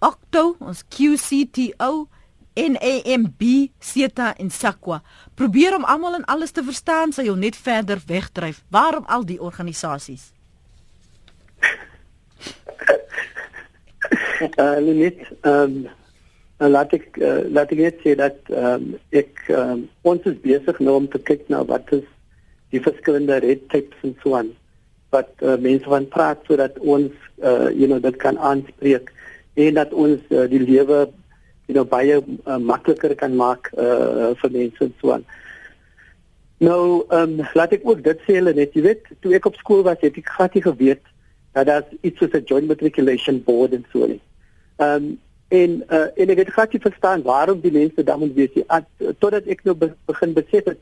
Octo, 0.00 0.56
ons 0.60 0.84
QCTO 0.88 2.08
NAMB, 2.56 3.42
SETA 3.78 4.34
en 4.36 4.50
SAQA. 4.50 5.02
Probeer 5.34 5.76
om 5.76 5.84
almal 5.84 6.14
en 6.14 6.24
alles 6.24 6.50
te 6.50 6.64
verstaan, 6.64 7.12
sal 7.12 7.28
jou 7.28 7.36
net 7.36 7.56
verder 7.56 8.00
wegdryf. 8.06 8.64
Waarom 8.72 9.04
al 9.04 9.28
die 9.28 9.40
organisasies? 9.40 10.32
uh, 14.62 14.78
net 14.80 15.22
ehm 15.42 15.76
um, 15.76 15.86
laat 16.72 16.92
ek 16.96 17.18
uh, 17.20 17.42
laat 17.52 17.72
ek 17.74 17.80
net 17.84 17.98
sê 18.04 18.14
dat 18.18 18.38
ehm 18.52 18.86
um, 18.86 18.92
ek 19.22 19.42
um, 19.52 19.82
ons 20.08 20.28
is 20.30 20.38
besig 20.44 20.78
nou 20.80 20.96
om 21.02 21.08
te 21.12 21.20
kyk 21.30 21.48
na 21.52 21.64
wat 21.68 21.90
is 21.96 22.06
die 22.74 22.82
verskillende 22.82 23.40
red 23.44 23.66
tapes 23.72 24.06
en 24.06 24.16
so 24.22 24.36
aan 24.38 24.54
wat 25.14 25.30
uh, 25.42 25.56
mense 25.60 25.88
van 25.88 26.08
praat 26.12 26.42
sodat 26.48 26.78
ons 26.80 27.12
uh, 27.42 27.68
you 27.70 27.86
know 27.90 28.00
dit 28.02 28.16
kan 28.22 28.38
aanspreek 28.38 29.12
en 29.54 29.78
dat 29.80 29.92
ons 29.92 30.20
uh, 30.32 30.46
die 30.50 30.62
lewe 30.62 31.06
you 31.66 31.74
know 31.74 31.84
baie 31.84 32.20
uh, 32.20 32.58
makliker 32.58 33.14
kan 33.18 33.36
maak 33.36 33.70
uh, 33.74 34.32
vir 34.40 34.54
mense 34.54 34.84
en 34.84 34.94
so 35.00 35.12
aan. 35.16 35.26
Nou 36.64 37.04
ehm 37.10 37.36
um, 37.36 37.44
laat 37.58 37.76
ek 37.76 37.84
ook 37.84 38.00
dit 38.04 38.24
sê 38.24 38.38
hulle 38.40 38.56
net 38.56 38.74
jy 38.76 38.86
weet 38.88 39.12
toe 39.20 39.34
ek 39.36 39.48
op 39.50 39.60
skool 39.60 39.84
was 39.84 40.00
het 40.00 40.16
ek 40.16 40.34
glad 40.38 40.56
nie 40.56 40.64
geweet 40.64 41.04
dat 41.56 41.66
daar 41.66 41.84
iets 42.00 42.18
soos 42.18 42.34
'n 42.36 42.44
joint 42.44 42.68
matriculation 42.68 43.42
board 43.44 43.72
en 43.72 43.86
so 43.92 44.06
nie. 44.06 44.20
Ehm 44.76 45.04
um, 45.04 45.18
en 45.48 45.82
uh, 45.88 46.08
en 46.14 46.30
ek 46.32 46.40
het 46.42 46.54
glad 46.54 46.72
nie 46.72 46.80
verstaan 46.82 47.22
waarom 47.22 47.60
die 47.62 47.72
mense 47.72 48.02
dan 48.02 48.18
moet 48.18 48.34
wees 48.34 48.54
nie 48.54 48.64
totdat 49.22 49.46
ek 49.46 49.62
nou 49.64 49.74
be 49.78 49.92
begin 50.10 50.32
besef 50.34 50.64
het 50.72 50.80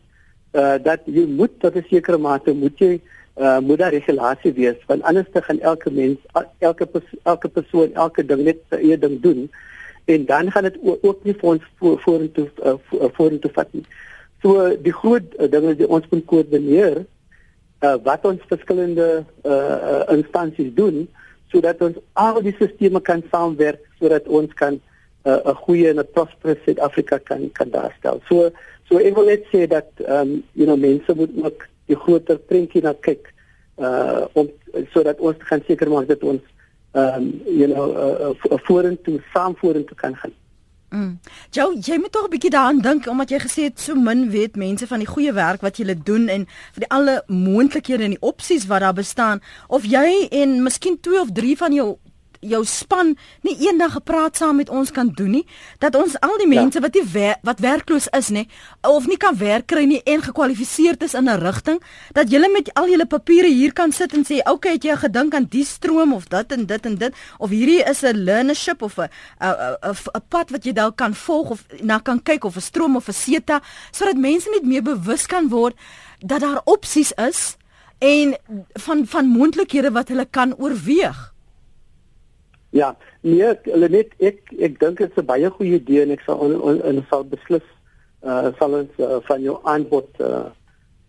uh, 0.56 0.76
dat 0.80 1.04
jy 1.04 1.26
moet 1.28 1.52
tot 1.60 1.76
'n 1.76 1.84
sekere 1.90 2.18
mate 2.18 2.54
moet 2.54 2.78
jy 2.78 3.00
uh, 3.36 3.58
moet 3.58 3.78
daar 3.78 3.92
regulasie 3.92 4.52
wees 4.52 4.80
want 4.86 5.02
anders 5.02 5.28
te 5.32 5.42
gaan 5.42 5.60
elke 5.60 5.90
mens 5.90 6.18
elke 6.58 6.86
pers 6.86 7.12
elke 7.22 7.48
persoon 7.48 7.92
elke 7.92 8.24
ding 8.24 8.44
net 8.44 8.64
sy 8.70 8.76
eie 8.76 8.98
ding 8.98 9.20
doen 9.20 9.50
en 10.04 10.24
dan 10.24 10.50
gaan 10.50 10.62
dit 10.62 10.78
ook 10.82 11.24
nie 11.24 11.34
vir 11.34 11.50
ons 11.50 11.62
vorentoe 11.78 12.48
vorentoe 13.16 13.50
vat 13.52 13.72
nie. 13.72 13.84
So 14.42 14.76
die 14.76 14.92
groot 14.92 15.28
uh, 15.38 15.48
ding 15.50 15.68
is 15.68 15.86
ons 15.86 16.08
moet 16.10 16.24
koördineer 16.24 17.04
uh, 17.84 17.96
wat 18.06 18.24
ons 18.24 18.48
verskillende 18.48 19.08
uh, 19.44 20.02
instansies 20.16 20.72
doen 20.74 21.04
sodat 21.52 21.82
ons 21.86 22.00
al 22.18 22.40
die 22.42 22.54
sisteme 22.58 23.00
kan 23.00 23.22
saamwerk 23.30 23.82
sodat 24.00 24.26
ons 24.26 24.52
kan 24.60 24.80
'n 25.24 25.30
uh, 25.30 25.56
goeie 25.64 25.88
en 25.88 26.00
'n 26.00 26.12
prosperous 26.12 26.60
Suid-Afrika 26.64 27.18
kan 27.18 27.50
kan 27.52 27.70
daarstel. 27.70 28.20
So 28.28 28.50
so 28.88 28.98
ek 28.98 29.14
wil 29.16 29.26
net 29.32 29.44
sê 29.52 29.66
dat 29.66 29.88
ehm 29.96 30.20
um, 30.20 30.42
you 30.52 30.66
know 30.66 30.76
mense 30.76 31.14
moet 31.14 31.30
ook 31.42 31.66
die 31.86 31.96
groter 31.96 32.38
prentjie 32.38 32.82
na 32.82 32.92
kyk 32.92 33.32
uh 33.78 34.26
om 34.32 34.50
sodat 34.92 35.18
ons 35.20 35.36
kan 35.48 35.62
seker 35.66 35.88
maak 35.88 36.08
dat 36.08 36.22
ons 36.22 36.42
ehm 36.92 37.16
um, 37.16 37.40
you 37.46 37.68
know 37.72 37.86
uh, 37.96 38.58
vorentoe 38.68 39.20
saam 39.32 39.56
vorentoe 39.56 39.96
kan 39.96 40.16
gaan. 40.16 40.34
Mm. 40.90 41.18
Jou, 41.50 41.76
jy 41.80 41.96
moet 41.98 42.12
tog 42.12 42.26
'n 42.26 42.30
bietjie 42.30 42.50
daaraan 42.50 42.80
dink 42.80 43.06
omdat 43.06 43.30
jy 43.30 43.38
gesê 43.38 43.62
het 43.62 43.80
so 43.80 43.94
min 43.94 44.30
weet 44.30 44.56
mense 44.56 44.86
van 44.86 44.98
die 44.98 45.08
goeie 45.08 45.32
werk 45.32 45.60
wat 45.60 45.76
jy 45.76 45.96
doen 46.02 46.28
en 46.28 46.46
vir 46.72 46.80
die 46.86 46.90
alle 46.90 47.22
moontlikhede 47.26 48.04
en 48.04 48.10
die 48.10 48.20
opsies 48.20 48.66
wat 48.66 48.80
daar 48.80 48.94
bestaan 48.94 49.42
of 49.68 49.84
jy 49.84 50.28
en 50.30 50.62
miskien 50.62 51.00
twee 51.00 51.20
of 51.20 51.32
drie 51.32 51.56
van 51.56 51.72
jou 51.72 51.96
jou 52.48 52.64
span 52.64 53.14
nie 53.42 53.56
eendag 53.66 53.92
gepraat 53.96 54.36
saam 54.36 54.56
met 54.56 54.70
ons 54.70 54.90
kan 54.90 55.08
doen 55.08 55.30
nie 55.38 55.44
dat 55.82 55.96
ons 55.98 56.16
al 56.20 56.36
die 56.38 56.48
mense 56.48 56.78
ja. 56.78 56.84
wat 56.84 56.94
nie 56.94 57.04
wer 57.12 57.36
wat 57.42 57.62
werkloos 57.64 58.08
is 58.16 58.30
nê 58.34 58.44
of 58.88 59.06
nie 59.10 59.18
kan 59.20 59.36
werk 59.40 59.66
kry 59.72 59.84
nie 59.88 60.00
en 60.04 60.22
gekwalifiseerd 60.22 61.02
is 61.02 61.14
in 61.14 61.28
'n 61.28 61.40
rigting 61.40 61.80
dat 62.12 62.30
julle 62.30 62.48
met 62.52 62.70
al 62.74 62.88
julle 62.88 63.06
papiere 63.06 63.48
hier 63.48 63.72
kan 63.72 63.92
sit 63.92 64.14
en 64.14 64.24
sê 64.24 64.40
okay 64.50 64.72
het 64.72 64.84
jy 64.84 64.96
gedink 64.96 65.34
aan 65.34 65.46
die 65.50 65.64
stroom 65.64 66.12
of 66.12 66.28
dit 66.28 66.52
en 66.52 66.66
dit 66.66 66.86
en 66.86 66.96
dit 66.96 67.14
of 67.38 67.50
hierdie 67.50 67.82
is 67.82 68.02
'n 68.02 68.24
learnership 68.24 68.82
of 68.82 68.98
'n 68.98 69.08
'n 69.40 70.22
pad 70.28 70.50
wat 70.50 70.64
jy 70.64 70.72
dalk 70.72 70.96
kan 70.96 71.14
volg 71.14 71.50
of 71.50 71.64
na 71.82 71.98
kan 71.98 72.22
kyk 72.22 72.44
of 72.44 72.56
'n 72.56 72.60
stroom 72.60 72.96
of 72.96 73.08
'n 73.08 73.12
seta 73.12 73.62
sodat 73.90 74.16
mense 74.16 74.50
net 74.50 74.64
meer 74.64 74.82
bewus 74.82 75.26
kan 75.26 75.48
word 75.48 75.74
dat 76.20 76.40
daar 76.40 76.60
opsies 76.64 77.12
is 77.12 77.56
en 77.98 78.36
van 78.72 79.06
van 79.06 79.26
moontlikhede 79.26 79.90
wat 79.90 80.08
hulle 80.08 80.26
kan 80.30 80.56
oorweeg. 80.56 81.33
Ja, 82.74 82.96
nee, 83.22 83.52
hulle 83.68 83.88
net 83.88 84.14
ek 84.18 84.48
ek 84.58 84.80
dink 84.82 84.98
dit 84.98 85.10
is 85.12 85.22
'n 85.22 85.26
baie 85.28 85.50
goeie 85.56 85.78
idee 85.78 86.02
en 86.02 86.10
ek 86.10 86.24
sal 86.26 86.40
en 86.90 86.96
sal 87.10 87.22
beslis 87.22 87.66
uh 88.26 88.50
sal 88.58 88.74
ons 88.80 88.96
uh, 88.98 89.20
van 89.28 89.42
jou 89.46 89.54
aanbod 89.62 90.08
uh 90.18 90.48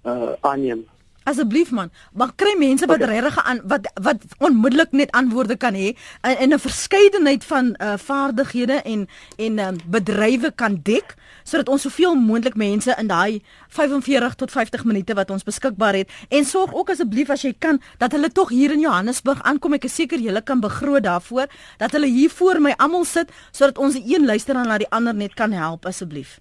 uh 0.06 0.34
aanneem. 0.46 0.84
Asseblief 1.26 1.72
man, 1.74 1.90
maar 2.14 2.32
kry 2.38 2.54
mense 2.60 2.86
wat 2.86 3.02
okay. 3.02 3.16
regtig 3.18 3.38
aan 3.44 3.62
wat 3.66 3.88
wat 4.06 4.26
onmiddellik 4.38 4.92
net 4.92 5.12
antwoorde 5.18 5.56
kan 5.58 5.74
hê 5.74 5.96
in 6.40 6.54
'n 6.54 6.60
verskeidenheid 6.60 7.44
van 7.44 7.76
uh, 7.82 7.94
vaardighede 7.98 8.82
en 8.86 9.08
en 9.38 9.60
um, 9.60 9.78
bedrywe 9.90 10.52
kan 10.56 10.80
dek 10.84 11.16
sodat 11.44 11.70
ons 11.70 11.82
soveel 11.82 12.16
moontlik 12.16 12.56
mense 12.56 12.96
in 12.98 13.08
daai 13.08 13.42
45 13.70 14.36
tot 14.36 14.52
50 14.52 14.84
minute 14.86 15.14
wat 15.14 15.30
ons 15.30 15.44
beskikbaar 15.44 15.94
het 15.94 16.10
en 16.30 16.46
sorg 16.46 16.74
ook 16.74 16.90
asseblief 16.90 17.30
as 17.30 17.42
jy 17.42 17.54
kan 17.60 17.82
dat 17.98 18.12
hulle 18.12 18.30
tog 18.30 18.50
hier 18.50 18.72
in 18.72 18.80
Johannesburg 18.86 19.42
aankom 19.42 19.74
ek 19.74 19.90
is 19.90 19.96
seker 19.96 20.20
julle 20.20 20.42
kan 20.42 20.62
begroot 20.62 21.04
daarvoor 21.04 21.48
dat 21.78 21.92
hulle 21.92 22.08
hier 22.08 22.30
voor 22.30 22.62
my 22.62 22.74
almal 22.78 23.06
sit 23.06 23.34
sodat 23.52 23.78
ons 23.78 23.98
die 23.98 24.16
een 24.16 24.26
luisteraar 24.26 24.66
na 24.66 24.78
die 24.78 24.90
ander 24.90 25.16
net 25.16 25.34
kan 25.34 25.52
help 25.52 25.86
asseblief. 25.86 26.40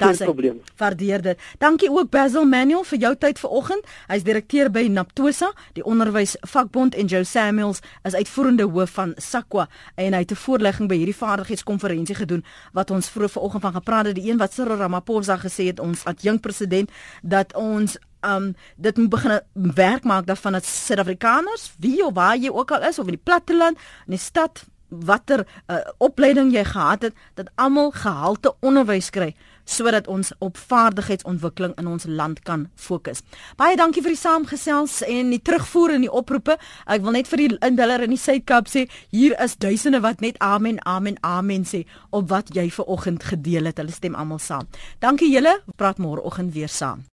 Ja, 0.00 0.14
Geen 0.14 0.26
probleem. 0.26 0.62
Waardeer 0.76 1.22
dit. 1.22 1.40
Dankie 1.58 1.90
ook 1.90 2.10
Basil 2.10 2.44
Manuel 2.44 2.84
vir 2.84 2.98
jou 2.98 3.16
tyd 3.16 3.38
vanoggend. 3.38 3.86
Hy's 4.08 4.24
direkteur 4.24 4.70
by 4.72 4.86
Naptosa, 4.88 5.50
die 5.76 5.84
onderwysvakbond 5.84 6.94
en 6.94 7.06
Joe 7.06 7.24
Samuels 7.24 7.82
is 8.08 8.14
uitvoerende 8.14 8.64
hoof 8.64 8.90
van 8.96 9.12
SAQA 9.20 9.66
en 9.94 10.12
hy 10.12 10.22
het 10.24 10.32
'n 10.32 10.40
voorlegging 10.44 10.88
by 10.88 10.96
hierdie 10.96 11.16
vaardigheidskonferensie 11.16 12.14
gedoen 12.14 12.44
wat 12.72 12.90
ons 12.90 13.08
vroeër 13.08 13.28
vanoggend 13.28 13.62
van 13.62 13.72
gepraat 13.72 14.06
het, 14.06 14.14
die 14.14 14.30
een 14.30 14.38
wat 14.38 14.52
Cyril 14.52 14.76
Ramaphosa 14.76 15.36
gesê 15.36 15.66
het 15.66 15.80
ons 15.80 16.04
adjunk 16.04 16.40
president 16.40 16.90
dat 17.22 17.54
ons 17.54 17.98
um 18.20 18.54
dit 18.76 18.96
moet 18.96 19.08
begin 19.08 19.40
werk 19.52 20.04
maak 20.04 20.26
daarvan 20.26 20.52
dat 20.52 20.64
Suid-Afrikaners, 20.64 21.72
wie 21.78 22.06
of 22.06 22.14
waar 22.14 22.36
jy 22.36 22.48
ook 22.48 22.70
al 22.70 22.82
is 22.82 22.98
of 22.98 23.04
in 23.04 23.16
die 23.16 23.24
platteland, 23.24 23.78
in 24.06 24.16
die 24.16 24.18
stad 24.18 24.64
watter 24.90 25.46
uh, 25.70 25.78
opleiding 25.98 26.52
jy 26.52 26.64
gehad 26.64 27.02
het 27.02 27.14
dat 27.38 27.50
almal 27.54 27.90
gehalte 27.94 28.54
onderwys 28.60 29.10
kry 29.14 29.34
sodat 29.70 30.08
ons 30.10 30.32
op 30.38 30.58
vaardigheidsontwikkeling 30.58 31.76
in 31.80 31.88
ons 31.90 32.06
land 32.08 32.42
kan 32.46 32.66
fokus. 32.74 33.22
Baie 33.60 33.78
dankie 33.78 34.02
vir 34.04 34.14
die 34.14 34.20
saamgesels 34.20 35.00
en 35.06 35.30
die 35.34 35.42
terugvoer 35.42 35.96
en 35.96 36.06
die 36.06 36.12
oproepe. 36.12 36.58
Ek 36.90 37.04
wil 37.06 37.16
net 37.18 37.30
vir 37.30 37.44
die 37.44 37.50
inbeller 37.70 38.04
in 38.06 38.14
die 38.14 38.20
Suid-Kaap 38.20 38.70
sê, 38.70 38.86
hier 39.14 39.36
is 39.42 39.56
duisende 39.60 40.02
wat 40.04 40.24
net 40.24 40.40
amen, 40.44 40.80
amen, 40.88 41.18
amen 41.26 41.66
sê 41.68 41.84
op 42.10 42.28
wat 42.32 42.52
jy 42.56 42.68
ver 42.74 42.90
oggend 42.90 43.24
gedeel 43.32 43.70
het. 43.70 43.78
Hulle 43.80 43.94
stem 43.94 44.18
almal 44.18 44.42
saam. 44.42 44.68
Dankie 45.00 45.30
julle. 45.32 45.60
Praat 45.76 46.02
môre 46.02 46.24
oggend 46.26 46.54
weer 46.56 46.68
saam. 46.68 47.06